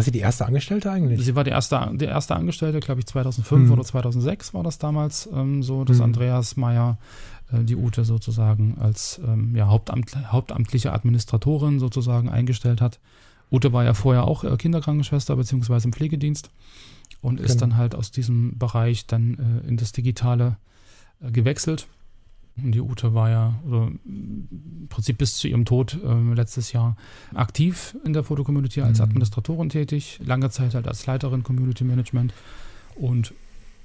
war 0.00 0.04
sie 0.04 0.10
die 0.12 0.18
erste 0.20 0.46
Angestellte 0.46 0.90
eigentlich? 0.90 1.24
Sie 1.24 1.34
war 1.34 1.44
die 1.44 1.50
erste, 1.50 1.90
der 1.94 2.08
erste 2.08 2.34
Angestellte, 2.36 2.80
glaube 2.80 3.00
ich, 3.00 3.06
2005 3.06 3.66
Mhm. 3.66 3.72
oder 3.72 3.84
2006 3.84 4.54
war 4.54 4.62
das 4.62 4.78
damals 4.78 5.28
ähm, 5.32 5.62
so, 5.62 5.84
dass 5.84 5.98
Mhm. 5.98 6.04
Andreas 6.04 6.56
Meyer 6.56 6.98
äh, 7.52 7.62
die 7.64 7.76
Ute 7.76 8.04
sozusagen 8.04 8.76
als 8.80 9.20
ähm, 9.24 9.54
ja, 9.56 9.66
Hauptamt, 9.68 10.14
hauptamtliche 10.32 10.92
Administratorin 10.92 11.78
sozusagen 11.78 12.28
eingestellt 12.28 12.80
hat. 12.80 12.98
Ute 13.52 13.72
war 13.72 13.84
ja 13.84 13.94
vorher 13.94 14.24
auch 14.24 14.44
äh, 14.44 14.56
Kinderkrankenschwester 14.56 15.36
beziehungsweise 15.36 15.88
im 15.88 15.92
Pflegedienst 15.92 16.50
und 17.20 17.40
ist 17.40 17.48
Genau. 17.58 17.60
dann 17.60 17.76
halt 17.76 17.94
aus 17.94 18.10
diesem 18.10 18.56
Bereich 18.58 19.06
dann 19.06 19.62
äh, 19.64 19.68
in 19.68 19.76
das 19.76 19.92
Digitale 19.92 20.56
äh, 21.22 21.30
gewechselt. 21.32 21.86
Und 22.62 22.72
die 22.72 22.80
Ute 22.80 23.14
war 23.14 23.30
ja 23.30 23.54
oder 23.66 23.90
im 24.04 24.86
Prinzip 24.88 25.18
bis 25.18 25.36
zu 25.36 25.48
ihrem 25.48 25.64
Tod 25.64 25.98
ähm, 26.04 26.34
letztes 26.34 26.72
Jahr 26.72 26.96
aktiv 27.34 27.96
in 28.04 28.12
der 28.12 28.24
Fotocommunity 28.24 28.80
als 28.82 28.98
Mhm. 28.98 29.04
Administratorin 29.04 29.68
tätig, 29.68 30.18
lange 30.24 30.50
Zeit 30.50 30.74
halt 30.74 30.86
als 30.88 31.06
Leiterin 31.06 31.42
Community 31.42 31.84
Management 31.84 32.32
und 32.96 33.34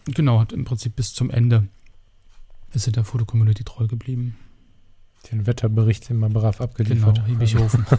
genau, 0.05 0.39
hat 0.39 0.53
im 0.53 0.65
Prinzip 0.65 0.95
bis 0.95 1.13
zum 1.13 1.29
Ende 1.29 1.67
ist 2.73 2.83
sie 2.85 2.91
der 2.91 3.03
Fotocommunity 3.05 3.63
treu 3.63 3.87
geblieben. 3.87 4.35
Den 5.31 5.47
Wetterbericht 5.47 6.09
immer 6.09 6.29
brav 6.29 6.61
abgeliefert. 6.61 7.15
Genau, 7.15 7.27
Hiebichhofen. 7.27 7.85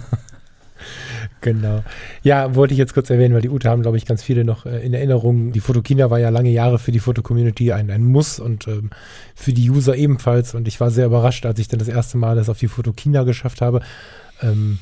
Genau. 1.41 1.85
Ja, 2.23 2.55
wollte 2.55 2.75
ich 2.75 2.79
jetzt 2.79 2.95
kurz 2.95 3.11
erwähnen, 3.11 3.35
weil 3.35 3.43
die 3.43 3.51
Ute 3.51 3.69
haben, 3.69 3.83
glaube 3.83 3.97
ich, 3.97 4.07
ganz 4.07 4.23
viele 4.23 4.45
noch 4.45 4.67
äh, 4.67 4.85
in 4.85 4.95
Erinnerung. 4.95 5.53
Die 5.53 5.61
Fotokina 5.61 6.11
war 6.11 6.19
ja 6.19 6.31
lange 6.31 6.51
Jahre 6.51 6.79
für 6.79 6.93
die 6.93 6.99
Fotocommunity 6.99 7.73
ein, 7.73 7.91
ein 7.91 8.05
Muss 8.05 8.41
und 8.41 8.67
ähm, 8.67 8.91
für 9.35 9.53
die 9.53 9.71
User 9.71 9.97
ebenfalls. 9.97 10.55
Und 10.55 10.67
ich 10.67 10.81
war 10.81 10.91
sehr 10.91 11.07
überrascht, 11.07 11.47
als 11.47 11.59
ich 11.59 11.69
dann 11.69 11.79
das 11.79 11.89
erste 11.89 12.19
Mal 12.19 12.37
das 12.37 12.49
auf 12.49 12.59
die 12.59 12.69
Fotokina 12.69 13.23
geschafft 13.23 13.61
habe. 13.61 13.81
Ähm, 14.43 14.79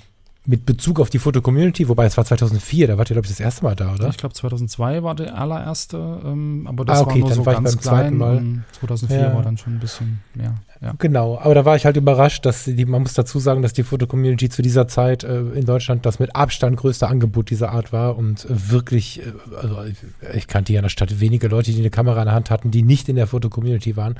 mit 0.46 0.66
Bezug 0.66 1.00
auf 1.00 1.08
die 1.08 1.18
Fotocommunity, 1.18 1.88
wobei 1.88 2.04
es 2.04 2.16
war 2.18 2.24
2004, 2.26 2.86
da 2.86 2.98
wart 2.98 3.08
ihr, 3.10 3.14
glaube 3.14 3.24
ich, 3.26 3.32
das 3.32 3.40
erste 3.40 3.64
Mal 3.64 3.74
da, 3.74 3.94
oder? 3.94 4.08
Ich 4.10 4.18
glaube 4.18 4.34
2002 4.34 5.02
war 5.02 5.14
der 5.14 5.38
allererste, 5.38 5.96
ähm, 6.24 6.66
aber 6.68 6.84
das 6.84 6.98
Ah, 6.98 7.02
okay, 7.02 7.10
war 7.12 7.18
nur 7.20 7.28
dann 7.30 7.36
so 7.38 7.46
war 7.46 7.52
ich 7.54 7.58
ganz 7.62 7.74
beim 7.76 7.82
zweiten 7.82 8.16
klein. 8.16 8.18
Mal. 8.18 8.36
und 8.36 8.64
2004 8.80 9.18
Ja. 9.18 9.34
war 9.34 9.42
dann 9.42 9.56
schon 9.56 9.74
ein 9.74 9.80
bisschen 9.80 10.20
mehr. 10.34 10.54
Ja. 10.82 10.92
Genau, 10.98 11.38
aber 11.38 11.54
da 11.54 11.64
war 11.64 11.76
ich 11.76 11.86
halt 11.86 11.96
überrascht, 11.96 12.44
dass 12.44 12.64
die, 12.64 12.84
man 12.84 13.00
muss 13.02 13.14
dazu 13.14 13.38
sagen, 13.38 13.62
dass 13.62 13.72
die 13.72 13.84
Fotocommunity 13.84 14.50
zu 14.50 14.60
dieser 14.60 14.86
Zeit 14.86 15.24
äh, 15.24 15.40
in 15.52 15.64
Deutschland 15.64 16.04
das 16.04 16.18
mit 16.18 16.36
Abstand 16.36 16.76
größte 16.76 17.08
Angebot 17.08 17.48
dieser 17.48 17.72
Art 17.72 17.90
war 17.94 18.18
und 18.18 18.44
äh, 18.44 18.70
wirklich, 18.70 19.20
äh, 19.22 19.32
also 19.62 19.78
ich, 19.84 19.96
ich 20.36 20.46
kannte 20.46 20.72
hier 20.74 20.80
in 20.80 20.84
der 20.84 20.90
Stadt 20.90 21.20
wenige 21.20 21.48
Leute, 21.48 21.72
die 21.72 21.78
eine 21.78 21.88
Kamera 21.88 22.20
in 22.20 22.26
der 22.26 22.34
Hand 22.34 22.50
hatten, 22.50 22.70
die 22.70 22.82
nicht 22.82 23.08
in 23.08 23.16
der 23.16 23.26
Fotocommunity 23.26 23.96
waren. 23.96 24.16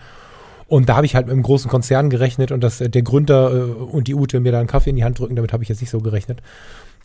Und 0.67 0.89
da 0.89 0.97
habe 0.97 1.07
ich 1.07 1.15
halt 1.15 1.27
mit 1.27 1.33
einem 1.35 1.43
großen 1.43 1.71
Konzern 1.71 2.11
gerechnet 2.11 2.51
und 2.51 2.61
dass 2.63 2.81
äh, 2.81 2.89
der 2.89 3.03
Gründer 3.03 3.53
äh, 3.53 3.63
und 3.63 4.09
die 4.09 4.15
Ute 4.15 4.41
mir 4.41 4.53
da 4.53 4.59
einen 4.59 4.69
Kaffee 4.69 4.91
in 4.91 4.97
die 4.97 5.05
Hand 5.05 5.19
drücken, 5.19 5.37
damit 5.37 5.53
habe 5.53 5.63
ich 5.63 5.69
jetzt 5.69 5.81
nicht 5.81 5.91
so 5.91 6.01
gerechnet. 6.01 6.41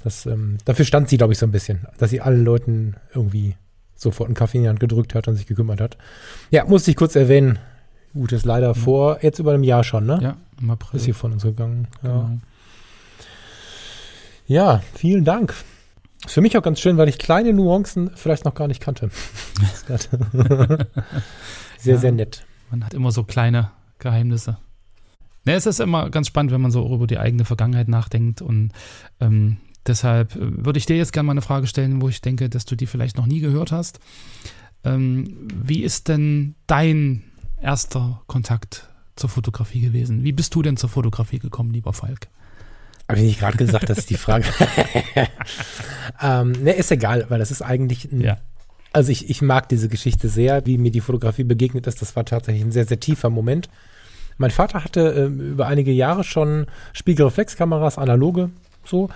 Das, 0.03 0.25
ähm, 0.25 0.57
dafür 0.65 0.85
stand 0.85 1.09
sie, 1.09 1.17
glaube 1.17 1.33
ich, 1.33 1.39
so 1.39 1.45
ein 1.45 1.51
bisschen, 1.51 1.85
dass 1.97 2.09
sie 2.09 2.21
allen 2.21 2.45
Leuten 2.45 2.95
irgendwie 3.13 3.55
sofort 3.95 4.27
einen 4.29 4.35
Kaffee 4.35 4.57
in 4.59 4.63
die 4.63 4.69
Hand 4.69 4.79
gedrückt 4.79 5.13
hat 5.13 5.27
und 5.27 5.35
sich 5.35 5.45
gekümmert 5.45 5.81
hat. 5.81 5.97
Ja, 6.51 6.63
musste 6.63 6.89
ich 6.91 6.95
kurz 6.97 7.15
erwähnen. 7.17 7.59
Gut, 8.13 8.31
ist 8.31 8.45
leider 8.45 8.73
vor 8.75 9.19
jetzt 9.21 9.39
über 9.39 9.51
einem 9.53 9.63
Jahr 9.63 9.83
schon, 9.83 10.05
ne? 10.05 10.19
Ja, 10.21 10.37
im 10.61 10.71
April. 10.71 10.97
Ist 10.97 11.05
hier 11.05 11.13
von 11.13 11.33
uns 11.33 11.43
gegangen. 11.43 11.87
Ja. 12.01 12.09
Genau. 12.09 12.29
ja, 14.47 14.81
vielen 14.95 15.25
Dank. 15.25 15.53
Ist 16.25 16.33
für 16.33 16.41
mich 16.41 16.57
auch 16.57 16.63
ganz 16.63 16.79
schön, 16.79 16.97
weil 16.97 17.07
ich 17.09 17.17
kleine 17.19 17.53
Nuancen 17.53 18.11
vielleicht 18.15 18.45
noch 18.45 18.55
gar 18.55 18.67
nicht 18.67 18.81
kannte. 18.81 19.09
sehr, 21.77 21.93
Ja. 21.93 21.97
sehr 21.97 22.11
nett. 22.11 22.43
Man 22.69 22.85
hat 22.85 22.93
immer 22.93 23.11
so 23.11 23.23
kleine 23.23 23.71
Geheimnisse. 23.99 24.57
Ne, 25.45 25.53
es 25.53 25.65
ist 25.65 25.79
immer 25.79 26.09
ganz 26.09 26.27
spannend, 26.27 26.51
wenn 26.51 26.61
man 26.61 26.71
so 26.71 26.93
über 26.93 27.07
die 27.07 27.17
eigene 27.17 27.45
Vergangenheit 27.45 27.87
nachdenkt. 27.87 28.41
Und 28.41 28.71
ähm, 29.19 29.57
deshalb 29.85 30.35
äh, 30.35 30.65
würde 30.65 30.77
ich 30.77 30.85
dir 30.85 30.97
jetzt 30.97 31.13
gerne 31.13 31.27
mal 31.27 31.31
eine 31.31 31.41
Frage 31.41 31.67
stellen, 31.67 32.01
wo 32.01 32.09
ich 32.09 32.21
denke, 32.21 32.49
dass 32.49 32.65
du 32.65 32.75
die 32.75 32.87
vielleicht 32.87 33.17
noch 33.17 33.25
nie 33.25 33.39
gehört 33.39 33.71
hast. 33.71 33.99
Ähm, 34.83 35.47
wie 35.53 35.83
ist 35.83 36.07
denn 36.07 36.55
dein 36.67 37.23
erster 37.61 38.21
Kontakt 38.27 38.89
zur 39.15 39.29
Fotografie 39.29 39.81
gewesen? 39.81 40.23
Wie 40.23 40.31
bist 40.31 40.55
du 40.55 40.61
denn 40.61 40.77
zur 40.77 40.89
Fotografie 40.89 41.39
gekommen, 41.39 41.71
lieber 41.71 41.93
Falk? 41.93 42.27
Habe 43.07 43.19
ich 43.19 43.25
nicht 43.25 43.39
gerade 43.39 43.57
gesagt, 43.57 43.89
das 43.89 43.97
ist 43.97 44.09
die 44.09 44.17
Frage. 44.17 44.45
ähm, 46.21 46.51
ne, 46.51 46.73
ist 46.73 46.91
egal, 46.91 47.25
weil 47.29 47.39
das 47.39 47.49
ist 47.49 47.61
eigentlich 47.61 48.11
ein, 48.11 48.21
Ja. 48.21 48.37
Also 48.91 49.11
ich, 49.11 49.29
ich 49.29 49.41
mag 49.41 49.69
diese 49.69 49.87
Geschichte 49.87 50.29
sehr, 50.29 50.65
wie 50.65 50.77
mir 50.77 50.91
die 50.91 51.01
Fotografie 51.01 51.43
begegnet 51.43 51.87
ist. 51.87 52.01
Das 52.01 52.15
war 52.15 52.25
tatsächlich 52.25 52.63
ein 52.63 52.71
sehr, 52.71 52.85
sehr 52.85 52.99
tiefer 52.99 53.29
Moment. 53.29 53.69
Mein 54.37 54.51
Vater 54.51 54.83
hatte 54.83 55.01
ähm, 55.01 55.39
über 55.39 55.67
einige 55.67 55.91
Jahre 55.91 56.23
schon 56.23 56.67
Spiegelreflexkameras, 56.93 57.97
analoge, 57.97 58.49
so. 58.85 59.09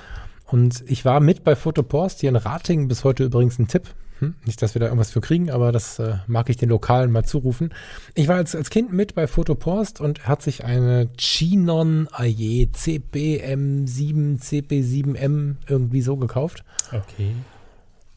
Und 0.45 0.83
ich 0.85 1.05
war 1.05 1.19
mit 1.19 1.43
bei 1.43 1.55
Fotopost 1.55 2.19
hier 2.19 2.29
in 2.29 2.35
Ratingen, 2.35 2.87
bis 2.87 3.03
heute 3.03 3.23
übrigens 3.23 3.57
ein 3.57 3.67
Tipp. 3.67 3.87
Hm? 4.19 4.35
Nicht, 4.45 4.61
dass 4.61 4.75
wir 4.75 4.79
da 4.79 4.85
irgendwas 4.87 5.11
für 5.11 5.21
kriegen, 5.21 5.49
aber 5.49 5.71
das 5.71 5.97
äh, 5.97 6.17
mag 6.27 6.49
ich 6.49 6.57
den 6.57 6.69
Lokalen 6.69 7.11
mal 7.11 7.23
zurufen. 7.23 7.73
Ich 8.13 8.27
war 8.27 8.35
als, 8.35 8.55
als 8.55 8.69
Kind 8.69 8.93
mit 8.93 9.15
bei 9.15 9.25
Fotopost 9.25 9.99
und 10.01 10.27
hat 10.27 10.41
sich 10.41 10.63
eine 10.65 11.09
Chinon 11.17 12.07
AE 12.11 12.67
CPM7, 12.71 14.39
CP7M 14.41 15.55
irgendwie 15.67 16.01
so 16.01 16.17
gekauft. 16.17 16.63
Okay. 16.91 17.33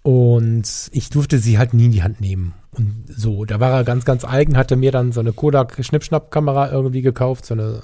Und 0.07 0.88
ich 0.92 1.11
durfte 1.11 1.40
sie 1.40 1.59
halt 1.59 1.75
nie 1.75 1.87
in 1.87 1.90
die 1.90 2.05
Hand 2.05 2.21
nehmen. 2.21 2.55
Und 2.71 3.07
so, 3.09 3.45
da 3.45 3.59
war 3.59 3.73
er 3.73 3.83
ganz, 3.83 4.05
ganz 4.05 4.25
eigen, 4.25 4.57
hatte 4.57 4.77
mir 4.77 4.92
dann 4.92 5.11
so 5.11 5.19
eine 5.19 5.33
Kodak 5.33 5.85
Schnippschnapp-Kamera 5.85 6.71
irgendwie 6.71 7.03
gekauft, 7.03 7.45
so 7.45 7.55
eine 7.55 7.83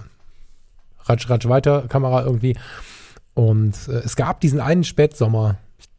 Ratsch-Ratsch-Weiter-Kamera 1.01 2.23
irgendwie. 2.23 2.57
Und 3.35 3.75
äh, 3.89 4.03
es 4.05 4.15
gab 4.15 4.41
diesen 4.41 4.61
einen 4.61 4.85
Spätsommer, 4.85 5.57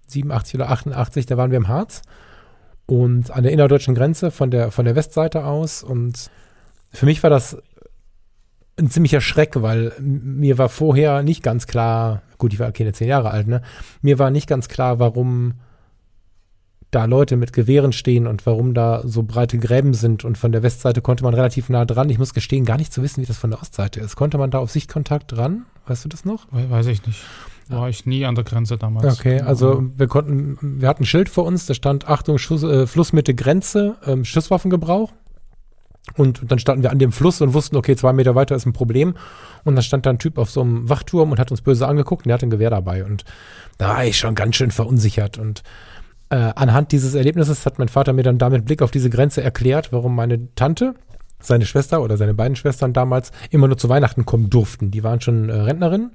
87 0.08 0.56
oder 0.56 0.70
88, 0.70 1.26
da 1.26 1.36
waren 1.36 1.52
wir 1.52 1.58
im 1.58 1.68
Harz 1.68 2.04
und 2.86 3.30
an 3.30 3.44
der 3.44 3.52
innerdeutschen 3.52 3.94
Grenze 3.94 4.32
von 4.32 4.50
der, 4.50 4.72
von 4.72 4.86
der 4.86 4.96
Westseite 4.96 5.44
aus. 5.44 5.84
Und 5.84 6.32
für 6.94 7.06
mich 7.06 7.22
war 7.22 7.32
das 7.32 7.58
ein 8.80 8.90
ziemlicher 8.90 9.20
Schreck, 9.20 9.62
weil 9.62 9.92
mir 10.00 10.58
war 10.58 10.70
vorher 10.70 11.22
nicht 11.22 11.44
ganz 11.44 11.68
klar, 11.68 12.22
gut, 12.38 12.54
ich 12.54 12.60
war 12.60 12.72
keine 12.72 12.94
zehn 12.94 13.10
Jahre 13.10 13.32
alt, 13.32 13.48
ne? 13.48 13.62
Mir 14.02 14.20
war 14.20 14.32
nicht 14.32 14.48
ganz 14.48 14.70
klar, 14.70 15.00
warum 15.00 15.56
da 16.96 17.06
Leute 17.06 17.36
mit 17.38 17.54
Gewehren 17.54 17.92
stehen 17.92 18.28
und 18.28 18.46
warum 18.46 18.74
da 18.74 19.02
so 19.06 19.24
breite 19.24 19.58
Gräben 19.58 19.94
sind. 19.94 20.24
Und 20.24 20.38
von 20.38 20.52
der 20.52 20.64
Westseite 20.64 21.02
konnte 21.02 21.24
man 21.24 21.34
relativ 21.34 21.70
nah 21.70 21.86
dran. 21.86 22.10
Ich 22.10 22.20
muss 22.20 22.34
gestehen, 22.34 22.66
gar 22.66 22.78
nicht 22.78 22.94
zu 22.94 23.02
wissen, 23.02 23.22
wie 23.22 23.26
das 23.26 23.38
von 23.38 23.50
der 23.52 23.62
Ostseite 23.62 24.00
ist. 24.00 24.16
Konnte 24.16 24.38
man 24.38 24.52
da 24.52 24.60
auf 24.60 24.72
Sichtkontakt 24.72 25.32
dran? 25.32 25.66
Weißt 25.88 26.06
du 26.06 26.10
das 26.10 26.26
noch? 26.26 26.46
We- 26.52 26.70
Weiß 26.70 26.88
ich 26.88 27.06
nicht. 27.06 27.24
War 27.70 27.88
ich 27.90 28.06
nie 28.06 28.26
an 28.26 28.36
der 28.36 28.44
Grenze 28.44 28.78
damals. 28.78 29.20
Okay, 29.20 29.40
also 29.40 29.84
wir 29.96 30.08
konnten, 30.08 30.58
wir 30.82 30.88
hatten 30.90 31.04
ein 31.04 31.06
Schild 31.06 31.30
vor 31.30 31.46
uns, 31.46 31.66
da 31.66 31.74
stand 31.74 32.08
Achtung, 32.10 32.38
Schuss, 32.38 32.62
äh, 32.64 32.86
Flussmitte 32.88 33.34
Grenze, 33.34 33.96
ähm, 34.06 34.26
Schusswaffengebrauch. 34.26 35.12
Und 36.18 36.42
dann 36.52 36.60
standen 36.60 36.84
wir 36.84 36.92
an 36.92 37.00
dem 37.00 37.14
Fluss 37.14 37.40
und 37.40 37.54
wussten, 37.54 37.78
okay, 37.78 37.96
zwei 37.96 38.12
Meter 38.12 38.36
weiter 38.36 38.56
ist 38.56 38.66
ein 38.66 38.74
Problem. 38.74 39.16
Und 39.64 39.76
dann 39.76 39.84
stand 39.84 40.06
da 40.06 40.10
ein 40.10 40.20
Typ 40.20 40.38
auf 40.38 40.50
so 40.52 40.60
einem 40.60 40.90
Wachturm 40.90 41.32
und 41.32 41.40
hat 41.40 41.50
uns 41.52 41.62
böse 41.62 41.88
angeguckt 41.88 42.26
und 42.26 42.28
der 42.28 42.34
hatte 42.34 42.46
ein 42.46 42.50
Gewehr 42.50 42.70
dabei. 42.70 43.06
Und 43.06 43.24
da 43.78 43.88
war 43.90 44.06
ich 44.06 44.18
schon 44.18 44.36
ganz 44.36 44.58
schön 44.58 44.72
verunsichert. 44.72 45.38
Und 45.38 45.64
äh, 46.34 46.52
anhand 46.56 46.92
dieses 46.92 47.14
Erlebnisses 47.14 47.66
hat 47.66 47.78
mein 47.78 47.90
Vater 47.90 48.12
mir 48.12 48.24
dann 48.24 48.40
damit 48.40 48.66
Blick 48.66 48.82
auf 48.82 48.90
diese 48.90 49.10
Grenze 49.12 49.44
erklärt, 49.44 49.92
warum 49.94 50.16
meine 50.16 50.54
Tante, 50.56 50.96
seine 51.40 51.66
Schwester 51.68 52.02
oder 52.02 52.18
seine 52.18 52.34
beiden 52.34 52.56
Schwestern 52.56 52.92
damals 52.92 53.32
immer 53.52 53.68
nur 53.68 53.78
zu 53.78 53.88
Weihnachten 53.88 54.26
kommen 54.26 54.50
durften. 54.50 54.90
Die 54.90 55.04
waren 55.04 55.22
schon 55.22 55.50
äh, 55.50 55.54
Rentnerinnen 55.54 56.12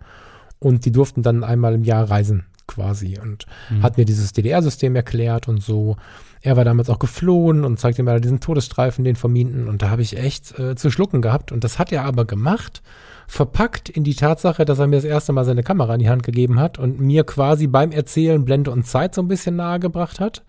und 0.59 0.85
die 0.85 0.91
durften 0.93 1.23
dann 1.23 1.45
einmal 1.45 1.75
im 1.75 1.85
Jahr 1.85 2.11
reisen 2.11 2.47
quasi 2.67 3.19
und 3.23 3.47
Mhm. 3.71 3.83
hat 3.83 3.97
mir 3.97 4.05
dieses 4.05 4.33
DDR-System 4.33 4.97
erklärt 4.97 5.47
und 5.49 5.63
so. 5.63 5.97
Er 6.43 6.57
war 6.57 6.65
damals 6.65 6.91
auch 6.91 6.99
geflohen 6.99 7.65
und 7.65 7.79
zeigte 7.79 8.03
mir 8.03 8.21
diesen 8.21 8.41
Todesstreifen, 8.41 9.05
den 9.05 9.17
vermienten 9.17 9.69
und 9.69 9.83
da 9.83 9.91
habe 9.91 10.03
ich 10.03 10.17
echt 10.19 10.59
äh, 10.59 10.75
zu 10.75 10.91
schlucken 10.91 11.23
gehabt 11.23 11.53
und 11.53 11.63
das 11.63 11.79
hat 11.79 11.93
er 11.93 12.05
aber 12.05 12.25
gemacht, 12.25 12.83
verpackt 13.29 13.91
in 13.91 14.05
die 14.05 14.15
Tatsache, 14.15 14.65
dass 14.65 14.79
er 14.79 14.87
mir 14.87 14.97
das 14.97 15.05
erste 15.05 15.33
Mal 15.33 15.45
seine 15.45 15.63
Kamera 15.63 15.95
in 15.95 16.01
die 16.01 16.09
Hand 16.09 16.23
gegeben 16.23 16.59
hat 16.59 16.79
und 16.79 16.99
mir 16.99 17.25
quasi 17.25 17.67
beim 17.67 17.93
Erzählen 17.93 18.45
Blende 18.45 18.71
und 18.71 18.87
Zeit 18.87 19.15
so 19.15 19.21
ein 19.21 19.29
bisschen 19.29 19.55
nahe 19.55 19.79
gebracht 19.79 20.19
hat, 20.19 20.43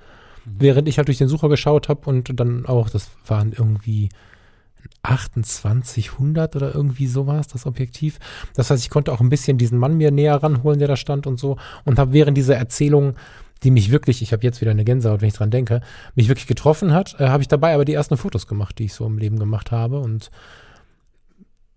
während 0.45 0.87
ich 0.87 0.97
halt 0.97 1.09
durch 1.09 1.17
den 1.17 1.27
Sucher 1.27 1.49
geschaut 1.49 1.89
habe 1.89 2.09
und 2.09 2.39
dann 2.39 2.65
auch, 2.65 2.89
das 2.89 3.09
waren 3.27 3.51
irgendwie 3.51 4.09
2800 5.05 6.55
oder 6.55 6.73
irgendwie 6.73 7.07
sowas, 7.07 7.47
das 7.47 7.65
Objektiv. 7.65 8.17
Das 8.55 8.71
heißt, 8.71 8.81
ich 8.81 8.89
konnte 8.89 9.11
auch 9.11 9.19
ein 9.19 9.29
bisschen 9.29 9.57
diesen 9.57 9.77
Mann 9.77 9.97
mir 9.97 10.11
näher 10.11 10.41
ranholen, 10.41 10.79
der 10.79 10.87
da 10.87 10.95
stand 10.95 11.27
und 11.27 11.37
so. 11.37 11.57
Und 11.83 11.99
habe 11.99 12.13
während 12.13 12.37
dieser 12.37 12.55
Erzählung, 12.55 13.15
die 13.63 13.71
mich 13.71 13.91
wirklich, 13.91 14.21
ich 14.21 14.31
habe 14.31 14.43
jetzt 14.43 14.61
wieder 14.61 14.71
eine 14.71 14.85
Gänsehaut, 14.85 15.19
wenn 15.19 15.27
ich 15.27 15.33
dran 15.33 15.51
denke, 15.51 15.81
mich 16.15 16.29
wirklich 16.29 16.47
getroffen 16.47 16.93
hat, 16.93 17.19
äh, 17.19 17.27
habe 17.27 17.43
ich 17.43 17.49
dabei 17.49 17.73
aber 17.73 17.83
die 17.83 17.93
ersten 17.93 18.15
Fotos 18.15 18.47
gemacht, 18.47 18.79
die 18.79 18.85
ich 18.85 18.93
so 18.93 19.05
im 19.05 19.17
Leben 19.17 19.37
gemacht 19.37 19.71
habe. 19.71 19.99
Und 19.99 20.31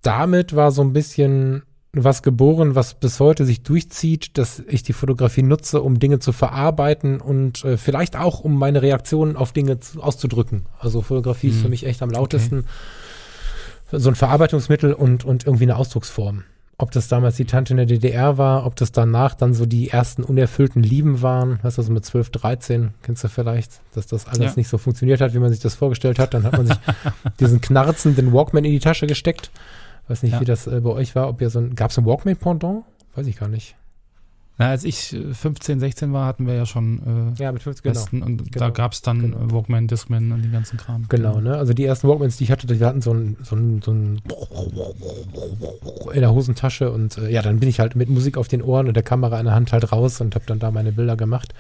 damit 0.02 0.54
war 0.56 0.70
so 0.72 0.82
ein 0.82 0.92
bisschen 0.92 1.62
was 1.94 2.22
geboren, 2.22 2.74
was 2.74 2.94
bis 2.94 3.20
heute 3.20 3.44
sich 3.44 3.62
durchzieht, 3.62 4.38
dass 4.38 4.60
ich 4.66 4.82
die 4.82 4.94
Fotografie 4.94 5.42
nutze, 5.42 5.82
um 5.82 5.98
Dinge 5.98 6.20
zu 6.20 6.32
verarbeiten 6.32 7.20
und 7.20 7.64
äh, 7.64 7.76
vielleicht 7.76 8.16
auch, 8.16 8.40
um 8.40 8.58
meine 8.58 8.80
Reaktionen 8.80 9.36
auf 9.36 9.52
Dinge 9.52 9.78
zu, 9.78 10.02
auszudrücken. 10.02 10.64
Also 10.78 11.02
Fotografie 11.02 11.48
ist 11.48 11.56
Mhm. 11.56 11.60
für 11.62 11.68
mich 11.68 11.84
echt 11.86 12.02
am 12.02 12.10
lautesten 12.10 12.64
so 13.92 14.08
ein 14.08 14.14
Verarbeitungsmittel 14.14 14.94
und, 14.94 15.24
und 15.26 15.44
irgendwie 15.46 15.64
eine 15.64 15.76
Ausdrucksform. 15.76 16.44
Ob 16.78 16.90
das 16.92 17.08
damals 17.08 17.36
die 17.36 17.44
Tante 17.44 17.74
in 17.74 17.76
der 17.76 17.84
DDR 17.86 18.38
war, 18.38 18.64
ob 18.64 18.74
das 18.74 18.90
danach 18.90 19.34
dann 19.34 19.52
so 19.52 19.66
die 19.66 19.90
ersten 19.90 20.24
unerfüllten 20.24 20.82
Lieben 20.82 21.20
waren, 21.20 21.60
weißt 21.62 21.76
du, 21.76 21.82
so 21.82 21.92
mit 21.92 22.04
12, 22.06 22.30
13, 22.30 22.94
kennst 23.02 23.22
du 23.22 23.28
vielleicht, 23.28 23.82
dass 23.94 24.06
das 24.06 24.26
alles 24.26 24.52
Ja. 24.52 24.56
nicht 24.56 24.68
so 24.68 24.78
funktioniert 24.78 25.20
hat, 25.20 25.34
wie 25.34 25.38
man 25.38 25.50
sich 25.50 25.60
das 25.60 25.74
vorgestellt 25.74 26.18
hat. 26.18 26.32
Dann 26.32 26.44
hat 26.44 26.56
man 26.56 26.66
sich 26.66 26.76
diesen 27.40 27.60
knarzenden 27.60 28.32
Walkman 28.32 28.64
in 28.64 28.72
die 28.72 28.78
Tasche 28.80 29.06
gesteckt. 29.06 29.50
Weiß 30.08 30.22
nicht, 30.22 30.32
Ja. 30.32 30.40
wie 30.40 30.44
das 30.44 30.66
äh, 30.66 30.80
bei 30.80 30.90
euch 30.90 31.14
war, 31.14 31.28
ob 31.28 31.40
ihr 31.40 31.50
so 31.50 31.58
ein, 31.60 31.74
gab 31.74 31.90
es 31.90 31.98
ein 31.98 32.04
Walkman-Pendant? 32.06 32.84
Weiß 33.14 33.26
ich 33.26 33.36
gar 33.38 33.48
nicht. 33.48 33.76
Na, 34.58 34.68
als 34.68 34.84
ich 34.84 35.14
äh, 35.14 35.32
15, 35.32 35.80
16 35.80 36.12
war, 36.12 36.26
hatten 36.26 36.46
wir 36.46 36.54
ja 36.54 36.66
schon 36.66 37.34
äh, 37.38 37.42
Ja, 37.42 37.52
mit 37.52 37.62
50, 37.62 37.82
genau. 37.82 37.94
Westen 37.94 38.22
und 38.22 38.52
Genau. 38.52 38.66
da 38.66 38.70
gab 38.70 38.92
es 38.92 39.00
dann 39.00 39.20
Genau. 39.22 39.36
äh, 39.38 39.50
Walkman, 39.52 39.86
Discman 39.88 40.30
und 40.32 40.42
den 40.42 40.52
ganzen 40.52 40.76
Kram. 40.76 41.06
Genau, 41.08 41.40
ne? 41.40 41.56
Also 41.56 41.72
die 41.72 41.84
ersten 41.84 42.06
Walkmans, 42.08 42.36
die 42.36 42.44
ich 42.44 42.50
hatte, 42.50 42.66
die 42.66 42.84
hatten 42.84 43.00
so 43.00 43.14
ein, 43.14 43.36
so 43.42 43.56
ein, 43.56 43.80
so 43.82 43.92
ein 43.92 44.20
in 46.12 46.20
der 46.20 46.32
Hosentasche 46.32 46.90
und 46.92 47.16
äh, 47.18 47.30
ja, 47.30 47.42
dann 47.42 47.60
bin 47.60 47.68
ich 47.68 47.80
halt 47.80 47.96
mit 47.96 48.08
Musik 48.08 48.36
auf 48.36 48.48
den 48.48 48.62
Ohren 48.62 48.88
und 48.88 48.94
der 48.94 49.02
Kamera 49.02 49.38
in 49.38 49.46
der 49.46 49.54
Hand 49.54 49.72
halt 49.72 49.90
raus 49.92 50.20
und 50.20 50.34
habe 50.34 50.44
dann 50.46 50.58
da 50.58 50.70
meine 50.70 50.92
Bilder 50.92 51.16
gemacht. 51.16 51.54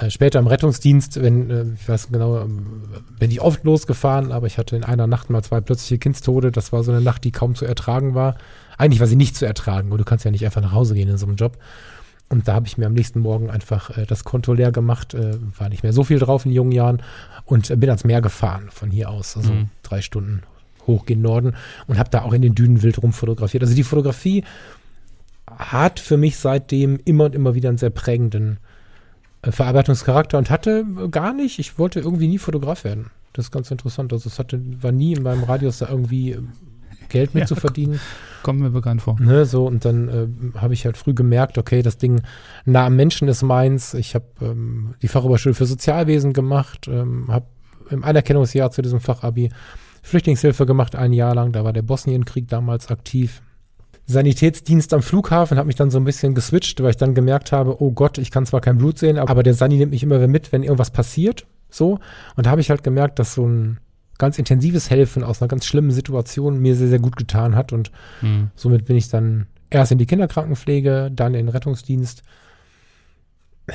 Äh, 0.00 0.10
später 0.10 0.38
im 0.38 0.46
Rettungsdienst, 0.46 1.22
wenn, 1.22 1.50
äh, 1.50 1.64
ich 1.74 1.88
weiß 1.88 2.08
genau, 2.10 2.40
ähm, 2.40 2.82
bin 3.18 3.30
ich 3.30 3.40
oft 3.40 3.64
losgefahren, 3.64 4.32
aber 4.32 4.46
ich 4.46 4.58
hatte 4.58 4.76
in 4.76 4.84
einer 4.84 5.06
Nacht 5.06 5.30
mal 5.30 5.42
zwei 5.42 5.60
plötzliche 5.60 5.98
Kindstode. 5.98 6.50
Das 6.52 6.72
war 6.72 6.82
so 6.82 6.92
eine 6.92 7.00
Nacht, 7.00 7.24
die 7.24 7.32
kaum 7.32 7.54
zu 7.54 7.64
ertragen 7.64 8.14
war. 8.14 8.36
Eigentlich 8.78 9.00
war 9.00 9.06
sie 9.06 9.16
nicht 9.16 9.36
zu 9.36 9.44
ertragen, 9.46 9.92
und 9.92 9.98
du 9.98 10.04
kannst 10.04 10.24
ja 10.24 10.30
nicht 10.30 10.44
einfach 10.44 10.62
nach 10.62 10.72
Hause 10.72 10.94
gehen 10.94 11.08
in 11.08 11.18
so 11.18 11.26
einem 11.26 11.36
Job. 11.36 11.58
Und 12.28 12.46
da 12.46 12.54
habe 12.54 12.66
ich 12.66 12.78
mir 12.78 12.86
am 12.86 12.94
nächsten 12.94 13.20
Morgen 13.20 13.50
einfach 13.50 13.96
äh, 13.96 14.06
das 14.06 14.24
Konto 14.24 14.52
leer 14.54 14.72
gemacht, 14.72 15.14
äh, 15.14 15.36
war 15.58 15.68
nicht 15.68 15.82
mehr 15.82 15.92
so 15.92 16.04
viel 16.04 16.18
drauf 16.18 16.46
in 16.46 16.52
jungen 16.52 16.72
Jahren 16.72 17.02
und 17.44 17.70
äh, 17.70 17.76
bin 17.76 17.90
ans 17.90 18.04
Meer 18.04 18.22
gefahren 18.22 18.68
von 18.70 18.90
hier 18.90 19.10
aus, 19.10 19.36
also 19.36 19.52
Mhm. 19.52 19.68
drei 19.82 20.00
Stunden 20.00 20.42
hoch 20.86 21.06
gen 21.06 21.20
Norden 21.22 21.54
und 21.88 21.98
habe 21.98 22.08
da 22.10 22.22
auch 22.22 22.32
in 22.32 22.40
den 22.40 22.54
Dünen 22.54 22.82
wild 22.82 23.02
rumfotografiert. 23.02 23.62
Also 23.62 23.74
die 23.74 23.82
Fotografie 23.82 24.44
hat 25.50 25.98
für 26.00 26.16
mich 26.16 26.36
seitdem 26.38 27.00
immer 27.04 27.24
und 27.24 27.34
immer 27.34 27.54
wieder 27.54 27.68
einen 27.68 27.78
sehr 27.78 27.90
prägenden 27.90 28.58
Verarbeitungscharakter 29.42 30.38
und 30.38 30.50
hatte 30.50 30.84
gar 31.10 31.32
nicht, 31.32 31.58
ich 31.58 31.78
wollte 31.78 32.00
irgendwie 32.00 32.28
nie 32.28 32.38
Fotograf 32.38 32.84
werden. 32.84 33.10
Das 33.32 33.46
ist 33.46 33.50
ganz 33.50 33.70
interessant. 33.70 34.12
Also 34.12 34.28
es 34.28 34.38
hatte, 34.38 34.60
war 34.82 34.92
nie 34.92 35.14
in 35.14 35.22
meinem 35.22 35.44
Radius 35.44 35.78
da 35.78 35.88
irgendwie 35.88 36.32
äh, 36.32 36.42
Geld 37.08 37.34
mit 37.34 37.42
Ja, 37.42 37.46
zu 37.46 37.56
verdienen. 37.56 38.00
Kommt 38.42 38.60
mir 38.60 38.70
bekannt 38.70 39.02
vor. 39.02 39.16
Ne, 39.20 39.44
so, 39.44 39.66
und 39.66 39.84
dann 39.84 40.08
äh, 40.08 40.58
habe 40.58 40.74
ich 40.74 40.84
halt 40.84 40.96
früh 40.96 41.14
gemerkt, 41.14 41.58
okay, 41.58 41.82
das 41.82 41.98
Ding 41.98 42.22
nah 42.64 42.86
am 42.86 42.96
Menschen 42.96 43.28
ist 43.28 43.42
meins. 43.42 43.94
Ich 43.94 44.14
habe 44.14 44.26
ähm, 44.40 44.94
die 45.02 45.08
Fachoberschule 45.08 45.54
für 45.54 45.66
Sozialwesen 45.66 46.32
gemacht, 46.32 46.88
ähm, 46.88 47.26
habe 47.28 47.46
im 47.90 48.04
Anerkennungsjahr 48.04 48.70
zu 48.70 48.82
diesem 48.82 49.00
Fachabi 49.00 49.50
Flüchtlingshilfe 50.02 50.64
gemacht, 50.64 50.96
ein 50.96 51.12
Jahr 51.12 51.34
lang. 51.34 51.52
Da 51.52 51.64
war 51.64 51.72
der 51.72 51.82
Bosnienkrieg 51.82 52.48
damals 52.48 52.90
aktiv. 52.90 53.42
Sanitätsdienst 54.10 54.92
am 54.92 55.02
Flughafen 55.02 55.58
hat 55.58 55.66
mich 55.66 55.76
dann 55.76 55.90
so 55.90 55.98
ein 55.98 56.04
bisschen 56.04 56.34
geswitcht, 56.34 56.82
weil 56.82 56.90
ich 56.90 56.96
dann 56.96 57.14
gemerkt 57.14 57.52
habe, 57.52 57.80
oh 57.82 57.92
Gott, 57.92 58.18
ich 58.18 58.30
kann 58.30 58.44
zwar 58.46 58.60
kein 58.60 58.78
Blut 58.78 58.98
sehen, 58.98 59.18
aber 59.18 59.42
der 59.42 59.54
Sani 59.54 59.76
nimmt 59.76 59.92
mich 59.92 60.02
immer 60.02 60.16
wieder 60.16 60.28
mit, 60.28 60.52
wenn 60.52 60.62
irgendwas 60.62 60.90
passiert. 60.90 61.46
So. 61.70 61.98
Und 62.36 62.46
da 62.46 62.50
habe 62.50 62.60
ich 62.60 62.70
halt 62.70 62.82
gemerkt, 62.82 63.18
dass 63.18 63.34
so 63.34 63.46
ein 63.46 63.78
ganz 64.18 64.38
intensives 64.38 64.90
Helfen 64.90 65.22
aus 65.24 65.40
einer 65.40 65.48
ganz 65.48 65.64
schlimmen 65.64 65.92
Situation 65.92 66.58
mir 66.60 66.74
sehr, 66.74 66.88
sehr 66.88 66.98
gut 66.98 67.16
getan 67.16 67.54
hat. 67.54 67.72
Und 67.72 67.90
Hm. 68.20 68.50
somit 68.54 68.84
bin 68.84 68.96
ich 68.96 69.08
dann 69.08 69.46
erst 69.70 69.92
in 69.92 69.98
die 69.98 70.06
Kinderkrankenpflege, 70.06 71.10
dann 71.14 71.34
in 71.34 71.46
den 71.46 71.48
Rettungsdienst. 71.48 72.22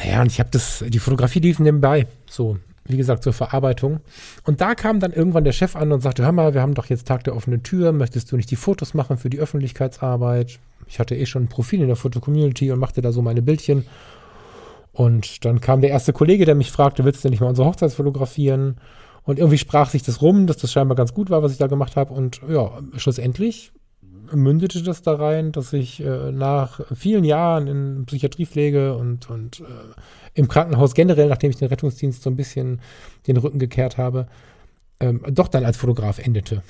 Ja, 0.04 0.22
und 0.22 0.28
ich 0.28 0.40
habe 0.40 0.50
das, 0.52 0.84
die 0.88 1.00
Fotografie 1.00 1.40
lief 1.40 1.60
nebenbei. 1.60 2.08
So, 2.30 2.58
wie 2.88 2.98
gesagt, 2.98 3.24
zur 3.24 3.34
Verarbeitung. 3.34 4.00
Und 4.44 4.62
da 4.62 4.76
kam 4.76 5.00
dann 5.00 5.12
irgendwann 5.12 5.44
der 5.44 5.52
Chef 5.52 5.76
an 5.76 5.92
und 5.92 6.02
sagte, 6.02 6.24
hör 6.24 6.32
mal, 6.32 6.54
wir 6.54 6.62
haben 6.62 6.76
doch 6.76 6.86
jetzt 6.86 7.08
Tag 7.08 7.24
der 7.24 7.36
offenen 7.36 7.64
Tür, 7.64 7.92
möchtest 7.92 8.32
du 8.32 8.38
nicht 8.38 8.52
die 8.52 8.56
Fotos 8.56 8.94
machen 8.94 9.18
für 9.18 9.30
die 9.30 9.40
Öffentlichkeitsarbeit? 9.40 10.60
Ich 10.88 11.00
hatte 11.00 11.16
eh 11.16 11.26
schon 11.26 11.44
ein 11.44 11.50
Profil 11.50 11.82
in 11.82 11.88
der 11.88 11.96
Foto-Community 11.96 12.72
und 12.72 12.80
machte 12.80 13.02
da 13.02 13.12
so 13.12 13.22
meine 13.22 13.42
Bildchen. 13.42 13.86
Und 14.94 15.44
dann 15.44 15.62
kam 15.62 15.82
der 15.82 15.90
erste 15.90 16.14
Kollege, 16.14 16.46
der 16.46 16.56
mich 16.56 16.72
fragte, 16.72 17.04
willst 17.04 17.26
du 17.26 17.30
nicht 17.30 17.42
mal 17.42 17.48
unsere 17.48 17.68
Hochzeit 17.68 17.92
fotografieren? 17.92 18.78
Und 19.24 19.40
irgendwie 19.40 19.58
sprach 19.58 19.90
sich 19.90 20.04
das 20.04 20.22
rum, 20.22 20.46
dass 20.46 20.58
das 20.58 20.72
scheinbar 20.72 20.96
ganz 20.96 21.14
gut 21.14 21.32
war, 21.32 21.42
was 21.42 21.52
ich 21.52 21.58
da 21.58 21.68
gemacht 21.68 21.96
habe. 21.96 22.14
Und 22.14 22.42
ja, 22.48 22.72
schlussendlich 22.96 23.72
mündete 24.34 24.84
das 24.84 25.02
da 25.02 25.16
rein, 25.16 25.52
dass 25.52 25.74
ich 25.74 26.00
äh, 26.02 26.32
nach 26.32 26.82
vielen 26.94 27.24
Jahren 27.24 27.68
in 27.68 28.06
Psychiatriepflege 28.06 28.96
und, 28.96 29.30
und 29.30 29.62
äh, 29.62 29.64
im 30.34 30.48
Krankenhaus 30.48 30.94
generell, 30.94 31.30
nachdem 31.30 31.50
ich 31.50 31.58
den 31.58 31.68
Rettungsdienst 31.70 32.22
so 32.22 32.30
ein 32.30 32.36
bisschen 32.36 32.82
den 33.28 33.38
Rücken 33.38 33.60
gekehrt 33.60 33.98
habe, 33.98 34.28
ähm, 35.00 35.22
doch 35.30 35.48
dann 35.48 35.66
als 35.66 35.78
Fotograf 35.78 36.20
endete. 36.20 36.64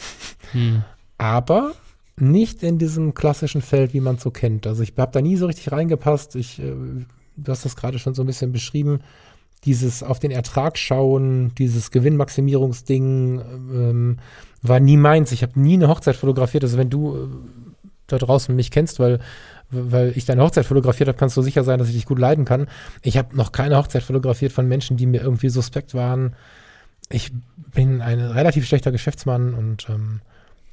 Hm. 0.51 0.83
Aber 1.17 1.73
nicht 2.17 2.63
in 2.63 2.77
diesem 2.77 3.13
klassischen 3.13 3.61
Feld, 3.61 3.93
wie 3.93 3.99
man 3.99 4.15
es 4.15 4.23
so 4.23 4.31
kennt. 4.31 4.67
Also 4.67 4.83
ich 4.83 4.93
habe 4.97 5.11
da 5.11 5.21
nie 5.21 5.35
so 5.35 5.47
richtig 5.47 5.71
reingepasst. 5.71 6.35
Ich, 6.35 6.59
äh, 6.59 6.73
du 7.35 7.51
hast 7.51 7.65
das 7.65 7.75
gerade 7.75 7.99
schon 7.99 8.13
so 8.13 8.23
ein 8.23 8.27
bisschen 8.27 8.51
beschrieben. 8.51 8.99
Dieses 9.65 10.03
auf 10.03 10.19
den 10.19 10.31
Ertrag 10.31 10.77
schauen, 10.77 11.53
dieses 11.57 11.91
Gewinnmaximierungsding 11.91 13.39
ähm, 13.41 14.17
war 14.67 14.79
nie 14.79 14.97
meins. 14.97 15.31
Ich 15.31 15.43
habe 15.43 15.59
nie 15.59 15.75
eine 15.75 15.87
Hochzeit 15.87 16.15
fotografiert. 16.15 16.63
Also 16.63 16.77
wenn 16.77 16.89
du 16.89 17.15
äh, 17.15 17.27
da 18.07 18.17
draußen 18.17 18.55
mich 18.55 18.71
kennst, 18.71 18.99
weil 18.99 19.19
weil 19.71 20.13
ich 20.15 20.25
deine 20.25 20.43
Hochzeit 20.43 20.65
fotografiert 20.65 21.09
habe, 21.09 21.17
kannst 21.17 21.35
du 21.37 21.41
sicher 21.41 21.63
sein, 21.63 21.79
dass 21.79 21.87
ich 21.89 21.95
dich 21.95 22.05
gut 22.05 22.19
leiden 22.19 22.45
kann. 22.45 22.67
Ich 23.01 23.17
habe 23.17 23.35
noch 23.35 23.51
keine 23.51 23.77
Hochzeit 23.77 24.03
fotografiert 24.03 24.51
von 24.51 24.67
Menschen, 24.67 24.95
die 24.95 25.07
mir 25.07 25.21
irgendwie 25.21 25.49
suspekt 25.49 25.93
waren. 25.95 26.35
Ich 27.09 27.31
bin 27.73 28.01
ein 28.01 28.19
relativ 28.19 28.67
schlechter 28.67 28.91
Geschäftsmann 28.91 29.53
und 29.53 29.89
ähm, 29.89 30.21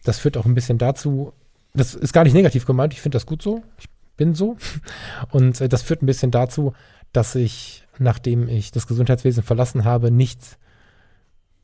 das 0.04 0.18
führt 0.18 0.36
auch 0.36 0.44
ein 0.44 0.54
bisschen 0.54 0.78
dazu, 0.78 1.32
das 1.74 1.94
ist 1.94 2.12
gar 2.12 2.24
nicht 2.24 2.34
negativ 2.34 2.66
gemeint, 2.66 2.92
ich 2.92 3.00
finde 3.00 3.16
das 3.16 3.26
gut 3.26 3.42
so, 3.42 3.62
ich 3.78 3.88
bin 4.16 4.34
so. 4.34 4.56
Und 5.30 5.60
äh, 5.60 5.68
das 5.68 5.82
führt 5.82 6.02
ein 6.02 6.06
bisschen 6.06 6.30
dazu, 6.30 6.74
dass 7.12 7.34
ich, 7.34 7.86
nachdem 7.98 8.48
ich 8.48 8.70
das 8.70 8.86
Gesundheitswesen 8.86 9.42
verlassen 9.42 9.84
habe, 9.84 10.10
nicht 10.10 10.58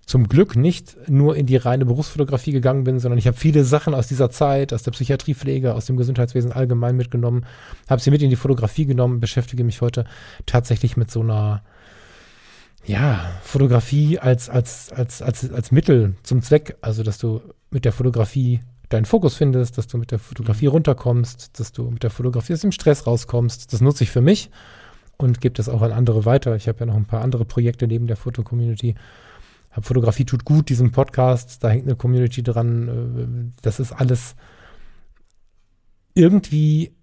zum 0.08 0.26
Glück 0.26 0.56
nicht 0.56 0.96
nur 1.06 1.36
in 1.36 1.44
die 1.44 1.56
reine 1.56 1.84
Berufsfotografie 1.84 2.52
gegangen 2.52 2.84
bin, 2.84 2.98
sondern 2.98 3.18
ich 3.18 3.26
habe 3.26 3.36
viele 3.36 3.62
Sachen 3.62 3.94
aus 3.94 4.08
dieser 4.08 4.30
Zeit, 4.30 4.72
aus 4.72 4.82
der 4.82 4.92
Psychiatriepflege, 4.92 5.74
aus 5.74 5.84
dem 5.84 5.98
Gesundheitswesen 5.98 6.50
allgemein 6.50 6.96
mitgenommen, 6.96 7.44
habe 7.90 8.00
sie 8.00 8.10
mit 8.10 8.22
in 8.22 8.30
die 8.30 8.36
Fotografie 8.36 8.86
genommen, 8.86 9.20
beschäftige 9.20 9.64
mich 9.64 9.82
heute 9.82 10.06
tatsächlich 10.46 10.96
mit 10.96 11.10
so 11.10 11.20
einer 11.20 11.62
ja, 12.86 13.20
Fotografie 13.42 14.18
als, 14.18 14.48
als, 14.48 14.90
als, 14.92 15.20
als, 15.20 15.52
als 15.52 15.72
Mittel 15.72 16.14
zum 16.22 16.40
Zweck, 16.40 16.78
also 16.80 17.02
dass 17.02 17.18
du 17.18 17.42
mit 17.70 17.84
der 17.84 17.92
Fotografie 17.92 18.60
deinen 18.88 19.04
Fokus 19.04 19.34
findest, 19.34 19.76
dass 19.76 19.88
du 19.88 19.98
mit 19.98 20.10
der 20.10 20.18
Fotografie 20.18 20.68
runterkommst, 20.68 21.60
dass 21.60 21.72
du 21.72 21.90
mit 21.90 22.02
der 22.02 22.08
Fotografie 22.08 22.54
aus 22.54 22.62
dem 22.62 22.72
Stress 22.72 23.06
rauskommst. 23.06 23.74
Das 23.74 23.82
nutze 23.82 24.04
ich 24.04 24.10
für 24.10 24.22
mich 24.22 24.48
und 25.18 25.42
gebe 25.42 25.54
das 25.54 25.68
auch 25.68 25.82
an 25.82 25.92
andere 25.92 26.24
weiter. 26.24 26.56
Ich 26.56 26.66
habe 26.66 26.80
ja 26.80 26.86
noch 26.86 26.96
ein 26.96 27.04
paar 27.04 27.20
andere 27.20 27.44
Projekte 27.44 27.86
neben 27.86 28.06
der 28.06 28.16
Foto-Community. 28.16 28.94
Hab 29.70 29.84
Fotografie 29.84 30.24
tut 30.24 30.44
gut, 30.44 30.68
diesem 30.68 30.92
Podcast, 30.92 31.62
da 31.62 31.68
hängt 31.68 31.84
eine 31.84 31.96
Community 31.96 32.42
dran. 32.42 33.52
äh, 33.52 33.60
Das 33.62 33.80
ist 33.80 33.92
alles 33.92 34.34
irgendwie 36.14 36.94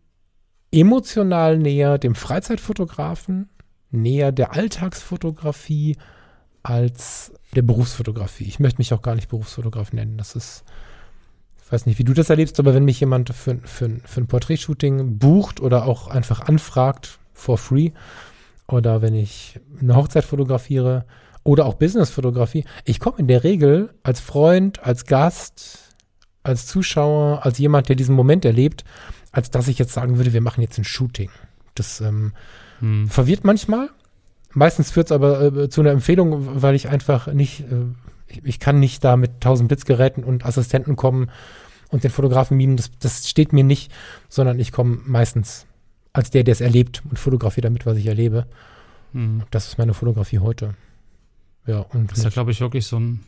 emotional 0.71 1.57
näher 1.57 1.97
dem 1.97 2.15
Freizeitfotografen, 2.15 3.49
näher 3.91 4.31
der 4.31 4.53
Alltagsfotografie 4.53 5.97
als 6.63 7.31
der 7.55 7.61
Berufsfotografie. 7.61 8.45
Ich 8.45 8.59
möchte 8.59 8.79
mich 8.79 8.93
auch 8.93 9.01
gar 9.01 9.15
nicht 9.15 9.29
Berufsfotograf 9.29 9.93
nennen. 9.93 10.17
Das 10.17 10.35
ist, 10.35 10.65
ich 11.63 11.71
weiß 11.71 11.85
nicht, 11.85 11.99
wie 11.99 12.03
du 12.03 12.13
das 12.13 12.29
erlebst, 12.29 12.59
aber 12.59 12.73
wenn 12.73 12.83
mich 12.83 12.99
jemand 12.99 13.29
für, 13.29 13.59
für, 13.63 13.89
für 14.03 14.21
ein 14.21 14.27
Porträtshooting 14.27 15.17
bucht 15.17 15.61
oder 15.61 15.85
auch 15.85 16.07
einfach 16.07 16.41
anfragt 16.41 17.19
for 17.33 17.57
free 17.57 17.91
oder 18.67 19.01
wenn 19.01 19.13
ich 19.13 19.59
eine 19.79 19.95
Hochzeit 19.95 20.25
fotografiere 20.25 21.05
oder 21.45 21.65
auch 21.65 21.75
Businessfotografie, 21.75 22.65
ich 22.83 22.99
komme 22.99 23.19
in 23.19 23.27
der 23.27 23.45
Regel 23.45 23.93
als 24.03 24.19
Freund, 24.19 24.83
als 24.83 25.05
Gast, 25.05 25.95
als 26.43 26.67
Zuschauer, 26.67 27.45
als 27.45 27.57
jemand, 27.57 27.87
der 27.87 27.95
diesen 27.95 28.15
Moment 28.15 28.43
erlebt, 28.43 28.83
als 29.31 29.49
dass 29.49 29.69
ich 29.69 29.79
jetzt 29.79 29.93
sagen 29.93 30.17
würde, 30.17 30.33
wir 30.33 30.41
machen 30.41 30.61
jetzt 30.61 30.77
ein 30.77 30.83
Shooting. 30.83 31.29
Das 31.75 32.01
ähm, 32.01 32.33
Hm. 32.79 33.07
verwirrt 33.07 33.43
manchmal. 33.43 33.89
Meistens 34.53 34.91
führt 34.91 35.07
es 35.07 35.11
aber 35.11 35.41
äh, 35.41 35.69
zu 35.69 35.81
einer 35.81 35.91
Empfehlung, 35.91 36.61
weil 36.61 36.75
ich 36.75 36.87
einfach 36.89 37.27
nicht, 37.27 37.61
äh, 37.61 37.85
ich, 38.27 38.43
ich 38.43 38.59
kann 38.59 38.79
nicht 38.79 39.03
da 39.03 39.17
mit 39.17 39.31
1000 39.35 39.67
Blitzgeräten 39.67 40.23
und 40.23 40.45
Assistenten 40.45 40.95
kommen 40.95 41.29
und 41.89 42.03
den 42.03 42.11
Fotografen 42.11 42.57
mimen. 42.57 42.77
Das, 42.77 42.91
das 42.99 43.27
steht 43.29 43.53
mir 43.53 43.63
nicht, 43.63 43.91
sondern 44.29 44.59
ich 44.59 44.71
komme 44.71 44.99
meistens 45.05 45.65
als 46.13 46.29
der, 46.29 46.43
der 46.43 46.53
es 46.53 46.61
erlebt 46.61 47.03
und 47.09 47.19
fotografiere 47.19 47.65
damit, 47.65 47.85
was 47.85 47.97
ich 47.97 48.05
erlebe. 48.05 48.45
Hm. 49.13 49.43
Das 49.51 49.67
ist 49.67 49.77
meine 49.77 49.93
Fotografie 49.93 50.39
heute. 50.39 50.75
Ja, 51.67 51.79
und 51.79 52.11
Das 52.11 52.19
ist 52.19 52.23
ja, 52.23 52.29
glaube 52.29 52.51
ich, 52.51 52.61
wirklich 52.61 52.85
so 52.85 52.99
ein, 52.99 53.21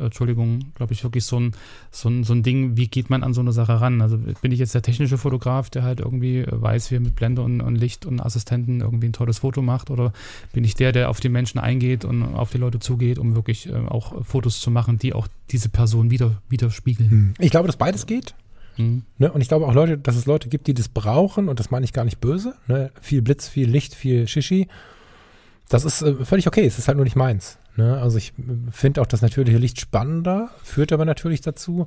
Entschuldigung, 0.00 0.72
glaube 0.74 0.92
ich, 0.92 1.02
wirklich 1.04 1.24
so 1.24 1.40
ein, 1.40 1.52
so, 1.90 2.10
ein, 2.10 2.22
so 2.22 2.34
ein 2.34 2.42
Ding, 2.42 2.76
wie 2.76 2.86
geht 2.86 3.08
man 3.08 3.22
an 3.22 3.32
so 3.32 3.40
eine 3.40 3.52
Sache 3.52 3.80
ran? 3.80 4.02
Also 4.02 4.18
bin 4.18 4.52
ich 4.52 4.58
jetzt 4.58 4.74
der 4.74 4.82
technische 4.82 5.16
Fotograf, 5.16 5.70
der 5.70 5.82
halt 5.82 6.00
irgendwie 6.00 6.44
weiß, 6.46 6.90
wie 6.90 6.96
er 6.96 7.00
mit 7.00 7.16
Blende 7.16 7.40
und, 7.40 7.62
und 7.62 7.76
Licht 7.76 8.04
und 8.04 8.20
Assistenten 8.20 8.82
irgendwie 8.82 9.06
ein 9.06 9.14
tolles 9.14 9.38
Foto 9.38 9.62
macht? 9.62 9.90
Oder 9.90 10.12
bin 10.52 10.64
ich 10.64 10.74
der, 10.74 10.92
der 10.92 11.08
auf 11.08 11.20
die 11.20 11.30
Menschen 11.30 11.58
eingeht 11.58 12.04
und 12.04 12.22
auf 12.22 12.50
die 12.50 12.58
Leute 12.58 12.78
zugeht, 12.78 13.18
um 13.18 13.34
wirklich 13.34 13.68
äh, 13.68 13.74
auch 13.74 14.22
Fotos 14.22 14.60
zu 14.60 14.70
machen, 14.70 14.98
die 14.98 15.14
auch 15.14 15.26
diese 15.50 15.70
Person 15.70 16.10
wieder, 16.10 16.42
widerspiegeln? 16.50 17.10
Hm. 17.10 17.34
ich 17.38 17.50
glaube, 17.50 17.68
dass 17.68 17.76
beides 17.76 18.04
geht. 18.06 18.34
Hm. 18.76 19.02
Ne? 19.16 19.32
Und 19.32 19.40
ich 19.40 19.48
glaube 19.48 19.66
auch 19.66 19.74
Leute, 19.74 19.96
dass 19.96 20.16
es 20.16 20.26
Leute 20.26 20.48
gibt, 20.48 20.66
die 20.66 20.74
das 20.74 20.88
brauchen 20.88 21.48
und 21.48 21.58
das 21.58 21.70
meine 21.70 21.84
ich 21.84 21.92
gar 21.94 22.04
nicht 22.04 22.20
böse. 22.20 22.54
Ne? 22.68 22.90
Viel 23.00 23.22
Blitz, 23.22 23.48
viel 23.48 23.68
Licht, 23.68 23.94
viel 23.94 24.28
Shishi. 24.28 24.68
Das 25.72 25.86
ist 25.86 26.02
äh, 26.02 26.24
völlig 26.24 26.46
okay. 26.46 26.66
Es 26.66 26.78
ist 26.78 26.86
halt 26.88 26.96
nur 26.96 27.04
nicht 27.04 27.16
meins. 27.16 27.58
Ne? 27.76 27.98
Also 27.98 28.18
ich 28.18 28.34
äh, 28.38 28.70
finde 28.70 29.00
auch 29.00 29.06
das 29.06 29.22
natürliche 29.22 29.56
Licht 29.56 29.80
spannender, 29.80 30.50
führt 30.62 30.92
aber 30.92 31.06
natürlich 31.06 31.40
dazu, 31.40 31.86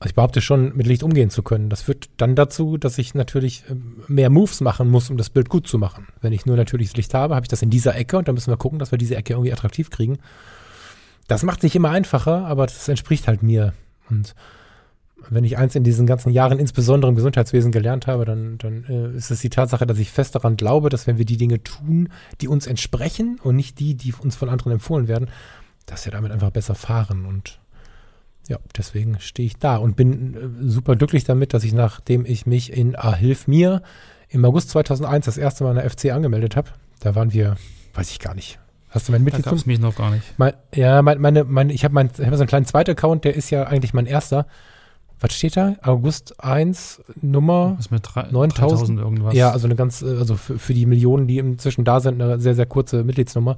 also 0.00 0.10
ich 0.10 0.16
behaupte 0.16 0.40
schon, 0.40 0.76
mit 0.76 0.88
Licht 0.88 1.04
umgehen 1.04 1.30
zu 1.30 1.44
können. 1.44 1.70
Das 1.70 1.82
führt 1.82 2.08
dann 2.16 2.34
dazu, 2.34 2.76
dass 2.76 2.98
ich 2.98 3.14
natürlich 3.14 3.62
ähm, 3.70 4.02
mehr 4.08 4.30
Moves 4.30 4.60
machen 4.60 4.90
muss, 4.90 5.10
um 5.10 5.16
das 5.16 5.30
Bild 5.30 5.48
gut 5.48 5.68
zu 5.68 5.78
machen. 5.78 6.08
Wenn 6.20 6.32
ich 6.32 6.44
nur 6.44 6.56
natürliches 6.56 6.96
Licht 6.96 7.14
habe, 7.14 7.36
habe 7.36 7.44
ich 7.44 7.48
das 7.48 7.62
in 7.62 7.70
dieser 7.70 7.94
Ecke 7.94 8.18
und 8.18 8.26
dann 8.26 8.34
müssen 8.34 8.50
wir 8.50 8.56
gucken, 8.56 8.80
dass 8.80 8.90
wir 8.90 8.98
diese 8.98 9.14
Ecke 9.14 9.34
irgendwie 9.34 9.52
attraktiv 9.52 9.90
kriegen. 9.90 10.18
Das 11.28 11.44
macht 11.44 11.60
sich 11.60 11.76
immer 11.76 11.90
einfacher, 11.90 12.46
aber 12.46 12.66
das 12.66 12.88
entspricht 12.88 13.28
halt 13.28 13.44
mir. 13.44 13.74
Und 14.10 14.34
wenn 15.30 15.44
ich 15.44 15.58
eins 15.58 15.74
in 15.74 15.84
diesen 15.84 16.06
ganzen 16.06 16.30
Jahren, 16.30 16.58
insbesondere 16.58 17.10
im 17.10 17.16
Gesundheitswesen, 17.16 17.72
gelernt 17.72 18.06
habe, 18.06 18.24
dann, 18.24 18.58
dann 18.58 18.84
äh, 18.84 19.16
ist 19.16 19.30
es 19.30 19.40
die 19.40 19.50
Tatsache, 19.50 19.86
dass 19.86 19.98
ich 19.98 20.10
fest 20.10 20.34
daran 20.34 20.56
glaube, 20.56 20.88
dass 20.88 21.06
wenn 21.06 21.18
wir 21.18 21.24
die 21.24 21.36
Dinge 21.36 21.62
tun, 21.62 22.08
die 22.40 22.48
uns 22.48 22.66
entsprechen 22.66 23.38
und 23.42 23.56
nicht 23.56 23.78
die, 23.78 23.94
die 23.94 24.14
uns 24.14 24.36
von 24.36 24.48
anderen 24.48 24.72
empfohlen 24.72 25.08
werden, 25.08 25.28
dass 25.86 26.04
wir 26.04 26.12
damit 26.12 26.32
einfach 26.32 26.50
besser 26.50 26.74
fahren. 26.74 27.26
Und 27.26 27.58
ja, 28.48 28.58
deswegen 28.76 29.18
stehe 29.20 29.46
ich 29.46 29.58
da 29.58 29.76
und 29.76 29.96
bin 29.96 30.34
äh, 30.34 30.68
super 30.68 30.96
glücklich 30.96 31.24
damit, 31.24 31.52
dass 31.54 31.64
ich, 31.64 31.72
nachdem 31.72 32.24
ich 32.24 32.46
mich 32.46 32.72
in 32.72 32.96
Ah, 32.96 33.14
Hilf 33.14 33.48
mir 33.48 33.82
im 34.30 34.44
August 34.44 34.70
2001 34.70 35.26
das 35.26 35.38
erste 35.38 35.64
Mal 35.64 35.70
in 35.70 35.76
der 35.76 35.90
FC 35.90 36.12
angemeldet 36.12 36.56
habe, 36.56 36.70
da 37.00 37.14
waren 37.14 37.32
wir, 37.32 37.56
weiß 37.94 38.10
ich 38.10 38.18
gar 38.18 38.34
nicht. 38.34 38.58
Hast 38.90 39.08
du 39.08 39.12
mein 39.12 39.22
Da 39.22 39.24
Mitglied 39.24 39.44
gab 39.44 39.54
es 39.54 39.66
mich 39.66 39.80
noch 39.80 39.94
gar 39.96 40.10
nicht. 40.10 40.38
mein, 40.38 40.54
ja, 40.74 41.02
mein, 41.02 41.20
meine, 41.20 41.44
meine, 41.44 41.72
ich 41.72 41.84
habe 41.84 41.94
mein, 41.94 42.06
ich 42.06 42.24
hab 42.24 42.34
so 42.34 42.40
einen 42.40 42.48
kleinen 42.48 42.66
zweiten 42.66 42.92
Account, 42.92 43.24
der 43.24 43.34
ist 43.34 43.50
ja 43.50 43.64
eigentlich 43.64 43.92
mein 43.92 44.06
erster. 44.06 44.46
Was 45.20 45.34
steht 45.34 45.56
da? 45.56 45.74
August 45.82 46.42
1, 46.42 47.02
Nummer. 47.22 47.74
Was 47.76 47.90
mit 47.90 48.02
drei- 48.04 48.28
9000 48.30 48.58
3000 48.58 48.98
irgendwas? 49.00 49.34
Ja, 49.34 49.50
also 49.50 49.66
eine 49.66 49.74
ganz, 49.74 50.02
also 50.02 50.36
für, 50.36 50.58
für 50.58 50.74
die 50.74 50.86
Millionen, 50.86 51.26
die 51.26 51.38
inzwischen 51.38 51.84
da 51.84 51.98
sind, 52.00 52.20
eine 52.22 52.38
sehr, 52.38 52.54
sehr 52.54 52.66
kurze 52.66 53.02
Mitgliedsnummer. 53.02 53.56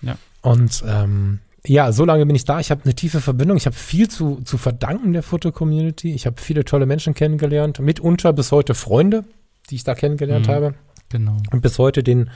Ja. 0.00 0.16
Und 0.42 0.82
ähm, 0.86 1.40
ja, 1.66 1.92
so 1.92 2.04
lange 2.04 2.24
bin 2.24 2.34
ich 2.36 2.44
da. 2.44 2.60
Ich 2.60 2.70
habe 2.70 2.82
eine 2.84 2.94
tiefe 2.94 3.20
Verbindung. 3.20 3.56
Ich 3.56 3.66
habe 3.66 3.76
viel 3.76 4.08
zu, 4.08 4.40
zu 4.44 4.56
verdanken 4.56 5.12
der 5.12 5.22
Foto-Community. 5.22 6.12
Ich 6.14 6.24
habe 6.24 6.40
viele 6.40 6.64
tolle 6.64 6.86
Menschen 6.86 7.12
kennengelernt, 7.12 7.78
mitunter 7.80 8.32
bis 8.32 8.52
heute 8.52 8.74
Freunde, 8.74 9.24
die 9.68 9.74
ich 9.74 9.84
da 9.84 9.94
kennengelernt 9.94 10.46
Mhm. 10.46 10.52
habe. 10.52 10.74
Genau. 11.10 11.36
Und 11.52 11.60
bis 11.60 11.78
heute 11.78 12.02
den, 12.02 12.30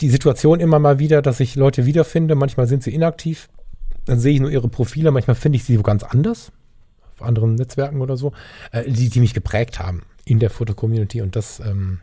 die 0.00 0.08
Situation 0.10 0.60
immer 0.60 0.78
mal 0.78 0.98
wieder, 0.98 1.22
dass 1.22 1.40
ich 1.40 1.56
Leute 1.56 1.86
wiederfinde. 1.86 2.34
Manchmal 2.34 2.66
sind 2.66 2.82
sie 2.82 2.92
inaktiv. 2.94 3.48
Dann 4.06 4.18
sehe 4.18 4.32
ich 4.34 4.40
nur 4.40 4.50
ihre 4.50 4.68
Profile. 4.68 5.10
Manchmal 5.10 5.36
finde 5.36 5.56
ich 5.56 5.64
sie 5.64 5.76
so 5.76 5.82
ganz 5.82 6.02
anders. 6.02 6.50
Auf 7.20 7.26
anderen 7.26 7.54
Netzwerken 7.54 8.00
oder 8.00 8.16
so. 8.16 8.32
Äh, 8.72 8.90
die, 8.90 9.08
die 9.08 9.20
mich 9.20 9.34
geprägt 9.34 9.78
haben 9.78 10.02
in 10.24 10.38
der 10.38 10.50
Foto-Community. 10.50 11.22
Und 11.22 11.36
das, 11.36 11.60
ähm, 11.60 12.00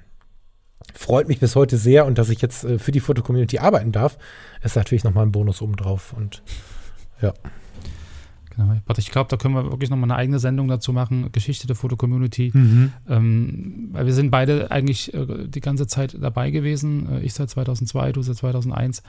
freut 0.93 1.27
mich 1.27 1.39
bis 1.39 1.55
heute 1.55 1.77
sehr 1.77 2.05
und 2.05 2.17
dass 2.17 2.29
ich 2.29 2.41
jetzt 2.41 2.63
äh, 2.63 2.79
für 2.79 2.91
die 2.91 2.99
Foto-Community 2.99 3.59
arbeiten 3.59 3.91
darf, 3.91 4.17
ist 4.63 4.75
natürlich 4.75 5.03
nochmal 5.03 5.25
ein 5.25 5.31
Bonus 5.31 5.61
obendrauf 5.61 6.13
und 6.13 6.41
ja. 7.21 7.33
Genau. 8.55 8.75
Warte, 8.87 9.01
ich 9.01 9.11
glaube, 9.11 9.29
da 9.29 9.37
können 9.37 9.53
wir 9.53 9.71
wirklich 9.71 9.91
nochmal 9.91 10.09
eine 10.11 10.15
eigene 10.15 10.39
Sendung 10.39 10.67
dazu 10.67 10.91
machen, 10.91 11.31
Geschichte 11.31 11.67
der 11.67 11.75
Foto-Community. 11.75 12.51
Mhm. 12.53 12.93
Ähm, 13.07 13.89
weil 13.91 14.07
wir 14.07 14.13
sind 14.13 14.31
beide 14.31 14.71
eigentlich 14.71 15.13
äh, 15.13 15.47
die 15.47 15.59
ganze 15.59 15.85
Zeit 15.85 16.17
dabei 16.19 16.49
gewesen. 16.49 17.07
Äh, 17.07 17.19
ich 17.21 17.35
seit 17.35 17.51
2002, 17.51 18.13
du 18.13 18.21
seit 18.23 18.37
2001. 18.37 19.03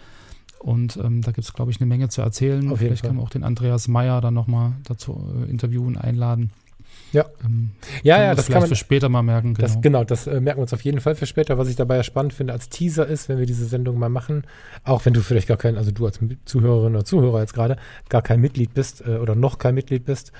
Und 0.58 0.96
ähm, 0.96 1.22
da 1.22 1.32
gibt 1.32 1.46
es, 1.46 1.52
glaube 1.52 1.70
ich, 1.70 1.80
eine 1.80 1.86
Menge 1.86 2.08
zu 2.08 2.20
erzählen. 2.20 2.70
Auf 2.70 2.78
Vielleicht 2.78 3.02
können 3.02 3.18
wir 3.18 3.22
auch 3.22 3.30
den 3.30 3.44
Andreas 3.44 3.88
Meyer 3.88 4.20
dann 4.20 4.34
nochmal 4.34 4.72
dazu 4.84 5.28
äh, 5.46 5.50
interviewen, 5.50 5.96
einladen. 5.96 6.50
Ja. 7.12 7.24
Ähm, 7.44 7.70
Ja, 8.02 8.20
ja, 8.20 8.30
wir 8.30 8.34
das 8.34 8.46
kann 8.48 8.60
man, 8.60 8.68
für 8.68 8.76
später 8.76 9.08
mal 9.08 9.22
merken. 9.22 9.54
Genau. 9.54 9.66
Das, 9.66 9.80
genau, 9.80 10.04
das 10.04 10.26
äh, 10.26 10.40
merken 10.40 10.58
wir 10.58 10.62
uns 10.62 10.74
auf 10.74 10.82
jeden 10.82 11.00
Fall 11.00 11.14
für 11.14 11.26
später. 11.26 11.58
Was 11.58 11.68
ich 11.68 11.76
dabei 11.76 11.96
ja 11.96 12.02
spannend 12.02 12.34
finde 12.34 12.52
als 12.52 12.68
Teaser 12.68 13.06
ist, 13.06 13.28
wenn 13.28 13.38
wir 13.38 13.46
diese 13.46 13.66
Sendung 13.66 13.98
mal 13.98 14.08
machen, 14.08 14.44
auch 14.84 15.04
wenn 15.06 15.14
du 15.14 15.20
vielleicht 15.20 15.48
gar 15.48 15.56
kein, 15.56 15.76
also 15.76 15.90
du 15.90 16.04
als 16.06 16.20
Zuhörerin 16.44 16.94
oder 16.94 17.04
Zuhörer 17.04 17.40
jetzt 17.40 17.54
gerade, 17.54 17.76
gar 18.08 18.22
kein 18.22 18.40
Mitglied 18.40 18.74
bist 18.74 19.02
äh, 19.06 19.16
oder 19.16 19.34
noch 19.34 19.58
kein 19.58 19.74
Mitglied 19.74 20.04
bist, 20.04 20.32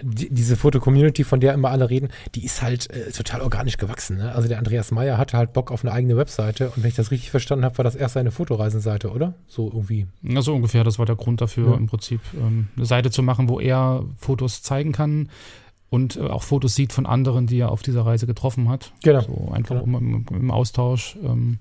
die, 0.00 0.30
diese 0.30 0.56
Foto-Community, 0.56 1.22
von 1.24 1.40
der 1.40 1.52
immer 1.52 1.70
alle 1.70 1.90
reden, 1.90 2.08
die 2.34 2.44
ist 2.44 2.62
halt 2.62 2.88
äh, 2.90 3.10
total 3.12 3.42
organisch 3.42 3.76
gewachsen. 3.76 4.16
Ne? 4.16 4.34
Also 4.34 4.48
der 4.48 4.58
Andreas 4.58 4.90
Meyer 4.90 5.18
hatte 5.18 5.36
halt 5.36 5.52
Bock 5.52 5.70
auf 5.70 5.84
eine 5.84 5.92
eigene 5.92 6.16
Webseite 6.16 6.70
und 6.70 6.82
wenn 6.82 6.88
ich 6.88 6.94
das 6.96 7.10
richtig 7.10 7.30
verstanden 7.30 7.64
habe, 7.64 7.76
war 7.78 7.84
das 7.84 7.94
erst 7.94 8.14
seine 8.14 8.30
Fotoreisenseite, 8.30 9.10
oder? 9.10 9.34
So 9.48 9.66
irgendwie. 9.66 10.06
Ja, 10.22 10.40
so 10.40 10.54
ungefähr, 10.54 10.82
das 10.84 10.98
war 10.98 11.06
der 11.06 11.16
Grund 11.16 11.40
dafür, 11.40 11.72
Ja. 11.72 11.76
im 11.76 11.86
Prinzip 11.88 12.20
ähm, 12.34 12.68
eine 12.76 12.86
Seite 12.86 13.10
zu 13.10 13.22
machen, 13.22 13.48
wo 13.48 13.60
er 13.60 14.02
Fotos 14.18 14.62
zeigen 14.62 14.92
kann 14.92 15.28
und 15.90 16.16
äh, 16.16 16.20
auch 16.22 16.42
Fotos 16.42 16.74
sieht 16.74 16.92
von 16.94 17.04
anderen, 17.04 17.46
die 17.46 17.58
er 17.58 17.70
auf 17.70 17.82
dieser 17.82 18.06
Reise 18.06 18.26
getroffen 18.26 18.70
hat. 18.70 18.92
Genau. 19.02 19.20
So 19.20 19.50
einfach 19.52 19.82
Genau. 19.84 19.98
um, 19.98 20.24
im, 20.30 20.36
im 20.40 20.50
Austausch. 20.50 21.16
Ähm, 21.22 21.58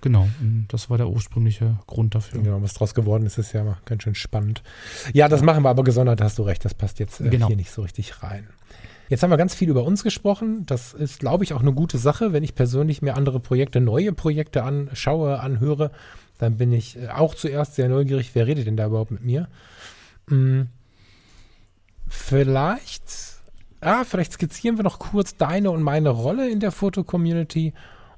genau, 0.00 0.28
und 0.40 0.66
das 0.68 0.90
war 0.90 0.98
der 0.98 1.08
ursprüngliche 1.08 1.78
Grund 1.86 2.14
dafür. 2.14 2.42
Genau, 2.42 2.62
was 2.62 2.74
draus 2.74 2.94
geworden 2.94 3.26
ist, 3.26 3.38
ist 3.38 3.52
ja 3.52 3.64
mal 3.64 3.78
ganz 3.84 4.02
schön 4.02 4.14
spannend. 4.14 4.62
Ja, 5.12 5.28
das 5.28 5.42
machen 5.42 5.62
wir 5.62 5.70
aber 5.70 5.84
gesondert, 5.84 6.20
hast 6.20 6.38
du 6.38 6.42
recht, 6.42 6.64
das 6.64 6.74
passt 6.74 6.98
jetzt 6.98 7.20
äh, 7.20 7.28
Genau. 7.28 7.48
hier 7.48 7.56
nicht 7.56 7.70
so 7.70 7.82
richtig 7.82 8.22
rein. 8.22 8.48
Jetzt 9.08 9.22
haben 9.22 9.30
wir 9.30 9.36
ganz 9.36 9.54
viel 9.54 9.68
über 9.68 9.84
uns 9.84 10.02
gesprochen. 10.02 10.66
Das 10.66 10.92
ist, 10.92 11.20
glaube 11.20 11.44
ich, 11.44 11.52
auch 11.54 11.60
eine 11.60 11.72
gute 11.72 11.96
Sache. 11.96 12.32
Wenn 12.32 12.42
ich 12.42 12.56
persönlich 12.56 13.02
mir 13.02 13.14
andere 13.14 13.38
Projekte, 13.38 13.80
neue 13.80 14.12
Projekte 14.12 14.64
anschaue, 14.64 15.38
anhöre, 15.38 15.92
dann 16.38 16.56
bin 16.56 16.72
ich 16.72 16.98
äh, 16.98 17.08
auch 17.08 17.34
zuerst 17.34 17.76
sehr 17.76 17.88
neugierig, 17.88 18.30
wer 18.34 18.46
redet 18.46 18.66
denn 18.66 18.76
da 18.76 18.86
überhaupt 18.86 19.12
mit 19.12 19.22
mir? 19.24 19.48
Hm, 20.28 20.68
vielleicht, 22.08 23.02
ah, 23.80 24.04
vielleicht 24.04 24.32
skizzieren 24.32 24.76
wir 24.76 24.84
noch 24.84 24.98
kurz 24.98 25.36
deine 25.36 25.70
und 25.70 25.82
meine 25.82 26.10
Rolle 26.10 26.50
in 26.50 26.60
der 26.60 26.72
Foto-Community 26.72 27.72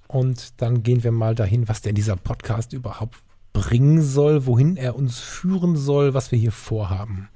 und 0.08 0.60
dann 0.60 0.82
gehen 0.82 1.04
wir 1.04 1.12
mal 1.12 1.34
dahin, 1.34 1.68
was 1.68 1.82
denn 1.82 1.94
dieser 1.94 2.16
Podcast 2.16 2.72
überhaupt 2.72 3.18
bringen 3.52 4.02
soll, 4.02 4.46
wohin 4.46 4.76
er 4.76 4.96
uns 4.96 5.18
führen 5.18 5.76
soll, 5.76 6.14
was 6.14 6.32
wir 6.32 6.38
hier 6.38 6.52
vorhaben. 6.52 7.28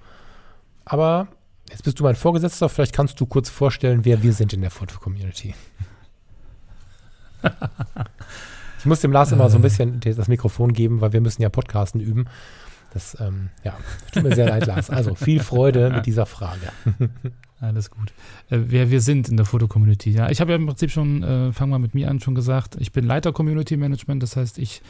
Aber 0.85 1.29
jetzt 1.71 1.85
bist 1.85 2.01
du 2.01 2.05
mein 2.05 2.17
Vorgesetzter, 2.17 2.69
vielleicht 2.69 2.95
kannst 2.95 3.21
du 3.21 3.27
kurz 3.27 3.51
vorstellen, 3.51 4.05
wer 4.05 4.23
wir 4.23 4.33
sind 4.33 4.53
in 4.53 4.63
der 4.63 4.71
Foto-Community. 4.71 5.55
ich 8.79 8.87
muss 8.87 9.01
dem 9.01 9.13
Lars 9.13 9.33
immer 9.33 9.51
so 9.51 9.59
ein 9.59 9.63
bisschen 9.63 10.01
das 10.01 10.29
Mikrofon 10.29 10.73
geben, 10.73 11.01
weil 11.01 11.13
wir 11.13 11.21
müssen 11.21 11.43
ja 11.43 11.49
Podcasten 11.49 12.01
üben. 12.01 12.27
Das, 12.93 13.17
ähm, 13.21 13.49
ja, 13.65 13.77
tut 14.13 14.23
mir 14.23 14.35
sehr 14.35 14.49
leid, 14.49 14.67
Lars. 14.67 14.91
Also 14.91 15.15
viel 15.15 15.41
Freude 15.41 15.91
mit 15.95 16.07
dieser 16.07 16.27
Frage. 16.27 16.73
Alles 17.61 17.91
gut. 17.91 18.13
Äh, 18.51 18.59
wer 18.67 18.91
wir 18.91 19.01
sind 19.01 19.29
in 19.29 19.37
der 19.37 19.47
Foto-Community. 19.47 20.11
Ja, 20.11 20.31
ich 20.31 20.41
habe 20.41 20.51
ja 20.51 20.57
im 20.57 20.67
Prinzip 20.67 20.91
schon, 20.91 21.23
äh, 21.23 21.53
fangen 21.53 21.71
wir 21.71 21.79
mit 21.79 21.95
mir 21.95 22.11
an, 22.11 22.21
schon 22.21 22.35
gesagt, 22.35 22.77
ich 22.79 22.93
bin 22.93 23.05
Leiter 23.07 23.33
Community 23.33 23.77
Management. 23.77 24.23
Das 24.23 24.37
heißt, 24.37 24.59
ich 24.59 24.83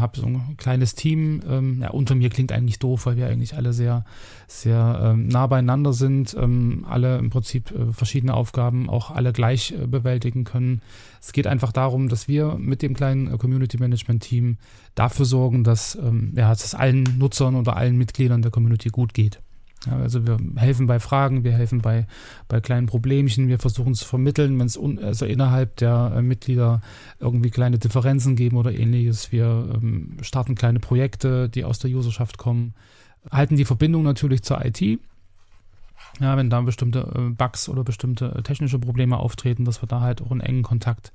habe 0.00 0.18
so 0.18 0.26
ein 0.26 0.56
kleines 0.56 0.94
Team. 0.94 1.42
Ähm, 1.48 1.80
ja, 1.82 1.90
unter 1.90 2.14
mir 2.14 2.30
klingt 2.30 2.52
eigentlich 2.52 2.78
doof, 2.78 3.06
weil 3.06 3.16
wir 3.16 3.26
eigentlich 3.26 3.54
alle 3.54 3.72
sehr, 3.72 4.04
sehr 4.46 5.00
ähm, 5.02 5.28
nah 5.28 5.46
beieinander 5.46 5.92
sind. 5.92 6.36
Ähm, 6.38 6.84
alle 6.88 7.18
im 7.18 7.30
Prinzip 7.30 7.70
äh, 7.70 7.92
verschiedene 7.92 8.34
Aufgaben 8.34 8.88
auch 8.88 9.10
alle 9.10 9.32
gleich 9.32 9.72
äh, 9.72 9.86
bewältigen 9.86 10.44
können. 10.44 10.82
Es 11.20 11.32
geht 11.32 11.46
einfach 11.46 11.72
darum, 11.72 12.08
dass 12.08 12.28
wir 12.28 12.54
mit 12.54 12.82
dem 12.82 12.94
kleinen 12.94 13.32
äh, 13.32 13.38
Community 13.38 13.78
Management 13.78 14.22
Team 14.22 14.58
dafür 14.94 15.24
sorgen, 15.24 15.64
dass, 15.64 15.96
ähm, 15.96 16.32
ja, 16.34 16.48
dass 16.50 16.64
es 16.64 16.74
allen 16.74 17.04
Nutzern 17.18 17.56
oder 17.56 17.76
allen 17.76 17.96
Mitgliedern 17.96 18.42
der 18.42 18.50
Community 18.50 18.88
gut 18.90 19.14
geht. 19.14 19.40
Ja, 19.86 19.96
also 19.96 20.26
wir 20.26 20.38
helfen 20.56 20.86
bei 20.86 20.98
Fragen, 20.98 21.44
wir 21.44 21.52
helfen 21.52 21.80
bei, 21.80 22.06
bei 22.48 22.60
kleinen 22.60 22.86
Problemchen, 22.86 23.46
wir 23.46 23.58
versuchen 23.58 23.94
zu 23.94 24.04
vermitteln, 24.04 24.58
wenn 24.58 24.66
es 24.66 24.78
also 25.02 25.24
innerhalb 25.24 25.76
der 25.76 26.14
äh, 26.16 26.22
Mitglieder 26.22 26.80
irgendwie 27.20 27.50
kleine 27.50 27.78
Differenzen 27.78 28.34
geben 28.34 28.56
oder 28.56 28.72
ähnliches. 28.72 29.30
Wir 29.30 29.46
ähm, 29.74 30.16
starten 30.22 30.56
kleine 30.56 30.80
Projekte, 30.80 31.48
die 31.48 31.64
aus 31.64 31.78
der 31.78 31.90
Userschaft 31.92 32.38
kommen, 32.38 32.74
halten 33.30 33.56
die 33.56 33.64
Verbindung 33.64 34.02
natürlich 34.02 34.42
zur 34.42 34.64
IT. 34.64 34.80
Ja, 36.20 36.36
wenn 36.36 36.50
da 36.50 36.60
bestimmte 36.62 37.00
äh, 37.14 37.30
Bugs 37.30 37.68
oder 37.68 37.84
bestimmte 37.84 38.34
äh, 38.36 38.42
technische 38.42 38.80
Probleme 38.80 39.18
auftreten, 39.18 39.64
dass 39.64 39.82
wir 39.82 39.86
da 39.86 40.00
halt 40.00 40.20
auch 40.20 40.32
in 40.32 40.40
engen 40.40 40.64
Kontakt 40.64 41.12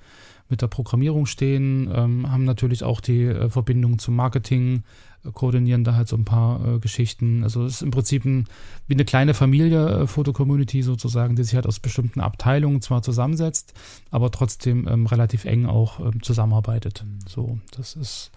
mit 0.49 0.61
der 0.61 0.67
Programmierung 0.67 1.25
stehen, 1.25 1.89
ähm, 1.93 2.31
haben 2.31 2.45
natürlich 2.45 2.83
auch 2.83 3.01
die 3.01 3.23
äh, 3.23 3.49
Verbindung 3.49 3.99
zum 3.99 4.15
Marketing, 4.15 4.83
äh, 5.25 5.31
koordinieren 5.31 5.83
da 5.83 5.95
halt 5.95 6.07
so 6.07 6.15
ein 6.15 6.25
paar 6.25 6.75
äh, 6.75 6.79
Geschichten. 6.79 7.43
Also 7.43 7.65
es 7.65 7.75
ist 7.75 7.81
im 7.81 7.91
Prinzip 7.91 8.25
ein, 8.25 8.45
wie 8.87 8.93
eine 8.93 9.05
kleine 9.05 9.33
Familie, 9.33 9.87
äh, 9.87 10.07
Foto-Community 10.07 10.83
sozusagen, 10.83 11.35
die 11.35 11.43
sich 11.43 11.55
halt 11.55 11.67
aus 11.67 11.79
bestimmten 11.79 12.21
Abteilungen 12.21 12.81
zwar 12.81 13.01
zusammensetzt, 13.01 13.73
aber 14.11 14.31
trotzdem 14.31 14.87
ähm, 14.87 15.05
relativ 15.05 15.45
eng 15.45 15.65
auch 15.65 15.99
ähm, 15.99 16.21
zusammenarbeitet. 16.21 17.05
So, 17.27 17.57
das 17.75 17.95
ist 17.95 18.31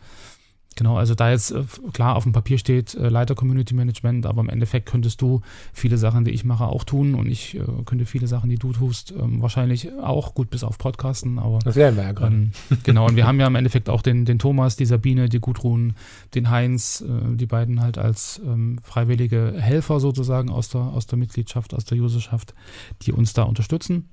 Genau, 0.77 0.99
also 0.99 1.15
da 1.15 1.31
jetzt 1.31 1.53
äh, 1.53 1.65
klar 1.95 2.17
auf 2.17 2.25
dem 2.25 2.33
Papier 2.33 2.59
steht 2.59 2.95
äh, 2.95 3.09
Leiter 3.09 3.35
Community 3.35 3.75
Management, 3.75 4.27
aber 4.27 4.43
im 4.43 4.51
Endeffekt 4.51 4.87
könntest 4.87 5.23
du 5.23 5.41
viele 5.73 5.97
Sachen, 5.97 6.27
die 6.27 6.33
ich 6.33 6.45
mache, 6.45 6.67
auch 6.67 6.85
tun 6.85 7.15
und 7.15 7.27
ich 7.27 7.57
äh, 7.57 7.63
könnte 7.87 8.05
viele 8.05 8.27
Sachen, 8.27 8.51
die 8.51 8.59
du 8.59 8.73
tust, 8.73 9.13
ähm, 9.19 9.41
wahrscheinlich 9.41 9.91
auch 9.95 10.35
gut 10.35 10.51
bis 10.51 10.63
auf 10.63 10.77
Podcasten, 10.77 11.39
aber 11.39 11.61
Das 11.61 11.77
werden 11.77 11.97
wir 11.97 12.05
ja 12.05 12.13
gerade. 12.13 12.35
ähm, 12.35 12.53
genau, 12.83 13.07
und 13.07 13.17
wir 13.17 13.27
haben 13.27 13.41
ja 13.41 13.47
im 13.47 13.55
Endeffekt 13.55 13.89
auch 13.89 14.03
den, 14.03 14.27
den 14.27 14.39
Thomas, 14.39 14.77
die 14.77 14.85
Sabine, 14.85 15.31
die 15.31 15.41
Gudrun, 15.41 15.95
den 16.35 16.51
Heinz, 16.51 17.03
die 17.07 17.47
beiden 17.47 17.81
halt 17.81 17.97
als 17.97 18.41
ähm, 18.45 18.79
freiwillige 18.83 19.55
Helfer 19.57 19.99
sozusagen 19.99 20.51
aus 20.51 20.69
der, 20.69 20.83
aus 20.83 21.07
der 21.07 21.19
Mitgliedschaft, 21.19 21.73
aus 21.73 21.85
der 21.87 21.99
Userschaft, 21.99 22.55
die 23.03 23.13
uns 23.13 23.33
da 23.33 23.45
unterstützen. 23.45 24.09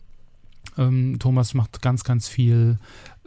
Ähm, 0.77 1.17
Thomas 1.19 1.53
macht 1.53 1.81
ganz, 1.81 2.03
ganz 2.03 2.27
viel 2.27 2.79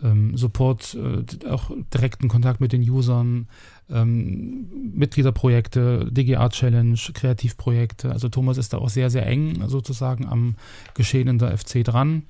ähm, 0.03 0.37
Support, 0.37 0.95
äh, 0.95 1.49
auch 1.49 1.71
direkten 1.93 2.29
Kontakt 2.29 2.61
mit 2.61 2.73
den 2.73 2.83
Usern, 2.83 3.49
ähm, 3.91 4.67
Mitgliederprojekte, 4.95 6.09
DGA 6.11 6.49
Challenge, 6.49 6.99
Kreativprojekte. 7.15 8.11
Also 8.11 8.29
Thomas 8.29 8.59
ist 8.59 8.73
da 8.73 8.79
auch 8.79 8.89
sehr, 8.89 9.11
sehr 9.11 9.27
eng 9.27 9.69
sozusagen 9.69 10.27
am 10.27 10.57
Geschehen 10.95 11.29
in 11.29 11.39
der 11.39 11.57
FC 11.57 11.85
dran. 11.85 12.23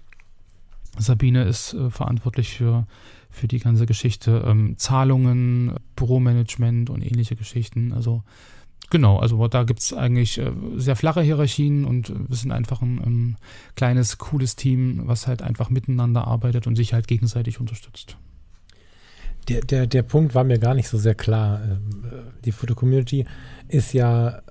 Sabine 0.98 1.44
ist 1.44 1.74
äh, 1.74 1.90
verantwortlich 1.90 2.54
für, 2.56 2.86
für 3.30 3.48
die 3.48 3.58
ganze 3.58 3.86
Geschichte, 3.86 4.44
ähm, 4.46 4.76
Zahlungen, 4.76 5.74
Büromanagement 5.94 6.90
und 6.90 7.04
ähnliche 7.04 7.36
Geschichten. 7.36 7.92
Also 7.92 8.22
genau, 8.90 9.18
also 9.18 9.46
da 9.48 9.64
gibt 9.64 9.80
es 9.80 9.92
eigentlich 9.92 10.38
äh, 10.38 10.50
sehr 10.76 10.96
flache 10.96 11.22
Hierarchien 11.22 11.84
und 11.84 12.12
wir 12.28 12.36
sind 12.36 12.52
einfach 12.52 12.82
ein, 12.82 12.98
ein 12.98 13.36
kleines, 13.74 14.18
cooles 14.18 14.56
Team, 14.56 15.02
was 15.04 15.26
halt 15.26 15.42
einfach 15.42 15.70
miteinander 15.70 16.26
arbeitet 16.26 16.66
und 16.66 16.76
sich 16.76 16.92
halt 16.92 17.08
gegenseitig 17.08 17.60
unterstützt. 17.60 18.16
Der, 19.48 19.60
der, 19.60 19.86
der 19.86 20.02
Punkt 20.02 20.34
war 20.34 20.44
mir 20.44 20.58
gar 20.58 20.74
nicht 20.74 20.88
so 20.88 20.98
sehr 20.98 21.14
klar. 21.14 21.60
Ähm, 21.62 22.04
äh, 22.04 22.42
Die 22.44 22.52
Foto-Community 22.52 23.26
ist 23.68 23.92
ja 23.92 24.42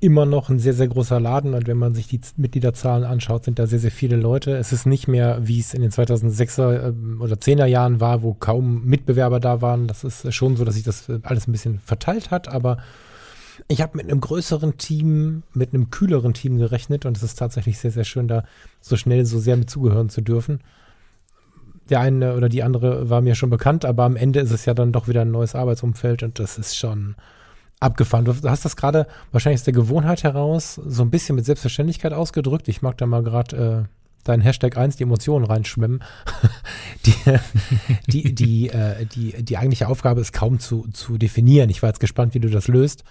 immer 0.00 0.24
noch 0.24 0.48
ein 0.48 0.58
sehr, 0.58 0.72
sehr 0.72 0.88
großer 0.88 1.20
Laden 1.20 1.52
und 1.52 1.66
wenn 1.66 1.76
man 1.76 1.94
sich 1.94 2.08
die 2.08 2.20
Mitgliederzahlen 2.38 3.04
anschaut, 3.04 3.44
sind 3.44 3.58
da 3.58 3.66
sehr, 3.66 3.78
sehr 3.78 3.90
viele 3.90 4.16
Leute. 4.16 4.56
Es 4.56 4.72
ist 4.72 4.86
nicht 4.86 5.08
mehr, 5.08 5.46
wie 5.46 5.60
es 5.60 5.74
in 5.74 5.82
den 5.82 5.90
2006er 5.90 6.88
ähm, 6.88 7.20
oder 7.20 7.34
10er 7.34 7.66
Jahren 7.66 8.00
war, 8.00 8.22
wo 8.22 8.32
kaum 8.32 8.84
Mitbewerber 8.86 9.40
da 9.40 9.60
waren. 9.60 9.86
Das 9.86 10.02
ist 10.02 10.32
schon 10.34 10.56
so, 10.56 10.64
dass 10.64 10.74
sich 10.74 10.84
das 10.84 11.10
äh, 11.10 11.20
alles 11.22 11.46
ein 11.46 11.52
bisschen 11.52 11.80
verteilt 11.80 12.30
hat, 12.30 12.48
aber 12.48 12.78
ich 13.68 13.80
habe 13.80 13.96
mit 13.96 14.10
einem 14.10 14.20
größeren 14.20 14.78
Team, 14.78 15.42
mit 15.52 15.74
einem 15.74 15.90
kühleren 15.90 16.34
Team 16.34 16.58
gerechnet 16.58 17.06
und 17.06 17.16
es 17.16 17.22
ist 17.22 17.38
tatsächlich 17.38 17.78
sehr, 17.78 17.90
sehr 17.90 18.04
schön, 18.04 18.28
da 18.28 18.44
so 18.80 18.96
schnell 18.96 19.24
so 19.26 19.38
sehr 19.38 19.56
mit 19.56 19.70
zugehören 19.70 20.08
zu 20.08 20.20
dürfen. 20.20 20.60
Der 21.88 22.00
eine 22.00 22.36
oder 22.36 22.48
die 22.48 22.62
andere 22.62 23.10
war 23.10 23.20
mir 23.20 23.34
schon 23.34 23.50
bekannt, 23.50 23.84
aber 23.84 24.04
am 24.04 24.16
Ende 24.16 24.40
ist 24.40 24.52
es 24.52 24.64
ja 24.64 24.74
dann 24.74 24.92
doch 24.92 25.08
wieder 25.08 25.22
ein 25.22 25.30
neues 25.30 25.54
Arbeitsumfeld 25.54 26.22
und 26.22 26.38
das 26.38 26.58
ist 26.58 26.76
schon 26.76 27.16
abgefahren. 27.80 28.24
Du 28.26 28.34
hast 28.48 28.64
das 28.64 28.76
gerade 28.76 29.06
wahrscheinlich 29.32 29.60
aus 29.60 29.64
der 29.64 29.74
Gewohnheit 29.74 30.22
heraus 30.22 30.74
so 30.74 31.02
ein 31.02 31.10
bisschen 31.10 31.34
mit 31.34 31.46
Selbstverständlichkeit 31.46 32.12
ausgedrückt. 32.12 32.68
Ich 32.68 32.82
mag 32.82 32.96
da 32.98 33.06
mal 33.06 33.24
gerade 33.24 33.88
äh, 33.88 34.00
deinen 34.24 34.42
Hashtag 34.42 34.76
1, 34.76 34.96
die 34.96 35.04
Emotionen 35.04 35.46
reinschwimmen. 35.46 36.02
die, 37.06 37.14
die, 38.06 38.34
die, 38.34 38.68
äh, 38.68 39.06
die, 39.06 39.42
die 39.42 39.56
eigentliche 39.56 39.88
Aufgabe 39.88 40.20
ist 40.20 40.32
kaum 40.32 40.60
zu, 40.60 40.86
zu 40.92 41.18
definieren. 41.18 41.70
Ich 41.70 41.82
war 41.82 41.88
jetzt 41.88 42.00
gespannt, 42.00 42.34
wie 42.34 42.40
du 42.40 42.50
das 42.50 42.68
löst, 42.68 43.02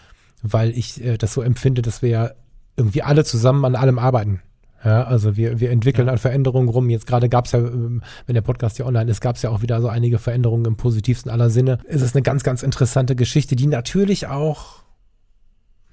weil 0.41 0.71
ich 0.71 1.03
äh, 1.03 1.17
das 1.17 1.33
so 1.33 1.41
empfinde, 1.41 1.81
dass 1.81 2.01
wir 2.01 2.09
ja 2.09 2.31
irgendwie 2.77 3.03
alle 3.03 3.25
zusammen 3.25 3.65
an 3.65 3.75
allem 3.75 3.99
arbeiten. 3.99 4.41
Ja, 4.83 5.03
also 5.03 5.35
wir, 5.35 5.59
wir 5.59 5.71
entwickeln 5.71 6.07
ja. 6.07 6.13
an 6.13 6.19
Veränderungen 6.19 6.69
rum. 6.69 6.89
Jetzt 6.89 7.05
gerade 7.05 7.27
gab 7.27 7.45
es 7.45 7.51
ja, 7.51 7.59
ähm, 7.59 8.01
wenn 8.25 8.35
der 8.35 8.41
Podcast 8.41 8.77
hier 8.77 8.85
online 8.85 9.11
ist, 9.11 9.19
gab 9.19 9.35
es 9.35 9.41
ja 9.41 9.49
auch 9.49 9.61
wieder 9.61 9.81
so 9.81 9.89
einige 9.89 10.19
Veränderungen 10.19 10.65
im 10.65 10.77
positivsten 10.77 11.29
aller 11.29 11.49
Sinne. 11.49 11.79
Es 11.87 12.01
ist 12.01 12.15
eine 12.15 12.23
ganz, 12.23 12.43
ganz 12.43 12.63
interessante 12.63 13.15
Geschichte, 13.15 13.57
die 13.57 13.67
natürlich 13.67 14.27
auch, 14.27 14.83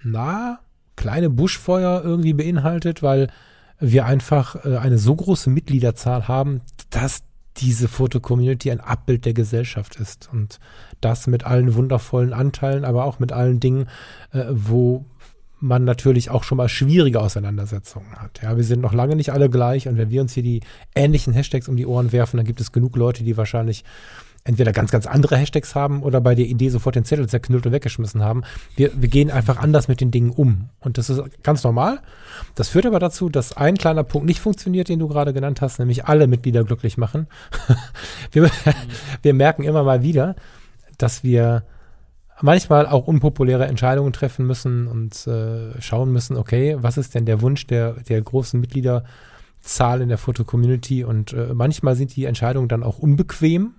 na, 0.04 0.60
kleine 0.94 1.30
Buschfeuer 1.30 2.02
irgendwie 2.04 2.32
beinhaltet, 2.32 3.02
weil 3.02 3.28
wir 3.80 4.06
einfach 4.06 4.64
äh, 4.64 4.76
eine 4.76 4.98
so 4.98 5.16
große 5.16 5.50
Mitgliederzahl 5.50 6.28
haben, 6.28 6.60
dass 6.90 7.24
diese 7.56 7.88
Foto-Community 7.88 8.70
ein 8.70 8.80
Abbild 8.80 9.24
der 9.24 9.34
Gesellschaft 9.34 9.96
ist. 9.96 10.28
Und 10.32 10.60
das 11.00 11.26
mit 11.26 11.44
allen 11.44 11.74
wundervollen 11.74 12.32
Anteilen, 12.32 12.84
aber 12.84 13.04
auch 13.04 13.18
mit 13.18 13.32
allen 13.32 13.60
Dingen, 13.60 13.88
äh, 14.32 14.44
wo 14.50 15.04
man 15.58 15.84
natürlich 15.84 16.30
auch 16.30 16.44
schon 16.44 16.58
mal 16.58 16.68
schwierige 16.68 17.20
Auseinandersetzungen 17.20 18.16
hat. 18.16 18.42
Ja, 18.42 18.56
wir 18.56 18.64
sind 18.64 18.80
noch 18.80 18.92
lange 18.92 19.16
nicht 19.16 19.32
alle 19.32 19.48
gleich 19.48 19.88
und 19.88 19.96
wenn 19.96 20.10
wir 20.10 20.20
uns 20.20 20.34
hier 20.34 20.42
die 20.42 20.60
ähnlichen 20.94 21.32
Hashtags 21.32 21.68
um 21.68 21.76
die 21.76 21.86
Ohren 21.86 22.12
werfen, 22.12 22.36
dann 22.36 22.46
gibt 22.46 22.60
es 22.60 22.72
genug 22.72 22.96
Leute, 22.96 23.24
die 23.24 23.36
wahrscheinlich 23.36 23.84
entweder 24.46 24.72
ganz, 24.72 24.90
ganz 24.90 25.06
andere 25.06 25.36
Hashtags 25.36 25.74
haben 25.74 26.02
oder 26.02 26.20
bei 26.20 26.34
der 26.34 26.46
Idee 26.46 26.68
sofort 26.68 26.94
den 26.94 27.04
Zettel 27.04 27.28
zerknüllt 27.28 27.66
und 27.66 27.72
weggeschmissen 27.72 28.22
haben. 28.22 28.42
Wir, 28.76 28.90
wir 28.94 29.08
gehen 29.08 29.30
einfach 29.30 29.58
anders 29.58 29.88
mit 29.88 30.00
den 30.00 30.12
Dingen 30.12 30.30
um. 30.30 30.68
Und 30.78 30.98
das 30.98 31.10
ist 31.10 31.20
ganz 31.42 31.64
normal. 31.64 32.00
Das 32.54 32.68
führt 32.68 32.86
aber 32.86 33.00
dazu, 33.00 33.28
dass 33.28 33.56
ein 33.56 33.76
kleiner 33.76 34.04
Punkt 34.04 34.26
nicht 34.26 34.40
funktioniert, 34.40 34.88
den 34.88 35.00
du 35.00 35.08
gerade 35.08 35.32
genannt 35.32 35.60
hast, 35.60 35.78
nämlich 35.80 36.04
alle 36.04 36.28
Mitglieder 36.28 36.62
glücklich 36.62 36.96
machen. 36.96 37.26
wir, 38.32 38.48
wir 39.22 39.34
merken 39.34 39.64
immer 39.64 39.82
mal 39.82 40.02
wieder, 40.02 40.36
dass 40.98 41.22
wir 41.22 41.64
manchmal 42.40 42.86
auch 42.86 43.06
unpopuläre 43.06 43.66
Entscheidungen 43.66 44.12
treffen 44.12 44.46
müssen 44.46 44.86
und 44.86 45.26
äh, 45.26 45.80
schauen 45.80 46.12
müssen, 46.12 46.36
okay, 46.36 46.76
was 46.78 46.98
ist 46.98 47.14
denn 47.14 47.26
der 47.26 47.40
Wunsch 47.40 47.66
der, 47.66 47.94
der 47.94 48.20
großen 48.20 48.60
Mitgliederzahl 48.60 50.00
in 50.00 50.08
der 50.08 50.18
Foto-Community? 50.18 51.04
Und 51.04 51.32
äh, 51.32 51.54
manchmal 51.54 51.96
sind 51.96 52.14
die 52.14 52.24
Entscheidungen 52.24 52.68
dann 52.68 52.82
auch 52.82 52.98
unbequem. 52.98 53.74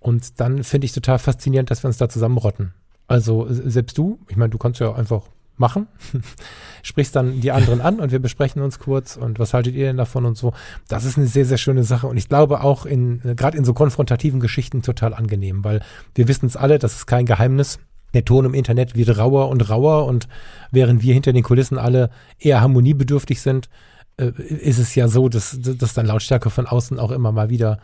Und 0.00 0.40
dann 0.40 0.64
finde 0.64 0.84
ich 0.86 0.92
total 0.92 1.18
faszinierend, 1.18 1.70
dass 1.70 1.82
wir 1.82 1.88
uns 1.88 1.98
da 1.98 2.08
zusammenrotten. 2.08 2.72
Also 3.06 3.46
selbst 3.48 3.96
du, 3.96 4.18
ich 4.28 4.36
meine, 4.36 4.50
du 4.50 4.58
kannst 4.58 4.80
ja 4.80 4.94
einfach 4.94 5.22
machen, 5.60 5.86
sprichst 6.82 7.14
dann 7.16 7.40
die 7.40 7.52
anderen 7.52 7.80
an 7.80 8.00
und 8.00 8.12
wir 8.12 8.18
besprechen 8.18 8.62
uns 8.62 8.78
kurz 8.78 9.16
und 9.16 9.38
was 9.38 9.54
haltet 9.54 9.74
ihr 9.74 9.86
denn 9.86 9.96
davon 9.96 10.24
und 10.24 10.36
so. 10.36 10.52
Das 10.88 11.04
ist 11.04 11.18
eine 11.18 11.26
sehr, 11.26 11.44
sehr 11.44 11.58
schöne 11.58 11.84
Sache 11.84 12.06
und 12.06 12.16
ich 12.16 12.28
glaube 12.28 12.62
auch 12.62 12.86
in, 12.86 13.20
gerade 13.36 13.56
in 13.58 13.64
so 13.64 13.74
konfrontativen 13.74 14.40
Geschichten 14.40 14.82
total 14.82 15.14
angenehm, 15.14 15.64
weil 15.64 15.80
wir 16.14 16.28
wissen 16.28 16.46
es 16.46 16.56
alle, 16.56 16.78
das 16.78 16.94
ist 16.94 17.06
kein 17.06 17.26
Geheimnis. 17.26 17.78
Der 18.14 18.24
Ton 18.24 18.46
im 18.46 18.54
Internet 18.54 18.96
wird 18.96 19.18
rauer 19.18 19.50
und 19.50 19.68
rauer 19.68 20.06
und 20.06 20.28
während 20.70 21.02
wir 21.02 21.12
hinter 21.12 21.34
den 21.34 21.42
Kulissen 21.42 21.76
alle 21.76 22.10
eher 22.38 22.62
harmoniebedürftig 22.62 23.42
sind, 23.42 23.68
äh, 24.16 24.32
ist 24.40 24.78
es 24.78 24.94
ja 24.94 25.08
so, 25.08 25.28
dass, 25.28 25.58
dass 25.60 25.94
dann 25.94 26.06
Lautstärke 26.06 26.50
von 26.50 26.66
außen 26.66 26.98
auch 26.98 27.10
immer 27.10 27.32
mal 27.32 27.50
wieder 27.50 27.78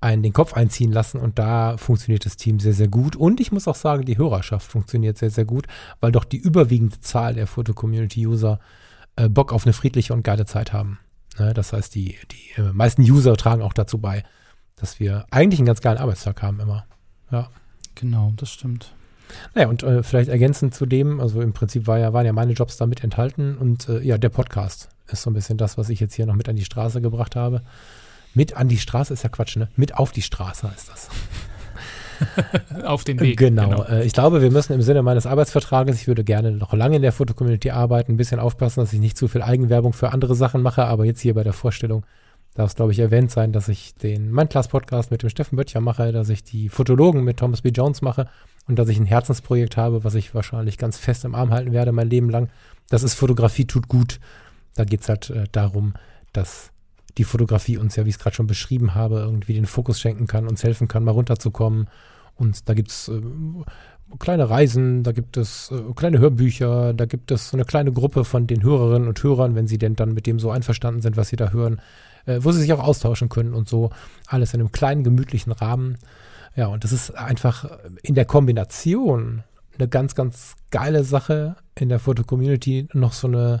einen 0.00 0.22
den 0.22 0.32
Kopf 0.32 0.54
einziehen 0.54 0.92
lassen 0.92 1.18
und 1.18 1.38
da 1.38 1.76
funktioniert 1.76 2.24
das 2.24 2.36
Team 2.36 2.58
sehr, 2.58 2.72
sehr 2.72 2.88
gut. 2.88 3.16
Und 3.16 3.40
ich 3.40 3.52
muss 3.52 3.68
auch 3.68 3.74
sagen, 3.74 4.04
die 4.04 4.16
Hörerschaft 4.16 4.70
funktioniert 4.70 5.18
sehr, 5.18 5.30
sehr 5.30 5.44
gut, 5.44 5.66
weil 6.00 6.12
doch 6.12 6.24
die 6.24 6.38
überwiegende 6.38 7.00
Zahl 7.00 7.34
der 7.34 7.46
Foto-Community-User 7.46 8.60
äh, 9.16 9.28
Bock 9.28 9.52
auf 9.52 9.66
eine 9.66 9.74
friedliche 9.74 10.14
und 10.14 10.22
geile 10.22 10.46
Zeit 10.46 10.72
haben. 10.72 10.98
Ne? 11.38 11.52
Das 11.52 11.72
heißt, 11.72 11.94
die, 11.94 12.16
die 12.30 12.60
äh, 12.60 12.72
meisten 12.72 13.02
User 13.02 13.36
tragen 13.36 13.62
auch 13.62 13.74
dazu 13.74 13.98
bei, 13.98 14.24
dass 14.76 15.00
wir 15.00 15.26
eigentlich 15.30 15.60
einen 15.60 15.66
ganz 15.66 15.82
geilen 15.82 15.98
Arbeitstag 15.98 16.42
haben 16.42 16.60
immer. 16.60 16.86
Ja. 17.30 17.50
Genau, 17.94 18.32
das 18.36 18.50
stimmt. 18.50 18.92
Naja, 19.54 19.68
und 19.68 19.82
äh, 19.82 20.02
vielleicht 20.02 20.30
ergänzend 20.30 20.74
zu 20.74 20.86
dem, 20.86 21.20
also 21.20 21.40
im 21.42 21.52
Prinzip 21.52 21.86
war 21.86 21.98
ja, 21.98 22.12
waren 22.12 22.26
ja 22.26 22.32
meine 22.32 22.52
Jobs 22.52 22.76
damit 22.78 23.04
enthalten 23.04 23.56
und 23.58 23.88
äh, 23.88 24.00
ja, 24.00 24.18
der 24.18 24.30
Podcast 24.30 24.88
ist 25.08 25.22
so 25.22 25.30
ein 25.30 25.34
bisschen 25.34 25.58
das, 25.58 25.76
was 25.76 25.88
ich 25.88 26.00
jetzt 26.00 26.14
hier 26.14 26.26
noch 26.26 26.34
mit 26.34 26.48
an 26.48 26.56
die 26.56 26.64
Straße 26.64 27.00
gebracht 27.00 27.36
habe. 27.36 27.62
Mit 28.34 28.56
an 28.56 28.68
die 28.68 28.78
Straße 28.78 29.12
ist 29.12 29.22
ja 29.22 29.28
Quatsch, 29.28 29.56
ne? 29.56 29.68
Mit 29.76 29.96
auf 29.96 30.12
die 30.12 30.22
Straße 30.22 30.70
heißt 30.70 30.88
das. 30.88 31.08
auf 32.84 33.04
den 33.04 33.18
Weg. 33.20 33.38
Genau. 33.38 33.68
genau. 33.68 33.82
Äh, 33.84 34.04
ich 34.04 34.12
glaube, 34.12 34.42
wir 34.42 34.50
müssen 34.50 34.72
im 34.72 34.82
Sinne 34.82 35.02
meines 35.02 35.26
Arbeitsvertrages, 35.26 35.96
ich 35.96 36.06
würde 36.06 36.24
gerne 36.24 36.52
noch 36.52 36.72
lange 36.72 36.96
in 36.96 37.02
der 37.02 37.12
Fotocommunity 37.12 37.70
arbeiten, 37.70 38.12
ein 38.12 38.16
bisschen 38.16 38.40
aufpassen, 38.40 38.80
dass 38.80 38.92
ich 38.92 39.00
nicht 39.00 39.16
zu 39.16 39.28
viel 39.28 39.42
Eigenwerbung 39.42 39.92
für 39.92 40.12
andere 40.12 40.34
Sachen 40.34 40.62
mache, 40.62 40.84
aber 40.84 41.04
jetzt 41.04 41.20
hier 41.20 41.34
bei 41.34 41.42
der 41.42 41.52
Vorstellung 41.52 42.04
darf 42.54 42.70
es, 42.70 42.76
glaube 42.76 42.92
ich, 42.92 42.98
erwähnt 42.98 43.30
sein, 43.30 43.52
dass 43.52 43.68
ich 43.68 43.94
den 43.94 44.32
Mindclass-Podcast 44.32 45.10
mit 45.10 45.22
dem 45.22 45.30
Steffen 45.30 45.56
Böttcher 45.56 45.80
mache, 45.80 46.12
dass 46.12 46.28
ich 46.28 46.42
die 46.42 46.68
Fotologen 46.68 47.22
mit 47.24 47.38
Thomas 47.38 47.62
B. 47.62 47.70
Jones 47.70 48.02
mache 48.02 48.28
und 48.66 48.78
dass 48.78 48.88
ich 48.88 48.98
ein 48.98 49.06
Herzensprojekt 49.06 49.76
habe, 49.76 50.04
was 50.04 50.14
ich 50.14 50.34
wahrscheinlich 50.34 50.76
ganz 50.76 50.98
fest 50.98 51.24
im 51.24 51.34
Arm 51.34 51.50
halten 51.52 51.72
werde 51.72 51.92
mein 51.92 52.10
Leben 52.10 52.28
lang. 52.28 52.50
Das 52.88 53.02
ist 53.02 53.14
Fotografie 53.14 53.66
tut 53.66 53.88
gut. 53.88 54.18
Da 54.74 54.84
geht 54.84 55.02
es 55.02 55.08
halt 55.08 55.30
äh, 55.30 55.44
darum, 55.52 55.94
dass 56.32 56.69
die 57.20 57.24
Fotografie 57.24 57.76
uns 57.76 57.96
ja, 57.96 58.06
wie 58.06 58.08
ich 58.08 58.14
es 58.14 58.18
gerade 58.18 58.34
schon 58.34 58.46
beschrieben 58.46 58.94
habe, 58.94 59.18
irgendwie 59.18 59.52
den 59.52 59.66
Fokus 59.66 60.00
schenken 60.00 60.26
kann, 60.26 60.48
uns 60.48 60.64
helfen 60.64 60.88
kann, 60.88 61.04
mal 61.04 61.10
runterzukommen. 61.10 61.90
Und 62.34 62.66
da 62.66 62.72
gibt 62.72 62.88
es 62.90 63.08
äh, 63.08 63.20
kleine 64.18 64.48
Reisen, 64.48 65.02
da 65.02 65.12
gibt 65.12 65.36
es 65.36 65.70
äh, 65.70 65.92
kleine 65.94 66.18
Hörbücher, 66.18 66.94
da 66.94 67.04
gibt 67.04 67.30
es 67.30 67.50
so 67.50 67.58
eine 67.58 67.66
kleine 67.66 67.92
Gruppe 67.92 68.24
von 68.24 68.46
den 68.46 68.62
Hörerinnen 68.62 69.06
und 69.06 69.22
Hörern, 69.22 69.54
wenn 69.54 69.66
sie 69.66 69.76
denn 69.76 69.96
dann 69.96 70.14
mit 70.14 70.26
dem 70.26 70.40
so 70.40 70.50
einverstanden 70.50 71.02
sind, 71.02 71.18
was 71.18 71.28
sie 71.28 71.36
da 71.36 71.50
hören, 71.50 71.82
äh, 72.24 72.38
wo 72.40 72.52
sie 72.52 72.60
sich 72.60 72.72
auch 72.72 72.82
austauschen 72.82 73.28
können 73.28 73.52
und 73.52 73.68
so. 73.68 73.90
Alles 74.26 74.54
in 74.54 74.60
einem 74.60 74.72
kleinen, 74.72 75.04
gemütlichen 75.04 75.52
Rahmen. 75.52 75.98
Ja, 76.56 76.68
und 76.68 76.84
das 76.84 76.92
ist 76.92 77.10
einfach 77.10 77.68
in 78.02 78.14
der 78.14 78.24
Kombination 78.24 79.42
eine 79.78 79.88
ganz, 79.88 80.14
ganz 80.14 80.54
geile 80.70 81.04
Sache 81.04 81.56
in 81.74 81.90
der 81.90 81.98
Foto-Community, 81.98 82.88
noch 82.94 83.12
so 83.12 83.28
eine 83.28 83.60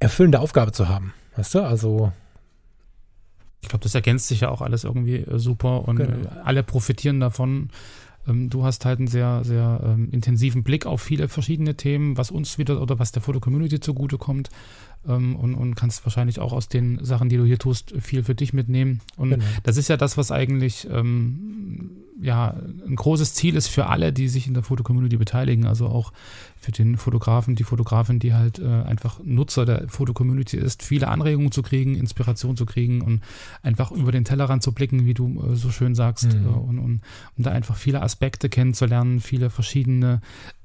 erfüllende 0.00 0.40
Aufgabe 0.40 0.72
zu 0.72 0.88
haben. 0.88 1.14
Weißt 1.38 1.54
du, 1.54 1.60
also. 1.60 2.12
Ich 3.60 3.68
glaube, 3.68 3.82
das 3.82 3.94
ergänzt 3.94 4.28
sich 4.28 4.40
ja 4.40 4.50
auch 4.50 4.60
alles 4.60 4.84
irgendwie 4.84 5.16
äh, 5.16 5.38
super 5.38 5.86
und 5.86 5.96
genau. 5.96 6.28
Äh, 6.28 6.40
alle 6.44 6.62
profitieren 6.62 7.20
davon. 7.20 7.70
Ähm, 8.26 8.50
du 8.50 8.64
hast 8.64 8.84
halt 8.84 8.98
einen 8.98 9.08
sehr, 9.08 9.42
sehr 9.44 9.80
ähm, 9.84 10.08
intensiven 10.10 10.62
Blick 10.62 10.86
auf 10.86 11.00
viele 11.00 11.28
verschiedene 11.28 11.76
Themen, 11.76 12.16
was 12.16 12.30
uns 12.30 12.58
wieder 12.58 12.80
oder 12.80 12.98
was 12.98 13.12
der 13.12 13.22
Foto-Community 13.22 13.80
zugutekommt 13.80 14.50
ähm, 15.06 15.36
und, 15.36 15.54
und 15.54 15.74
kannst 15.74 16.04
wahrscheinlich 16.04 16.40
auch 16.40 16.52
aus 16.52 16.68
den 16.68 17.04
Sachen, 17.04 17.28
die 17.28 17.36
du 17.36 17.44
hier 17.44 17.58
tust, 17.58 17.94
viel 18.00 18.22
für 18.24 18.34
dich 18.34 18.52
mitnehmen. 18.52 19.00
Und 19.16 19.30
genau. 19.30 19.44
das 19.62 19.76
ist 19.76 19.88
ja 19.88 19.96
das, 19.96 20.16
was 20.16 20.30
eigentlich 20.30 20.88
ähm, 20.90 21.90
ja 22.20 22.56
ein 22.86 22.96
großes 22.96 23.34
Ziel 23.34 23.56
ist 23.56 23.68
für 23.68 23.86
alle, 23.86 24.12
die 24.12 24.28
sich 24.28 24.46
in 24.46 24.54
der 24.54 24.62
Fotocommunity 24.62 25.16
beteiligen. 25.16 25.66
Also 25.66 25.86
auch 25.86 26.12
für 26.60 26.72
den 26.72 26.96
Fotografen, 26.96 27.54
die 27.54 27.64
Fotografin, 27.64 28.18
die 28.18 28.34
halt 28.34 28.58
äh, 28.58 28.66
einfach 28.66 29.20
Nutzer 29.22 29.64
der 29.64 29.88
Fotocommunity 29.88 30.56
ist, 30.56 30.82
viele 30.82 31.08
Anregungen 31.08 31.52
zu 31.52 31.62
kriegen, 31.62 31.94
Inspiration 31.94 32.56
zu 32.56 32.66
krigen 32.66 33.00
und 33.00 33.22
einfach 33.62 33.92
über 33.92 34.10
den 34.10 34.24
Tellerrand 34.24 34.62
zu 34.62 34.72
blicken, 34.72 35.06
wie 35.06 35.14
du 35.14 35.40
äh, 35.40 35.54
so 35.54 35.70
schön 35.70 35.94
sagst, 35.94 36.34
mhm. 36.34 36.46
äh, 36.46 36.48
und, 36.48 36.78
und, 36.78 37.00
und 37.36 37.46
da 37.46 37.52
einfach 37.52 37.76
viele 37.76 38.02
Aspekte 38.02 38.48
kennenzulernen, 38.48 39.20
viele 39.20 39.50
verschiedene 39.50 40.20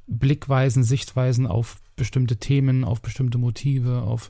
Blickweisen, 0.07 0.83
Sichtweisen 0.83 1.47
auf 1.47 1.77
bestimmte 1.95 2.37
Themen, 2.37 2.83
auf 2.83 3.01
bestimmte 3.01 3.37
Motive, 3.37 4.01
auf 4.01 4.29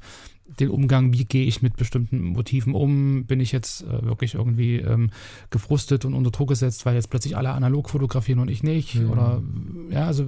den 0.59 0.69
Umgang, 0.69 1.13
wie 1.13 1.25
gehe 1.25 1.45
ich 1.45 1.61
mit 1.61 1.77
bestimmten 1.77 2.21
Motiven 2.21 2.75
um? 2.75 3.25
Bin 3.25 3.39
ich 3.39 3.51
jetzt 3.51 3.83
äh, 3.83 4.03
wirklich 4.03 4.35
irgendwie 4.35 4.77
ähm, 4.77 5.09
gefrustet 5.49 6.05
und 6.05 6.13
unter 6.13 6.31
Druck 6.31 6.49
gesetzt, 6.49 6.85
weil 6.85 6.95
jetzt 6.95 7.09
plötzlich 7.09 7.37
alle 7.37 7.51
analog 7.51 7.89
fotografieren 7.89 8.39
und 8.39 8.49
ich 8.49 8.61
nicht? 8.61 8.95
Mhm. 8.95 9.09
Oder 9.09 9.41
ja, 9.89 10.05
also 10.05 10.25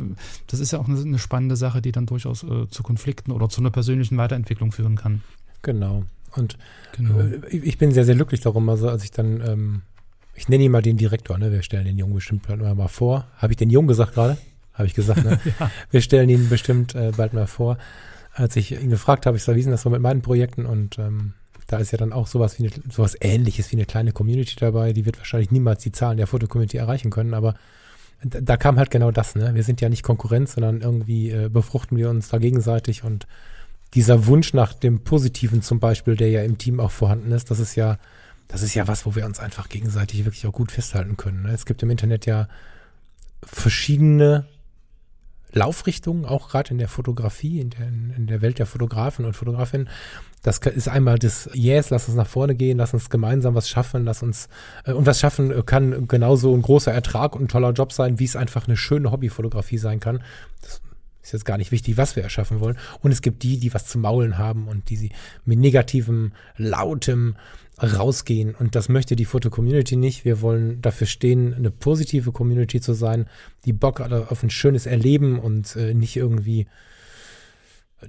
das 0.48 0.60
ist 0.60 0.72
ja 0.72 0.80
auch 0.80 0.88
eine, 0.88 1.00
eine 1.00 1.20
spannende 1.20 1.56
Sache, 1.56 1.82
die 1.82 1.92
dann 1.92 2.06
durchaus 2.06 2.44
äh, 2.44 2.68
zu 2.70 2.82
Konflikten 2.82 3.32
oder 3.32 3.50
zu 3.50 3.62
einer 3.62 3.72
persönlichen 3.72 4.18
Weiterentwicklung 4.18 4.72
führen 4.72 4.96
kann. 4.96 5.22
Genau. 5.62 6.04
Und 6.36 6.58
genau. 6.96 7.20
Äh, 7.20 7.48
ich 7.50 7.78
bin 7.78 7.92
sehr, 7.92 8.06
sehr 8.06 8.16
glücklich 8.16 8.42
darum, 8.42 8.68
also 8.70 8.90
als 8.90 9.04
ich 9.04 9.12
dann, 9.12 9.42
ähm, 9.46 9.82
ich 10.34 10.50
nenne 10.50 10.64
ihn 10.64 10.72
mal 10.72 10.82
den 10.82 10.98
Direktor, 10.98 11.38
ne? 11.38 11.52
Wir 11.52 11.62
stellen 11.62 11.86
den 11.86 11.98
Jungen 11.98 12.16
bestimmt 12.16 12.48
mal 12.50 12.88
vor. 12.88 13.28
Habe 13.38 13.54
ich 13.54 13.58
den 13.58 13.70
Jungen 13.70 13.88
gesagt 13.88 14.14
gerade? 14.14 14.38
Habe 14.76 14.88
ich 14.88 14.94
gesagt. 14.94 15.24
Ne? 15.24 15.40
ja. 15.60 15.72
Wir 15.90 16.02
stellen 16.02 16.30
ihn 16.30 16.50
bestimmt 16.50 16.96
äh, 16.96 17.12
bald 17.16 17.34
mal 17.34 17.48
vor. 17.48 17.78
Als 18.34 18.56
ich 18.56 18.72
ihn 18.72 18.90
gefragt 18.90 19.26
habe, 19.26 19.38
ich 19.38 19.44
sage, 19.44 19.58
wie 19.58 19.62
ist 19.62 19.70
das 19.70 19.82
so 19.82 19.90
mit 19.90 20.02
meinen 20.02 20.22
Projekten? 20.22 20.66
Und 20.66 21.00
ähm, 21.00 21.34
da 21.68 21.78
ist 21.78 21.92
ja 21.92 21.98
dann 21.98 22.14
auch 22.14 22.28
sowas 22.28 22.60
wie 22.60 22.68
eine, 22.68 22.74
sowas 22.92 23.16
ähnliches 23.20 23.72
wie 23.72 23.78
eine 23.78 23.86
kleine 23.86 24.12
Community 24.12 24.56
dabei. 24.58 24.94
Die 24.94 25.06
wird 25.06 25.18
wahrscheinlich 25.18 25.52
niemals 25.52 25.82
die 25.82 25.92
Zahlen 25.92 26.18
der 26.18 26.28
Fotocommunity 26.28 26.78
erreichen 26.78 27.10
können, 27.10 27.34
aber 27.34 27.56
da, 28.24 28.42
da, 28.42 28.58
kam 28.58 28.78
halt 28.78 28.92
genau 28.92 29.12
das, 29.12 29.36
ne? 29.36 29.54
Wir 29.56 29.64
sind 29.64 29.82
ja 29.82 29.90
nicht 29.90 30.04
Konkurrenz, 30.04 30.54
sondern 30.54 30.82
irgendwie 30.82 31.32
äh, 31.32 31.50
befruchten 31.50 31.98
wir 31.98 32.10
uns 32.10 32.30
da 32.30 32.38
gegenseitig 32.38 33.04
und 33.04 33.28
dieser 33.94 34.26
Wunsch 34.28 34.54
nach 34.54 34.74
dem 34.74 35.04
Positiven 35.04 35.62
zum 35.62 35.80
Beispiel, 35.80 36.16
der 36.16 36.30
ja 36.30 36.44
im 36.44 36.58
Team 36.58 36.80
auch 36.80 36.92
vorhanden 36.92 37.32
ist, 37.32 37.50
das 37.50 37.60
ist 37.60 37.76
ja, 37.76 37.98
das 38.48 38.62
ist 38.62 38.74
ja 38.74 38.88
was, 38.88 39.06
wo 39.06 39.16
wir 39.16 39.26
uns 39.26 39.40
einfach 39.40 39.70
gegenseitig 39.70 40.26
wirklich 40.26 40.46
auch 40.46 40.52
gut 40.52 40.72
festhalten 40.72 41.18
können. 41.18 41.44
Ne? 41.44 41.52
Es 41.52 41.66
gibt 41.66 41.82
im 41.82 41.90
Internet 41.90 42.26
ja 42.26 42.48
verschiedene 43.44 44.46
Laufrichtungen, 45.56 46.26
auch 46.26 46.50
gerade 46.50 46.72
in 46.72 46.78
der 46.78 46.90
Fotografie, 46.90 47.62
in 47.62 47.70
der, 47.72 47.88
in 47.88 48.28
der 48.28 48.42
Welt 48.42 48.60
der 48.60 48.66
Fotografen 48.66 49.26
und 49.26 49.36
Fotografinnen. 49.36 49.90
Das 50.44 50.60
ist 50.60 50.88
einmal 50.88 51.18
das 51.18 51.50
Yes, 51.54 51.90
lass 51.90 52.08
uns 52.08 52.18
nach 52.18 52.28
vorne 52.28 52.54
gehen, 52.54 52.78
lass 52.78 52.94
uns 52.94 53.10
gemeinsam 53.10 53.56
was 53.56 53.68
schaffen, 53.68 54.06
lass 54.06 54.22
uns 54.22 54.48
äh, 54.84 54.92
und 54.92 55.08
was 55.08 55.20
schaffen 55.20 55.66
kann 55.66 56.08
genauso 56.08 56.54
ein 56.54 56.62
großer 56.62 56.92
Ertrag 56.92 57.36
und 57.36 57.44
ein 57.44 57.48
toller 57.48 57.72
Job 57.72 57.94
sein, 57.94 58.20
wie 58.20 58.26
es 58.26 58.36
einfach 58.36 58.68
eine 58.68 58.78
schöne 58.78 59.12
Hobbyfotografie 59.12 59.80
sein 59.80 60.00
kann. 60.00 60.22
Das 60.62 60.82
Ist 61.26 61.34
jetzt 61.34 61.46
gar 61.46 61.58
nicht 61.58 61.72
wichtig, 61.72 61.98
was 61.98 62.16
wir 62.16 62.22
erschaffen 62.22 62.60
wollen. 62.60 62.78
Und 63.02 63.12
es 63.12 63.24
gibt 63.24 63.42
die, 63.42 63.58
die 63.58 63.74
was 63.74 63.88
zu 63.88 63.98
maulen 63.98 64.38
haben 64.38 64.68
und 64.68 64.92
die 64.92 64.96
sie 64.96 65.10
mit 65.44 65.58
negativem, 65.58 66.34
lautem 66.56 67.36
rausgehen. 67.82 68.54
Und 68.54 68.76
das 68.76 68.90
möchte 68.90 69.16
die 69.16 69.26
Foto-Community 69.26 69.96
nicht. 69.96 70.24
Wir 70.24 70.42
wollen 70.42 70.84
dafür 70.84 71.08
stehen, 71.08 71.56
eine 71.56 71.72
positive 71.72 72.32
Community 72.32 72.80
zu 72.80 72.94
sein, 72.94 73.26
die 73.66 73.74
Bock 73.74 74.02
auf 74.02 74.44
ein 74.44 74.52
schönes 74.52 74.86
Erleben 74.86 75.40
und 75.40 75.76
äh, 75.76 75.96
nicht 75.96 76.16
irgendwie 76.16 76.68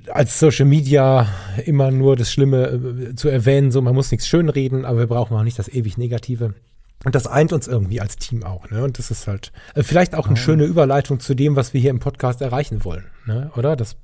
als 0.08 0.38
Social 0.38 0.66
Media 0.66 1.26
immer 1.64 1.90
nur 1.90 2.16
das 2.16 2.30
Schlimme 2.30 2.66
äh, 2.66 3.14
zu 3.14 3.30
erwähnen. 3.30 3.70
So, 3.70 3.80
man 3.80 3.94
muss 3.94 4.10
nichts 4.10 4.28
schönreden, 4.28 4.84
aber 4.84 4.98
wir 4.98 5.06
brauchen 5.06 5.34
auch 5.34 5.42
nicht 5.42 5.58
das 5.58 5.68
ewig 5.68 5.96
Negative. 5.96 6.52
Und 7.04 7.14
das 7.14 7.26
eint 7.26 7.52
uns 7.52 7.68
irgendwie 7.68 8.00
als 8.00 8.16
Team 8.16 8.42
auch, 8.42 8.70
ne? 8.70 8.82
Und 8.82 8.98
das 8.98 9.10
ist 9.10 9.26
halt 9.26 9.52
äh, 9.74 9.82
vielleicht 9.82 10.14
auch 10.14 10.26
eine 10.26 10.34
oh. 10.34 10.36
schöne 10.36 10.64
Überleitung 10.64 11.20
zu 11.20 11.34
dem, 11.34 11.54
was 11.56 11.74
wir 11.74 11.80
hier 11.80 11.90
im 11.90 12.00
Podcast 12.00 12.40
erreichen 12.40 12.84
wollen, 12.84 13.06
ne? 13.26 13.50
Oder? 13.54 13.76
Das 13.76 13.96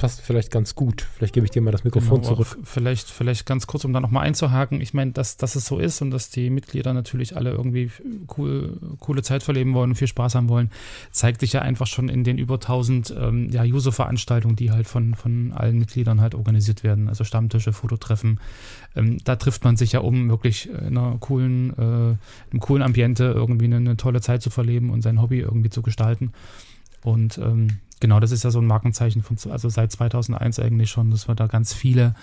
passt 0.00 0.22
vielleicht 0.22 0.50
ganz 0.50 0.74
gut. 0.74 1.06
Vielleicht 1.14 1.34
gebe 1.34 1.44
ich 1.44 1.50
dir 1.50 1.60
mal 1.60 1.72
das 1.72 1.84
Mikrofon 1.84 2.22
genau, 2.22 2.34
zurück. 2.34 2.58
Vielleicht, 2.64 3.10
vielleicht 3.10 3.44
ganz 3.44 3.66
kurz, 3.66 3.84
um 3.84 3.92
da 3.92 4.00
nochmal 4.00 4.26
einzuhaken. 4.26 4.80
Ich 4.80 4.94
meine, 4.94 5.12
dass, 5.12 5.36
dass 5.36 5.56
es 5.56 5.66
so 5.66 5.78
ist 5.78 6.00
und 6.00 6.10
dass 6.10 6.30
die 6.30 6.48
Mitglieder 6.48 6.94
natürlich 6.94 7.36
alle 7.36 7.50
irgendwie 7.50 7.90
cool, 8.36 8.78
coole 8.98 9.22
Zeit 9.22 9.42
verleben 9.42 9.74
wollen 9.74 9.90
und 9.90 9.96
viel 9.96 10.08
Spaß 10.08 10.34
haben 10.36 10.48
wollen, 10.48 10.70
zeigt 11.12 11.40
sich 11.40 11.52
ja 11.52 11.60
einfach 11.60 11.86
schon 11.86 12.08
in 12.08 12.24
den 12.24 12.38
über 12.38 12.54
1000 12.54 13.14
ähm, 13.16 13.50
ja, 13.50 13.62
User-Veranstaltungen, 13.62 14.56
die 14.56 14.70
halt 14.70 14.88
von, 14.88 15.14
von 15.14 15.52
allen 15.52 15.78
Mitgliedern 15.78 16.22
halt 16.22 16.34
organisiert 16.34 16.82
werden. 16.82 17.08
Also 17.08 17.24
Stammtische, 17.24 17.74
Fototreffen. 17.74 18.40
Ähm, 18.96 19.18
da 19.24 19.36
trifft 19.36 19.64
man 19.64 19.76
sich 19.76 19.92
ja, 19.92 20.00
um 20.00 20.30
wirklich 20.30 20.70
in 20.70 20.96
einer 20.96 21.18
coolen, 21.20 21.74
äh, 21.76 21.82
einem 21.82 22.60
coolen 22.60 22.82
Ambiente 22.82 23.24
irgendwie 23.24 23.66
eine, 23.66 23.76
eine 23.76 23.98
tolle 23.98 24.22
Zeit 24.22 24.40
zu 24.40 24.48
verleben 24.48 24.88
und 24.88 25.02
sein 25.02 25.20
Hobby 25.20 25.40
irgendwie 25.40 25.68
zu 25.68 25.82
gestalten. 25.82 26.32
Und 27.02 27.36
ähm, 27.36 27.80
Genau, 28.00 28.18
das 28.18 28.32
ist 28.32 28.44
ja 28.44 28.50
so 28.50 28.60
ein 28.60 28.66
Markenzeichen 28.66 29.22
von, 29.22 29.36
also 29.50 29.68
seit 29.68 29.92
2001 29.92 30.58
eigentlich 30.58 30.90
schon, 30.90 31.10
dass 31.10 31.28
wir 31.28 31.34
da 31.34 31.46
ganz 31.46 31.74
viele 31.74 32.14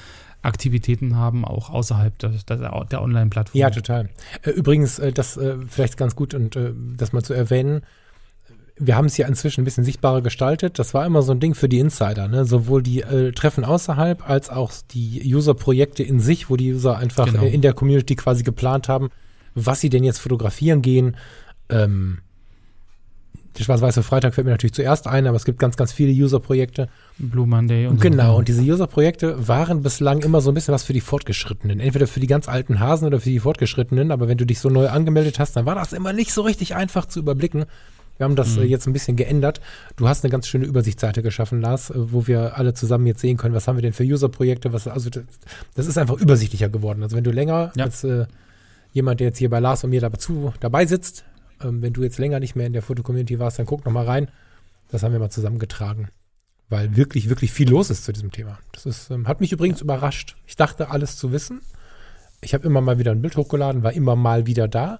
Aktivitäten 0.41 1.15
haben, 1.15 1.45
auch 1.45 1.69
außerhalb 1.69 2.17
der, 2.19 2.31
der, 2.49 2.85
der 2.85 3.01
Online-Plattform. 3.01 3.59
Ja, 3.59 3.69
total. 3.69 4.09
Äh, 4.41 4.51
übrigens, 4.51 4.99
äh, 4.99 5.11
das 5.11 5.37
äh, 5.37 5.55
vielleicht 5.67 5.97
ganz 5.97 6.15
gut 6.15 6.33
und 6.33 6.57
das 6.97 7.13
mal 7.13 7.23
zu 7.23 7.33
erwähnen, 7.33 7.81
wir 8.79 8.95
haben 8.95 9.05
es 9.05 9.17
ja 9.17 9.27
inzwischen 9.27 9.61
ein 9.61 9.65
bisschen 9.65 9.83
sichtbarer 9.83 10.21
gestaltet. 10.21 10.79
Das 10.79 10.93
war 10.93 11.05
immer 11.05 11.21
so 11.21 11.31
ein 11.31 11.39
Ding 11.39 11.55
für 11.55 11.69
die 11.69 11.79
Insider, 11.79 12.27
ne? 12.27 12.45
sowohl 12.45 12.83
die 12.83 13.01
äh, 13.01 13.31
Treffen 13.31 13.65
außerhalb 13.65 14.27
als 14.29 14.49
auch 14.49 14.71
die 14.91 15.21
User-Projekte 15.25 16.03
in 16.03 16.19
sich, 16.19 16.49
wo 16.49 16.55
die 16.55 16.73
User 16.73 16.97
einfach 16.97 17.25
genau. 17.25 17.43
äh, 17.43 17.53
in 17.53 17.61
der 17.61 17.73
Community 17.73 18.15
quasi 18.15 18.43
geplant 18.43 18.87
haben, 18.87 19.09
was 19.55 19.81
sie 19.81 19.89
denn 19.89 20.03
jetzt 20.03 20.19
fotografieren 20.19 20.81
gehen. 20.81 21.17
Ähm, 21.69 22.19
der 23.57 23.63
Schwarz-Weiße 23.63 24.03
Freitag 24.03 24.35
fällt 24.35 24.45
mir 24.45 24.51
natürlich 24.51 24.73
zuerst 24.73 25.07
ein, 25.07 25.27
aber 25.27 25.35
es 25.35 25.45
gibt 25.45 25.59
ganz, 25.59 25.77
ganz 25.77 25.91
viele 25.91 26.11
User-Projekte. 26.11 26.89
Blue 27.17 27.47
Monday 27.47 27.87
und 27.87 27.99
Genau, 28.01 28.33
so. 28.33 28.37
und 28.37 28.47
diese 28.47 28.61
User-Projekte 28.61 29.47
waren 29.47 29.81
bislang 29.81 30.21
immer 30.21 30.41
so 30.41 30.51
ein 30.51 30.53
bisschen 30.53 30.73
was 30.73 30.83
für 30.83 30.93
die 30.93 31.01
Fortgeschrittenen. 31.01 31.79
Entweder 31.79 32.07
für 32.07 32.19
die 32.19 32.27
ganz 32.27 32.47
alten 32.47 32.79
Hasen 32.79 33.07
oder 33.07 33.19
für 33.19 33.29
die 33.29 33.39
Fortgeschrittenen, 33.39 34.11
aber 34.11 34.27
wenn 34.27 34.37
du 34.37 34.45
dich 34.45 34.59
so 34.59 34.69
neu 34.69 34.89
angemeldet 34.89 35.39
hast, 35.39 35.55
dann 35.55 35.65
war 35.65 35.75
das 35.75 35.93
immer 35.93 36.13
nicht 36.13 36.31
so 36.31 36.41
richtig 36.41 36.75
einfach 36.75 37.05
zu 37.05 37.19
überblicken. 37.19 37.65
Wir 38.17 38.25
haben 38.25 38.35
das 38.35 38.55
mhm. 38.55 38.63
äh, 38.63 38.65
jetzt 38.65 38.87
ein 38.87 38.93
bisschen 38.93 39.15
geändert. 39.15 39.61
Du 39.95 40.07
hast 40.07 40.23
eine 40.23 40.31
ganz 40.31 40.47
schöne 40.47 40.65
Übersichtsseite 40.65 41.21
geschaffen, 41.21 41.61
Lars, 41.61 41.89
äh, 41.89 41.93
wo 41.95 42.27
wir 42.27 42.57
alle 42.57 42.73
zusammen 42.73 43.07
jetzt 43.07 43.21
sehen 43.21 43.37
können, 43.37 43.55
was 43.55 43.67
haben 43.67 43.77
wir 43.77 43.81
denn 43.81 43.93
für 43.93 44.03
User-Projekte, 44.03 44.73
was, 44.73 44.87
also 44.87 45.09
das, 45.09 45.23
das, 45.75 45.87
ist 45.87 45.97
einfach 45.97 46.17
übersichtlicher 46.19 46.69
geworden. 46.69 47.03
Also 47.03 47.15
wenn 47.15 47.23
du 47.23 47.31
länger 47.31 47.71
ja. 47.75 47.85
als 47.85 48.03
äh, 48.03 48.25
jemand, 48.91 49.19
der 49.19 49.27
jetzt 49.27 49.37
hier 49.37 49.49
bei 49.49 49.59
Lars 49.59 49.83
und 49.83 49.91
mir 49.91 50.01
dazu, 50.01 50.53
dabei 50.59 50.85
sitzt, 50.85 51.25
ähm, 51.61 51.81
wenn 51.81 51.93
du 51.93 52.03
jetzt 52.03 52.17
länger 52.17 52.39
nicht 52.39 52.55
mehr 52.55 52.67
in 52.67 52.73
der 52.73 52.81
Foto-Community 52.81 53.39
warst, 53.39 53.59
dann 53.59 53.65
guck 53.65 53.85
noch 53.85 53.91
mal 53.91 54.05
rein. 54.05 54.29
Das 54.89 55.03
haben 55.03 55.11
wir 55.11 55.19
mal 55.19 55.29
zusammengetragen, 55.29 56.09
weil 56.69 56.95
wirklich, 56.95 57.29
wirklich 57.29 57.51
viel 57.51 57.69
los 57.69 57.89
ist 57.89 58.05
zu 58.05 58.13
diesem 58.13 58.31
Thema. 58.31 58.59
Das 58.71 58.85
ist, 58.85 59.09
ähm, 59.11 59.27
hat 59.27 59.41
mich 59.41 59.51
übrigens 59.51 59.81
überrascht. 59.81 60.35
Ich 60.45 60.55
dachte, 60.55 60.89
alles 60.89 61.17
zu 61.17 61.31
wissen. 61.31 61.61
Ich 62.41 62.53
habe 62.53 62.65
immer 62.65 62.81
mal 62.81 62.99
wieder 62.99 63.11
ein 63.11 63.21
Bild 63.21 63.35
hochgeladen, 63.35 63.83
war 63.83 63.93
immer 63.93 64.15
mal 64.15 64.45
wieder 64.45 64.67
da. 64.67 64.99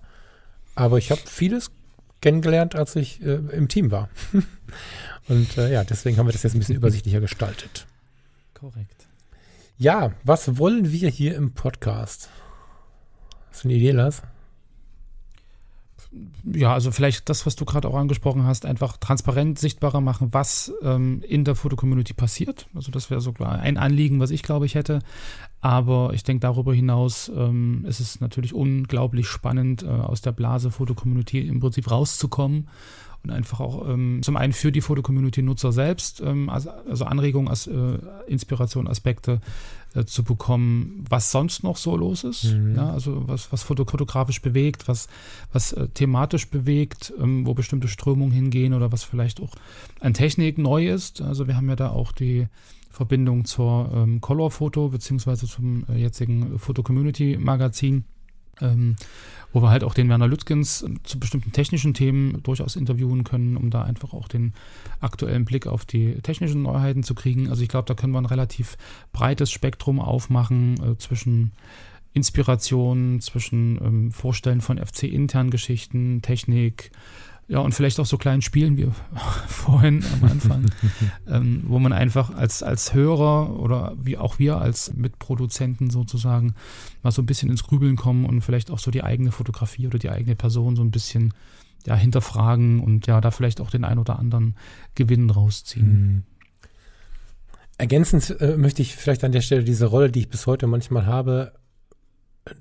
Aber 0.76 0.98
ich 0.98 1.12
habe 1.12 1.22
vieles 1.26 1.72
kennengelernt, 2.22 2.76
als 2.76 2.96
ich 2.96 3.22
äh, 3.22 3.36
im 3.36 3.68
Team 3.68 3.92
war. 3.92 4.10
Und 5.28 5.58
äh, 5.58 5.72
ja, 5.72 5.84
deswegen 5.84 6.18
haben 6.18 6.28
wir 6.28 6.34
das 6.34 6.44
jetzt 6.44 6.56
ein 6.56 6.60
bisschen 6.60 6.76
übersichtlicher 6.78 7.20
gestaltet. 7.20 7.88
Korrekt. 8.54 9.08
Ja, 9.78 10.14
was 10.24 10.58
wollen 10.58 10.92
wir 10.92 11.10
hier 11.10 11.36
im 11.36 11.54
Podcast? 11.54 12.30
Hast 13.52 13.64
du 13.64 13.68
eine 13.68 13.78
Idee, 13.78 13.92
Lars? 13.92 14.24
Ja, 16.44 16.74
also 16.74 16.92
vielleicht 16.92 17.30
das, 17.30 17.46
was 17.46 17.56
du 17.56 17.66
gerade 17.66 17.88
auch 17.88 17.96
angesprochen 17.96 18.46
hast, 18.46 18.66
einfach 18.66 18.98
transparent 18.98 19.60
sichtbarer 19.60 20.02
machen, 20.02 20.30
was 20.32 20.72
ähm, 20.82 21.22
in 21.28 21.44
der 21.44 21.56
Fotocommunity 21.56 22.14
passiert. 22.14 22.68
Also 22.74 22.92
das 22.92 23.10
wäre 23.10 23.22
so 23.22 23.34
klar 23.34 23.60
ein 23.60 23.78
Anliegen, 23.78 24.20
was 24.20 24.32
ich 24.32 24.44
glaube 24.44 24.66
ich 24.66 24.76
hätte. 24.76 25.00
Aber 25.60 26.12
ich 26.14 26.24
denke 26.24 26.42
darüber 26.42 26.74
hinaus 26.74 27.32
ähm, 27.36 27.84
ist 27.88 28.00
es 28.00 28.22
natürlich 28.22 28.54
unglaublich 28.54 29.28
spannend, 29.28 29.84
äh, 29.84 29.88
aus 29.88 30.22
der 30.22 30.32
Blase 30.32 30.72
Fotocommunity 30.72 31.48
im 31.48 31.60
Prinzip 31.60 31.90
rauszukommen 31.92 32.70
und 33.24 33.32
einfach 33.32 33.60
auch 33.60 33.88
ähm, 33.90 34.22
zum 34.22 34.38
einen 34.38 34.54
für 34.54 34.72
die 34.72 34.82
Foto-Community-Nutzer 34.82 35.72
selbst, 35.72 36.22
also, 36.22 36.70
also 36.70 37.06
Anregungen, 37.06 37.50
as, 37.50 37.66
äh, 37.66 37.98
Inspiration, 38.28 38.88
Aspekte 38.88 39.42
äh, 39.98 40.06
zu 40.06 40.24
bekommen, 40.24 41.04
was 41.10 41.32
sonst 41.32 41.64
noch 41.64 41.78
so 41.78 41.98
los 41.98 42.24
ist, 42.24 42.54
mhm. 42.54 42.76
ja, 42.76 42.92
also 42.92 43.28
was, 43.28 43.52
was 43.52 43.64
fotografisch 43.64 44.42
bewegt, 44.42 44.88
was, 44.88 45.08
was 45.52 45.74
äh, 45.74 45.88
thematisch 45.90 46.50
bewegt, 46.50 47.14
ähm, 47.20 47.46
wo 47.46 47.54
bestimmte 47.54 47.88
Strömungen 47.88 48.32
hingehen 48.32 48.74
oder 48.74 48.92
was 48.92 49.04
vielleicht 49.04 49.42
auch 49.42 49.54
an 50.00 50.14
Technik 50.14 50.58
neu 50.58 50.88
ist. 50.88 51.22
Also 51.22 51.48
wir 51.48 51.56
haben 51.56 51.70
ja 51.70 51.76
da 51.76 51.90
auch 51.90 52.12
die 52.12 52.48
Verbindung 52.92 53.46
zur 53.46 53.92
ähm, 53.94 54.22
Color-Foto 54.22 54.90
beziehungsweise 54.90 55.48
zum 55.48 55.86
äh, 55.90 55.98
jetzigen 55.98 56.58
Foto-Community-Magazin 56.60 58.06
ähm, 58.62 58.96
wo 59.54 59.62
wir 59.62 59.70
halt 59.70 59.84
auch 59.84 59.94
den 59.94 60.10
Werner 60.10 60.28
Lützgens 60.28 60.82
ähm, 60.84 61.00
zu 61.04 61.20
bestimmten 61.20 61.52
technischen 61.52 61.94
Themen 61.94 62.42
durchaus 62.44 62.76
interviewen 62.76 63.24
können, 63.24 63.58
um 63.58 63.70
da 63.70 63.84
einfach 63.84 64.14
auch 64.14 64.28
den 64.28 64.54
aktuellen 65.00 65.46
Blick 65.46 65.68
auf 65.68 65.86
die 65.86 66.22
technischen 66.22 66.62
Neuheiten 66.64 67.04
zu 67.04 67.16
kriegen. 67.16 67.50
Also 67.50 67.64
ich 67.64 67.70
glaube, 67.70 67.88
da 67.88 67.94
können 67.94 68.14
wir 68.14 68.22
ein 68.22 68.26
relativ 68.26 68.78
breites 69.14 69.52
Spektrum 69.52 70.00
aufmachen 70.00 70.76
äh, 70.84 70.98
zwischen 70.98 71.52
Inspiration, 72.14 73.22
zwischen 73.22 73.80
ähm, 73.82 74.12
Vorstellen 74.12 74.62
von 74.62 74.78
FC-internen 74.78 75.52
Geschichten, 75.52 76.22
Technik, 76.22 76.92
ja, 77.50 77.60
und 77.60 77.74
vielleicht 77.74 78.00
auch 78.00 78.06
so 78.06 78.18
kleinen 78.18 78.42
Spielen 78.42 78.76
wie 78.78 78.90
vorhin 79.48 80.04
am 80.14 80.30
Anfang, 80.30 80.66
ähm, 81.28 81.64
wo 81.66 81.80
man 81.80 81.94
einfach 81.94 82.36
als, 82.36 82.62
als 82.62 82.94
Hörer 82.94 83.58
oder 83.60 83.96
wie 84.02 84.18
auch 84.18 84.38
wir 84.38 84.58
als 84.58 84.94
Mitproduzenten 84.94 85.90
sozusagen 85.90 86.56
mal 87.04 87.12
so 87.12 87.22
ein 87.22 87.26
bisschen 87.26 87.50
ins 87.50 87.64
Grübeln 87.64 87.96
kommen 87.96 88.26
und 88.26 88.42
vielleicht 88.42 88.70
auch 88.70 88.80
so 88.80 88.92
die 88.92 89.04
eigene 89.04 89.32
Fotografie 89.32 89.88
oder 89.88 89.98
die 89.98 90.10
eigene 90.10 90.36
Person 90.36 90.76
so 90.76 90.84
ein 90.84 90.92
bisschen 90.92 91.34
ja, 91.86 91.96
hinterfragen 91.96 92.82
und 92.82 93.08
ja, 93.08 93.22
da 93.22 93.32
vielleicht 93.32 93.62
auch 93.62 93.70
den 93.70 93.86
ein 93.86 93.98
oder 93.98 94.20
anderen 94.20 94.56
Gewinn 94.96 95.30
rausziehen. 95.30 95.88
Mhm. 95.88 96.24
Ergänzend 97.78 98.42
äh, 98.42 98.58
möchte 98.58 98.82
ich 98.82 98.96
vielleicht 98.96 99.24
an 99.24 99.32
der 99.32 99.42
Stelle 99.42 99.64
diese 99.64 99.86
Rolle, 99.86 100.12
die 100.12 100.20
ich 100.20 100.30
bis 100.30 100.48
heute 100.48 100.68
manchmal 100.68 101.06
habe, 101.06 101.54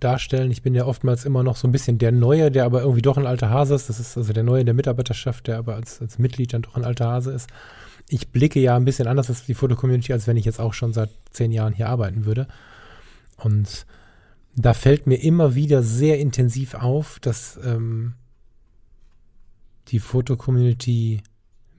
darstellen. 0.01 0.51
Ich 0.51 0.63
bin 0.63 0.75
ja 0.75 0.87
oftmals 0.87 1.25
immer 1.25 1.43
noch 1.43 1.57
so 1.57 1.69
ein 1.69 1.73
bisschen 1.73 1.99
der 1.99 2.13
Neue, 2.13 2.51
der 2.51 2.65
aber 2.65 2.81
irgendwie 2.81 3.03
doch 3.03 3.17
ein 3.17 3.27
alter 3.27 3.51
Hase 3.51 3.75
ist. 3.75 3.89
Das 3.89 4.01
ist 4.01 4.17
also 4.17 4.33
der 4.33 4.43
Neue 4.43 4.61
in 4.61 4.67
der 4.67 4.75
Mitarbeiterschaft, 4.75 5.47
der 5.47 5.59
aber 5.59 5.75
als, 5.75 6.01
als 6.01 6.19
Mitglied 6.19 6.53
dann 6.53 6.63
doch 6.63 6.77
ein 6.77 6.85
alter 6.85 7.07
Hase 7.07 7.33
ist. 7.33 7.49
Ich 8.09 8.29
blicke 8.29 8.61
ja 8.61 8.77
ein 8.77 8.85
bisschen 8.85 9.09
anders 9.09 9.31
auf 9.31 9.45
die 9.45 9.55
Fotocommunity, 9.55 10.13
als 10.13 10.27
wenn 10.27 10.37
ich 10.37 10.45
jetzt 10.45 10.61
auch 10.61 10.75
schon 10.75 10.93
seit 10.93 11.11
zehn 11.31 11.53
Jahren 11.53 11.73
hier 11.73 11.89
arbeiten 11.89 12.25
würde. 12.25 12.47
Und 13.37 13.87
da 14.55 14.75
fällt 14.75 15.07
mir 15.07 15.17
immer 15.17 15.55
wieder 15.55 15.83
sehr 15.83 16.19
intensiv 16.19 16.75
auf, 16.75 17.19
dass 17.21 17.59
ähm, 17.65 18.15
die 19.89 19.99
Fotocommunity 19.99 21.23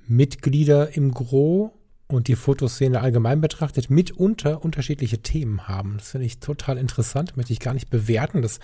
Mitglieder 0.07 0.95
im 0.95 1.13
Gro 1.13 1.76
und 2.07 2.27
die 2.27 2.35
Fotoszene 2.35 3.01
allgemein 3.01 3.41
betrachtet 3.41 3.89
mitunter 3.89 4.63
unterschiedliche 4.63 5.19
Themen 5.19 5.67
haben. 5.67 5.95
Das 5.97 6.11
finde 6.11 6.25
ich 6.25 6.39
total 6.39 6.77
interessant, 6.77 7.35
möchte 7.35 7.53
ich 7.53 7.59
gar 7.59 7.73
nicht 7.73 7.89
bewerten. 7.89 8.41
Das 8.41 8.59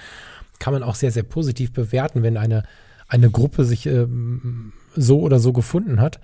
kann 0.59 0.73
man 0.73 0.83
auch 0.83 0.95
sehr, 0.95 1.11
sehr 1.11 1.23
positiv 1.23 1.73
bewerten, 1.73 2.23
wenn 2.23 2.37
eine, 2.37 2.63
eine 3.07 3.29
Gruppe 3.29 3.65
sich 3.65 3.85
ähm, 3.85 4.71
so 4.95 5.19
oder 5.19 5.39
so 5.39 5.51
gefunden 5.51 5.99
hat. 5.99 6.19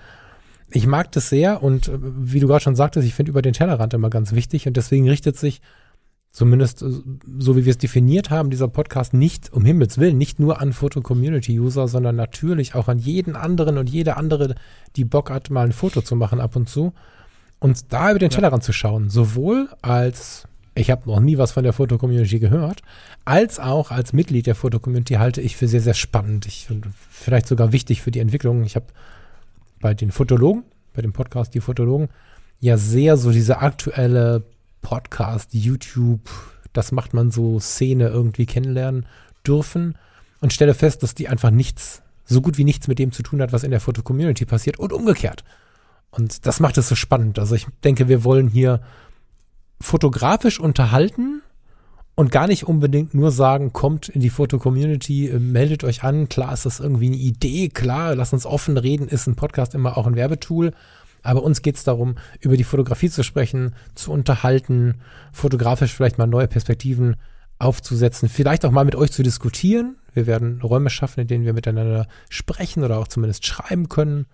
Ich 0.71 0.87
mag 0.87 1.11
das 1.11 1.29
sehr 1.29 1.61
und 1.61 1.89
äh, 1.89 1.97
wie 1.99 2.39
du 2.39 2.47
gerade 2.47 2.63
schon 2.63 2.75
sagtest, 2.75 3.05
ich 3.05 3.15
finde 3.15 3.31
über 3.31 3.41
den 3.41 3.53
Tellerrand 3.53 3.93
immer 3.93 4.09
ganz 4.09 4.33
wichtig 4.33 4.67
und 4.67 4.77
deswegen 4.77 5.09
richtet 5.09 5.37
sich 5.37 5.61
zumindest 6.31 6.81
äh, 6.81 6.91
so 7.37 7.55
wie 7.55 7.65
wir 7.65 7.71
es 7.71 7.77
definiert 7.77 8.29
haben, 8.29 8.49
dieser 8.49 8.67
Podcast 8.67 9.13
nicht, 9.13 9.51
um 9.51 9.65
Himmels 9.65 9.97
Willen, 9.97 10.17
nicht 10.17 10.39
nur 10.39 10.61
an 10.61 10.73
Foto-Community-User, 10.73 11.87
sondern 11.87 12.15
natürlich 12.15 12.75
auch 12.75 12.87
an 12.87 12.99
jeden 12.99 13.35
anderen 13.35 13.77
und 13.77 13.89
jede 13.89 14.17
andere, 14.17 14.55
die 14.95 15.05
Bock 15.05 15.29
hat, 15.29 15.49
mal 15.49 15.65
ein 15.65 15.71
Foto 15.71 16.01
zu 16.01 16.15
machen 16.15 16.39
ab 16.39 16.55
und 16.55 16.69
zu. 16.69 16.93
Und 17.59 17.91
da 17.91 18.11
über 18.11 18.19
den 18.19 18.29
Tellerrand 18.29 18.63
ja. 18.63 18.67
zu 18.67 18.73
schauen, 18.73 19.09
sowohl 19.09 19.69
als, 19.81 20.47
ich 20.75 20.91
habe 20.91 21.09
noch 21.09 21.19
nie 21.19 21.37
was 21.37 21.51
von 21.51 21.63
der 21.63 21.73
Foto-Community 21.73 22.39
gehört, 22.39 22.81
als 23.25 23.59
auch 23.59 23.91
als 23.91 24.13
Mitglied 24.13 24.47
der 24.47 24.55
Foto-Community 24.55 25.15
halte 25.15 25.41
ich 25.41 25.57
für 25.57 25.67
sehr, 25.67 25.81
sehr 25.81 25.93
spannend. 25.93 26.45
Ich, 26.45 26.67
vielleicht 27.09 27.47
sogar 27.47 27.73
wichtig 27.73 28.01
für 28.01 28.11
die 28.11 28.19
Entwicklung. 28.19 28.63
Ich 28.63 28.75
habe 28.75 28.85
bei 29.81 29.93
den 29.93 30.11
Fotologen, 30.11 30.63
bei 30.93 31.01
dem 31.01 31.11
Podcast 31.11 31.53
Die 31.53 31.59
Fotologen, 31.59 32.09
ja 32.61 32.77
sehr 32.77 33.17
so 33.17 33.31
diese 33.31 33.59
aktuelle 33.59 34.43
Podcast, 34.81 35.53
YouTube, 35.53 36.29
das 36.73 36.91
macht 36.91 37.13
man 37.13 37.31
so 37.31 37.59
Szene 37.59 38.07
irgendwie 38.09 38.45
kennenlernen 38.45 39.05
dürfen 39.45 39.97
und 40.41 40.53
stelle 40.53 40.73
fest, 40.73 41.03
dass 41.03 41.15
die 41.15 41.27
einfach 41.27 41.51
nichts, 41.51 42.01
so 42.25 42.41
gut 42.41 42.57
wie 42.57 42.63
nichts 42.63 42.87
mit 42.87 42.99
dem 42.99 43.11
zu 43.11 43.23
tun 43.23 43.41
hat, 43.41 43.51
was 43.51 43.63
in 43.63 43.71
der 43.71 43.79
Foto-Community 43.79 44.45
passiert 44.45 44.79
und 44.79 44.93
umgekehrt. 44.93 45.43
Und 46.11 46.45
das 46.45 46.59
macht 46.59 46.77
es 46.77 46.89
so 46.89 46.95
spannend. 46.95 47.39
Also 47.39 47.55
ich 47.55 47.67
denke, 47.83 48.07
wir 48.07 48.23
wollen 48.23 48.47
hier 48.47 48.81
fotografisch 49.81 50.59
unterhalten 50.59 51.41
und 52.15 52.31
gar 52.31 52.47
nicht 52.47 52.67
unbedingt 52.67 53.13
nur 53.13 53.31
sagen, 53.31 53.71
kommt 53.71 54.09
in 54.09 54.19
die 54.19 54.29
Foto-Community, 54.29 55.29
äh, 55.29 55.39
meldet 55.39 55.83
euch 55.85 56.03
an. 56.03 56.27
Klar 56.27 56.53
ist 56.53 56.65
das 56.65 56.79
irgendwie 56.81 57.07
eine 57.07 57.15
Idee, 57.15 57.69
klar, 57.69 58.13
lass 58.15 58.33
uns 58.33 58.45
offen 58.45 58.77
reden, 58.77 59.07
ist 59.07 59.27
ein 59.27 59.35
Podcast 59.35 59.73
immer 59.73 59.97
auch 59.97 60.05
ein 60.05 60.15
Werbetool. 60.15 60.73
Aber 61.21 61.43
uns 61.43 61.61
geht 61.61 61.75
es 61.75 61.83
darum, 61.83 62.15
über 62.39 62.57
die 62.57 62.63
Fotografie 62.63 63.09
zu 63.09 63.23
sprechen, 63.23 63.75
zu 63.95 64.11
unterhalten, 64.11 65.01
fotografisch 65.31 65.93
vielleicht 65.93 66.17
mal 66.17 66.27
neue 66.27 66.47
Perspektiven 66.47 67.15
aufzusetzen, 67.57 68.29
vielleicht 68.29 68.65
auch 68.65 68.71
mal 68.71 68.85
mit 68.85 68.95
euch 68.95 69.11
zu 69.11 69.21
diskutieren. 69.21 69.97
Wir 70.13 70.27
werden 70.27 70.61
Räume 70.61 70.89
schaffen, 70.89 71.21
in 71.21 71.27
denen 71.27 71.45
wir 71.45 71.53
miteinander 71.53 72.07
sprechen 72.29 72.83
oder 72.83 72.99
auch 72.99 73.07
zumindest 73.07 73.45
schreiben 73.45 73.89
können. 73.89 74.25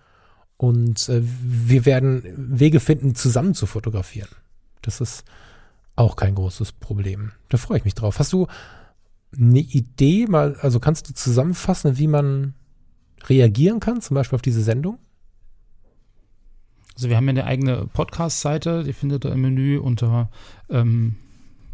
Und 0.57 1.09
äh, 1.09 1.21
wir 1.21 1.85
werden 1.85 2.23
Wege 2.37 2.79
finden, 2.79 3.15
zusammen 3.15 3.55
zu 3.55 3.65
fotografieren. 3.65 4.29
Das 4.81 5.01
ist 5.01 5.25
auch 5.95 6.15
kein 6.15 6.35
großes 6.35 6.71
Problem. 6.73 7.31
Da 7.49 7.57
freue 7.57 7.79
ich 7.79 7.85
mich 7.85 7.95
drauf. 7.95 8.19
Hast 8.19 8.31
du 8.31 8.47
eine 9.35 9.59
Idee, 9.59 10.27
mal, 10.27 10.55
also 10.61 10.79
kannst 10.79 11.09
du 11.09 11.13
zusammenfassen, 11.13 11.97
wie 11.97 12.07
man 12.07 12.53
reagieren 13.27 13.79
kann, 13.79 14.01
zum 14.01 14.15
Beispiel 14.15 14.35
auf 14.35 14.41
diese 14.41 14.61
Sendung? 14.61 14.99
Also 16.95 17.09
wir 17.09 17.17
haben 17.17 17.25
ja 17.25 17.31
eine 17.31 17.45
eigene 17.45 17.87
Podcast-Seite, 17.93 18.83
die 18.83 18.93
findet 18.93 19.25
ihr 19.25 19.33
im 19.33 19.41
Menü 19.41 19.77
unter 19.77 20.29
ähm, 20.69 21.15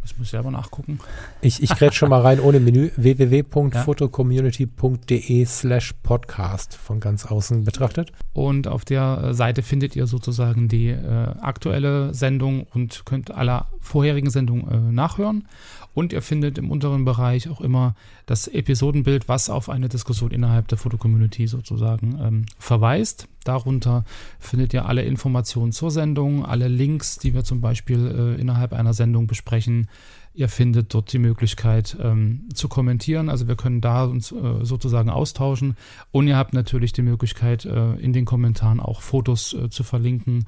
das 0.01 0.17
muss 0.17 0.27
ich 0.27 0.31
selber 0.31 0.49
nachgucken. 0.49 0.99
Ich, 1.41 1.61
ich 1.61 1.69
grätsch 1.69 1.95
schon 1.95 2.09
mal 2.09 2.21
rein 2.21 2.39
ohne 2.39 2.59
Menü. 2.59 2.89
www.fotocommunity.de 2.95 5.45
slash 5.45 5.93
podcast 6.01 6.73
von 6.73 6.99
ganz 6.99 7.27
außen 7.27 7.63
betrachtet. 7.63 8.11
Und 8.33 8.67
auf 8.67 8.83
der 8.83 9.21
äh, 9.23 9.35
Seite 9.35 9.61
findet 9.61 9.95
ihr 9.95 10.07
sozusagen 10.07 10.67
die 10.67 10.87
äh, 10.87 11.27
aktuelle 11.41 12.15
Sendung 12.15 12.65
und 12.73 13.05
könnt 13.05 13.29
alle 13.29 13.65
vorherigen 13.79 14.31
Sendungen 14.31 14.71
äh, 14.71 14.79
nachhören. 14.91 15.47
Und 15.93 16.13
ihr 16.13 16.21
findet 16.21 16.57
im 16.57 16.71
unteren 16.71 17.03
Bereich 17.03 17.49
auch 17.49 17.61
immer 17.61 17.95
das 18.25 18.47
Episodenbild, 18.47 19.27
was 19.27 19.49
auf 19.49 19.69
eine 19.69 19.89
Diskussion 19.89 20.31
innerhalb 20.31 20.67
der 20.69 20.77
Fotocommunity 20.77 21.47
sozusagen 21.47 22.17
ähm, 22.21 22.45
verweist. 22.57 23.27
Darunter 23.43 24.05
findet 24.39 24.73
ihr 24.73 24.85
alle 24.85 25.03
Informationen 25.03 25.71
zur 25.71 25.91
Sendung, 25.91 26.45
alle 26.45 26.67
Links, 26.67 27.17
die 27.17 27.33
wir 27.33 27.43
zum 27.43 27.59
Beispiel 27.59 28.35
äh, 28.37 28.39
innerhalb 28.39 28.71
einer 28.71 28.93
Sendung 28.93 29.27
besprechen. 29.27 29.89
Ihr 30.33 30.47
findet 30.47 30.93
dort 30.93 31.11
die 31.11 31.19
Möglichkeit 31.19 31.97
ähm, 32.01 32.47
zu 32.53 32.69
kommentieren. 32.69 33.29
Also 33.29 33.49
wir 33.49 33.57
können 33.57 33.81
da 33.81 34.05
uns 34.05 34.31
äh, 34.31 34.63
sozusagen 34.63 35.09
austauschen. 35.09 35.75
Und 36.11 36.27
ihr 36.27 36.37
habt 36.37 36.53
natürlich 36.53 36.93
die 36.93 37.01
Möglichkeit, 37.01 37.65
äh, 37.65 37.95
in 37.95 38.13
den 38.13 38.23
Kommentaren 38.23 38.79
auch 38.79 39.01
Fotos 39.01 39.53
äh, 39.53 39.69
zu 39.69 39.83
verlinken, 39.83 40.45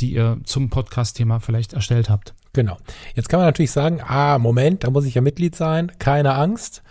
die 0.00 0.12
ihr 0.12 0.38
zum 0.44 0.68
Podcast-Thema 0.68 1.40
vielleicht 1.40 1.72
erstellt 1.72 2.10
habt. 2.10 2.34
Genau. 2.52 2.76
Jetzt 3.14 3.28
kann 3.28 3.40
man 3.40 3.46
natürlich 3.46 3.70
sagen, 3.70 4.00
ah, 4.06 4.38
Moment, 4.38 4.84
da 4.84 4.90
muss 4.90 5.06
ich 5.06 5.14
ja 5.14 5.22
Mitglied 5.22 5.56
sein. 5.56 5.90
Keine 5.98 6.34
Angst. 6.34 6.82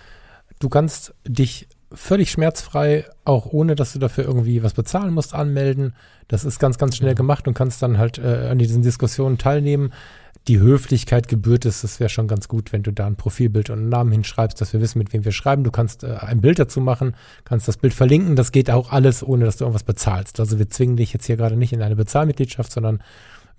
Du 0.60 0.70
kannst 0.70 1.14
dich 1.28 1.68
völlig 1.94 2.32
schmerzfrei, 2.32 3.06
auch 3.26 3.48
ohne 3.48 3.76
dass 3.76 3.94
du 3.94 4.00
dafür 4.00 4.24
irgendwie 4.24 4.64
was 4.64 4.74
bezahlen 4.74 5.14
musst, 5.14 5.34
anmelden. 5.34 5.94
Das 6.28 6.46
ist 6.46 6.60
ganz, 6.60 6.78
ganz 6.78 6.96
schnell 6.96 7.16
gemacht 7.16 7.48
und 7.48 7.54
kannst 7.54 7.82
dann 7.82 7.98
halt 7.98 8.18
äh, 8.18 8.48
an 8.50 8.58
diesen 8.58 8.82
Diskussionen 8.82 9.38
teilnehmen. 9.38 9.92
Die 10.48 10.60
Höflichkeit 10.60 11.28
gebührt 11.28 11.66
es, 11.66 11.82
das 11.82 12.00
wäre 12.00 12.10
schon 12.10 12.28
ganz 12.28 12.48
gut, 12.48 12.74
wenn 12.74 12.82
du 12.82 12.92
da 12.92 13.06
ein 13.06 13.16
Profilbild 13.16 13.70
und 13.70 13.80
einen 13.80 13.90
Namen 13.90 14.12
hinschreibst, 14.12 14.60
dass 14.60 14.74
wir 14.74 14.82
wissen, 14.82 14.98
mit 14.98 15.14
wem 15.14 15.24
wir 15.24 15.34
schreiben. 15.34 15.64
Du 15.64 15.70
kannst 15.70 16.04
äh, 16.04 16.16
ein 16.20 16.42
Bild 16.42 16.58
dazu 16.58 16.82
machen, 16.82 17.16
kannst 17.44 17.68
das 17.68 17.78
Bild 17.78 17.94
verlinken. 17.94 18.36
Das 18.36 18.52
geht 18.52 18.72
auch 18.72 18.92
alles, 18.92 19.24
ohne 19.24 19.46
dass 19.46 19.58
du 19.58 19.66
irgendwas 19.66 19.84
bezahlst. 19.84 20.40
Also 20.40 20.58
wir 20.58 20.70
zwingen 20.70 20.96
dich 20.96 21.14
jetzt 21.14 21.26
hier 21.26 21.38
gerade 21.38 21.58
nicht 21.58 21.74
in 21.74 21.82
eine 21.82 21.96
Bezahlmitgliedschaft, 21.96 22.72
sondern 22.72 23.04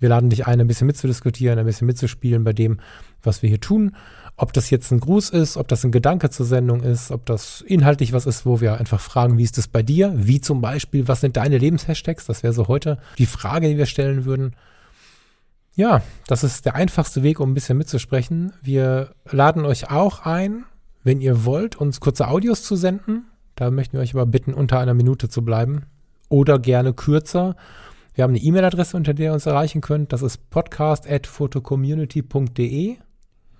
wir 0.03 0.09
laden 0.09 0.29
dich 0.29 0.45
ein, 0.45 0.59
ein 0.59 0.67
bisschen 0.67 0.85
mitzudiskutieren, 0.85 1.57
ein 1.57 1.65
bisschen 1.65 1.87
mitzuspielen 1.87 2.43
bei 2.43 2.51
dem, 2.51 2.77
was 3.23 3.41
wir 3.41 3.47
hier 3.47 3.61
tun. 3.61 3.95
Ob 4.35 4.51
das 4.51 4.69
jetzt 4.69 4.91
ein 4.91 4.99
Gruß 4.99 5.29
ist, 5.29 5.55
ob 5.55 5.69
das 5.69 5.85
ein 5.85 5.93
Gedanke 5.93 6.29
zur 6.29 6.45
Sendung 6.45 6.81
ist, 6.83 7.09
ob 7.09 7.25
das 7.25 7.61
inhaltlich 7.61 8.11
was 8.11 8.25
ist, 8.25 8.45
wo 8.45 8.59
wir 8.59 8.77
einfach 8.77 8.99
fragen, 8.99 9.37
wie 9.37 9.43
ist 9.43 9.57
das 9.57 9.69
bei 9.69 9.81
dir? 9.81 10.13
Wie 10.15 10.41
zum 10.41 10.59
Beispiel, 10.59 11.07
was 11.07 11.21
sind 11.21 11.37
deine 11.37 11.57
Lebenshashtags? 11.57 12.25
Das 12.25 12.43
wäre 12.43 12.51
so 12.51 12.67
heute 12.67 12.97
die 13.17 13.25
Frage, 13.25 13.69
die 13.69 13.77
wir 13.77 13.85
stellen 13.85 14.25
würden. 14.25 14.55
Ja, 15.75 16.01
das 16.27 16.43
ist 16.43 16.65
der 16.65 16.75
einfachste 16.75 17.23
Weg, 17.23 17.39
um 17.39 17.51
ein 17.51 17.53
bisschen 17.53 17.77
mitzusprechen. 17.77 18.51
Wir 18.61 19.11
laden 19.31 19.63
euch 19.63 19.89
auch 19.89 20.25
ein, 20.25 20.65
wenn 21.05 21.21
ihr 21.21 21.45
wollt, 21.45 21.77
uns 21.77 22.01
kurze 22.01 22.27
Audios 22.27 22.63
zu 22.63 22.75
senden. 22.75 23.23
Da 23.55 23.71
möchten 23.71 23.93
wir 23.93 24.01
euch 24.01 24.13
aber 24.13 24.25
bitten, 24.25 24.53
unter 24.53 24.79
einer 24.79 24.93
Minute 24.93 25.29
zu 25.29 25.45
bleiben. 25.45 25.83
Oder 26.27 26.59
gerne 26.59 26.93
kürzer. 26.93 27.55
Wir 28.15 28.23
haben 28.23 28.31
eine 28.31 28.39
E-Mail-Adresse, 28.39 28.95
unter 28.95 29.13
der 29.13 29.25
ihr 29.27 29.33
uns 29.33 29.47
erreichen 29.47 29.81
könnt. 29.81 30.13
Das 30.13 30.21
ist 30.21 30.49
podcast.photocommunity.de. 30.49 32.95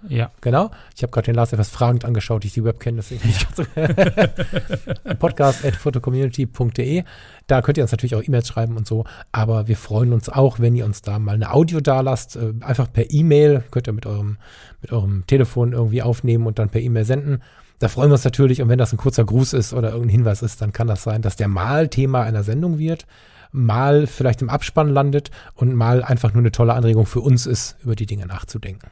Ja. 0.09 0.31
Genau. 0.41 0.71
Ich 0.95 1.01
habe 1.01 1.11
gerade 1.11 1.25
den 1.25 1.35
Lars 1.35 1.51
etwas 1.53 1.69
fragend 1.69 2.03
angeschaut, 2.05 2.45
ich 2.45 2.53
die 2.53 2.63
Webcam, 2.63 2.95
deswegen 2.97 3.27
nicht 3.27 3.47
podcast.photocommunity.de. 5.19 7.03
Da 7.47 7.61
könnt 7.61 7.77
ihr 7.77 7.83
uns 7.83 7.91
natürlich 7.91 8.15
auch 8.15 8.23
E-Mails 8.23 8.47
schreiben 8.47 8.77
und 8.77 8.85
so. 8.85 9.05
Aber 9.31 9.67
wir 9.67 9.77
freuen 9.77 10.13
uns 10.13 10.29
auch, 10.29 10.59
wenn 10.59 10.75
ihr 10.75 10.85
uns 10.85 11.01
da 11.01 11.17
mal 11.19 11.35
eine 11.35 11.51
Audio 11.51 11.79
da 11.79 12.01
lasst. 12.01 12.35
Äh, 12.35 12.53
einfach 12.61 12.91
per 12.91 13.11
E-Mail. 13.11 13.63
Könnt 13.71 13.87
ihr 13.87 13.93
mit 13.93 14.05
eurem, 14.05 14.37
mit 14.81 14.91
eurem 14.91 15.25
Telefon 15.25 15.73
irgendwie 15.73 16.03
aufnehmen 16.03 16.45
und 16.45 16.59
dann 16.59 16.69
per 16.69 16.81
E-Mail 16.81 17.05
senden. 17.05 17.41
Da 17.79 17.87
freuen 17.87 18.09
wir 18.09 18.15
uns 18.15 18.25
natürlich. 18.25 18.61
Und 18.61 18.69
wenn 18.69 18.77
das 18.77 18.93
ein 18.93 18.97
kurzer 18.97 19.25
Gruß 19.25 19.53
ist 19.53 19.73
oder 19.73 19.89
irgendein 19.89 20.17
Hinweis 20.17 20.41
ist, 20.41 20.61
dann 20.61 20.73
kann 20.73 20.87
das 20.87 21.03
sein, 21.03 21.21
dass 21.21 21.37
der 21.37 21.47
mal 21.47 21.87
Thema 21.87 22.21
einer 22.21 22.43
Sendung 22.43 22.77
wird 22.77 23.07
mal 23.53 24.07
vielleicht 24.07 24.41
im 24.41 24.49
Abspann 24.49 24.89
landet 24.89 25.31
und 25.55 25.73
mal 25.73 26.03
einfach 26.03 26.33
nur 26.33 26.41
eine 26.41 26.51
tolle 26.51 26.73
Anregung 26.73 27.05
für 27.05 27.21
uns 27.21 27.45
ist, 27.45 27.77
über 27.83 27.95
die 27.95 28.05
Dinge 28.05 28.25
nachzudenken. 28.25 28.89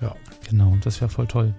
Ja. 0.00 0.14
Genau, 0.48 0.76
das 0.82 1.00
wäre 1.00 1.10
voll 1.10 1.26
toll. 1.26 1.54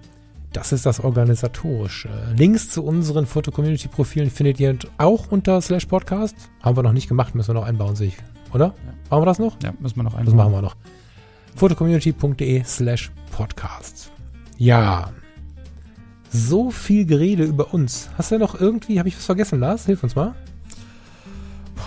Das 0.52 0.72
ist 0.72 0.84
das 0.84 1.00
Organisatorische. 1.00 2.10
Links 2.36 2.68
zu 2.68 2.84
unseren 2.84 3.24
Foto-Community-Profilen 3.26 4.30
findet 4.30 4.60
ihr 4.60 4.76
auch 4.98 5.30
unter 5.30 5.60
slash 5.60 5.86
Podcast. 5.86 6.34
Haben 6.60 6.76
wir 6.76 6.82
noch 6.82 6.92
nicht 6.92 7.08
gemacht, 7.08 7.34
müssen 7.34 7.50
wir 7.50 7.54
noch 7.54 7.64
einbauen, 7.66 7.96
sehe 7.96 8.08
ich. 8.08 8.16
Oder? 8.52 8.66
Ja. 8.66 8.92
Machen 9.10 9.22
wir 9.22 9.26
das 9.26 9.38
noch? 9.38 9.56
Ja, 9.62 9.72
müssen 9.78 9.96
wir 9.96 10.02
noch 10.02 10.12
einbauen. 10.14 10.26
Das 10.26 10.34
machen 10.34 10.52
wir 10.52 10.62
noch. 10.62 10.76
Fotocommunity.de 11.56 12.64
slash 12.64 13.12
Podcast. 13.30 14.10
Ja. 14.58 15.10
So 16.30 16.70
viel 16.70 17.06
Gerede 17.06 17.44
über 17.44 17.72
uns. 17.72 18.10
Hast 18.18 18.30
du 18.30 18.38
noch 18.38 18.58
irgendwie, 18.58 18.98
habe 18.98 19.08
ich 19.08 19.16
was 19.16 19.26
vergessen, 19.26 19.60
Lars? 19.60 19.86
Hilf 19.86 20.02
uns 20.02 20.16
mal. 20.16 20.34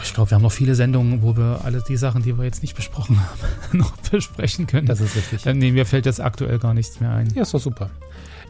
Ich 0.03 0.13
glaube, 0.13 0.31
wir 0.31 0.35
haben 0.35 0.41
noch 0.41 0.51
viele 0.51 0.75
Sendungen, 0.75 1.21
wo 1.21 1.35
wir 1.37 1.61
alle 1.63 1.81
die 1.81 1.97
Sachen, 1.97 2.23
die 2.23 2.37
wir 2.37 2.43
jetzt 2.43 2.61
nicht 2.61 2.75
besprochen 2.75 3.19
haben, 3.19 3.77
noch 3.77 3.95
besprechen 3.97 4.67
können. 4.67 4.87
Das 4.87 5.01
ist 5.01 5.15
richtig. 5.15 5.45
Ähm, 5.45 5.59
nee, 5.59 5.71
mir 5.71 5.85
fällt 5.85 6.05
jetzt 6.05 6.21
aktuell 6.21 6.59
gar 6.59 6.73
nichts 6.73 6.99
mehr 6.99 7.11
ein. 7.11 7.29
Ja, 7.33 7.43
ist 7.43 7.53
doch 7.53 7.59
super. 7.59 7.89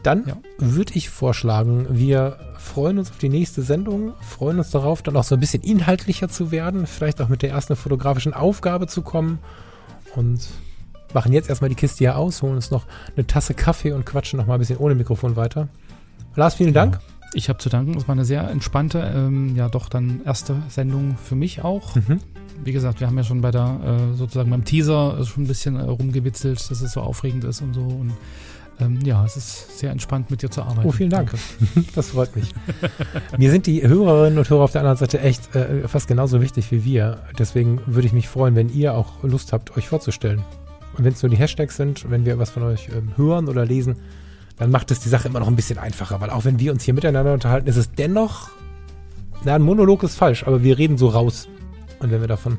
Dann 0.02 0.26
ja. 0.26 0.36
würde 0.58 0.92
ich 0.94 1.10
vorschlagen, 1.10 1.86
wir 1.90 2.38
freuen 2.58 2.98
uns 2.98 3.10
auf 3.10 3.18
die 3.18 3.28
nächste 3.28 3.62
Sendung, 3.62 4.12
freuen 4.20 4.58
uns 4.58 4.70
darauf, 4.70 5.02
dann 5.02 5.16
auch 5.16 5.24
so 5.24 5.34
ein 5.34 5.40
bisschen 5.40 5.62
inhaltlicher 5.62 6.28
zu 6.28 6.50
werden, 6.50 6.86
vielleicht 6.86 7.20
auch 7.20 7.28
mit 7.28 7.42
der 7.42 7.50
ersten 7.50 7.74
fotografischen 7.76 8.32
Aufgabe 8.32 8.86
zu 8.86 9.02
kommen 9.02 9.38
und 10.14 10.46
machen 11.12 11.32
jetzt 11.32 11.48
erstmal 11.48 11.70
die 11.70 11.76
Kiste 11.76 11.98
hier 11.98 12.16
aus, 12.16 12.42
holen 12.42 12.54
uns 12.54 12.70
noch 12.70 12.84
eine 13.16 13.26
Tasse 13.26 13.54
Kaffee 13.54 13.92
und 13.92 14.04
quatschen 14.04 14.38
noch 14.38 14.46
mal 14.46 14.54
ein 14.54 14.60
bisschen 14.60 14.78
ohne 14.78 14.94
Mikrofon 14.94 15.34
weiter. 15.34 15.68
Lars, 16.36 16.54
vielen 16.54 16.74
Dank. 16.74 16.94
Ja. 16.94 17.15
Ich 17.36 17.50
habe 17.50 17.58
zu 17.58 17.68
danken. 17.68 17.94
Es 17.98 18.08
war 18.08 18.14
eine 18.14 18.24
sehr 18.24 18.48
entspannte, 18.48 19.12
ähm, 19.14 19.54
ja 19.56 19.68
doch 19.68 19.90
dann 19.90 20.22
erste 20.24 20.56
Sendung 20.70 21.18
für 21.22 21.34
mich 21.34 21.62
auch. 21.62 21.94
Mhm. 21.94 22.18
Wie 22.64 22.72
gesagt, 22.72 23.00
wir 23.00 23.06
haben 23.06 23.18
ja 23.18 23.24
schon 23.24 23.42
bei 23.42 23.50
der, 23.50 23.78
äh, 23.84 24.16
sozusagen 24.16 24.48
beim 24.48 24.64
Teaser 24.64 25.22
schon 25.26 25.44
ein 25.44 25.46
bisschen 25.46 25.76
äh, 25.76 25.82
rumgewitzelt, 25.82 26.58
dass 26.70 26.80
es 26.80 26.92
so 26.92 27.02
aufregend 27.02 27.44
ist 27.44 27.60
und 27.60 27.74
so. 27.74 27.82
Und 27.82 28.14
ähm, 28.80 29.00
ja, 29.04 29.22
es 29.22 29.36
ist 29.36 29.78
sehr 29.78 29.90
entspannt 29.90 30.30
mit 30.30 30.40
dir 30.40 30.50
zu 30.50 30.62
arbeiten. 30.62 30.88
Oh, 30.88 30.92
vielen 30.92 31.10
Dank. 31.10 31.30
Das 31.94 32.08
freut 32.08 32.34
mich. 32.36 32.54
Mir 33.36 33.50
sind 33.50 33.66
die 33.66 33.86
Hörerinnen 33.86 34.38
und 34.38 34.48
Hörer 34.48 34.64
auf 34.64 34.72
der 34.72 34.80
anderen 34.80 34.96
Seite 34.96 35.20
echt 35.20 35.54
äh, 35.54 35.86
fast 35.88 36.08
genauso 36.08 36.40
wichtig 36.40 36.72
wie 36.72 36.84
wir. 36.84 37.18
Deswegen 37.38 37.82
würde 37.84 38.06
ich 38.06 38.14
mich 38.14 38.28
freuen, 38.28 38.54
wenn 38.54 38.70
ihr 38.70 38.94
auch 38.94 39.22
Lust 39.22 39.52
habt, 39.52 39.76
euch 39.76 39.88
vorzustellen. 39.88 40.42
Und 40.96 41.04
wenn 41.04 41.12
es 41.12 41.22
nur 41.22 41.28
die 41.28 41.36
Hashtags 41.36 41.76
sind, 41.76 42.10
wenn 42.10 42.24
wir 42.24 42.38
was 42.38 42.48
von 42.48 42.62
euch 42.62 42.88
ähm, 42.88 43.10
hören 43.16 43.48
oder 43.48 43.66
lesen, 43.66 43.96
dann 44.56 44.70
macht 44.70 44.90
es 44.90 45.00
die 45.00 45.08
Sache 45.08 45.28
immer 45.28 45.40
noch 45.40 45.48
ein 45.48 45.56
bisschen 45.56 45.78
einfacher, 45.78 46.20
weil 46.20 46.30
auch 46.30 46.44
wenn 46.44 46.58
wir 46.58 46.72
uns 46.72 46.82
hier 46.84 46.94
miteinander 46.94 47.32
unterhalten, 47.32 47.68
ist 47.68 47.76
es 47.76 47.92
dennoch, 47.92 48.50
na, 49.44 49.54
ein 49.54 49.62
Monolog 49.62 50.02
ist 50.02 50.16
falsch, 50.16 50.46
aber 50.46 50.62
wir 50.62 50.78
reden 50.78 50.98
so 50.98 51.08
raus. 51.08 51.48
Und 52.00 52.10
wenn 52.10 52.20
wir 52.20 52.28
davon 52.28 52.58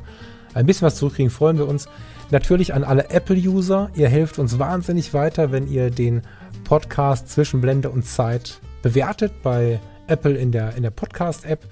ein 0.54 0.66
bisschen 0.66 0.86
was 0.86 0.96
zurückkriegen, 0.96 1.32
freuen 1.32 1.58
wir 1.58 1.68
uns. 1.68 1.88
Natürlich 2.30 2.74
an 2.74 2.84
alle 2.84 3.10
Apple-User. 3.10 3.90
Ihr 3.96 4.10
helft 4.10 4.40
uns 4.40 4.60
wahnsinnig 4.60 5.14
weiter, 5.14 5.52
wenn 5.52 5.68
ihr 5.68 5.90
den 5.90 6.22
Podcast 6.64 7.30
zwischen 7.30 7.62
Blende 7.62 7.90
und 7.90 8.06
Zeit 8.06 8.60
bewertet 8.82 9.32
bei 9.44 9.80
Apple 10.08 10.36
in 10.36 10.52
der, 10.52 10.76
in 10.76 10.84
der 10.84 10.92
Podcast-App. 10.92 11.66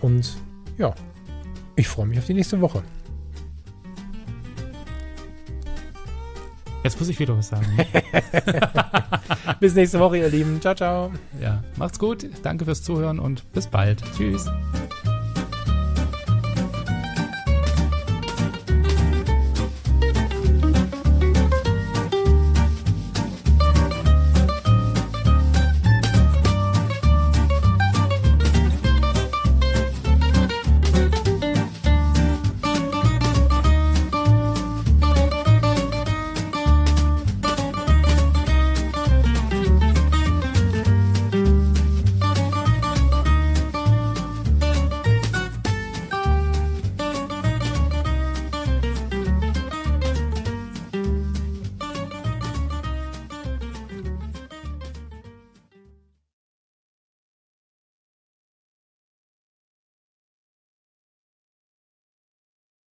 Und 0.00 0.36
ja, 0.78 0.94
ich 1.76 1.88
freue 1.88 2.06
mich 2.06 2.18
auf 2.18 2.26
die 2.26 2.34
nächste 2.34 2.60
Woche. 2.60 2.82
Jetzt 6.82 6.98
muss 6.98 7.08
ich 7.08 7.18
wieder 7.18 7.36
was 7.36 7.48
sagen. 7.48 7.66
Bis 9.60 9.74
nächste 9.74 10.00
Woche, 10.00 10.18
ihr 10.18 10.28
Lieben. 10.28 10.60
Ciao, 10.60 10.74
ciao. 10.74 11.12
Ja, 11.40 11.62
macht's 11.76 11.98
gut. 11.98 12.26
Danke 12.42 12.64
fürs 12.64 12.82
Zuhören 12.82 13.18
und 13.18 13.50
bis 13.52 13.66
bald. 13.66 14.02
Tschüss. 14.16 14.50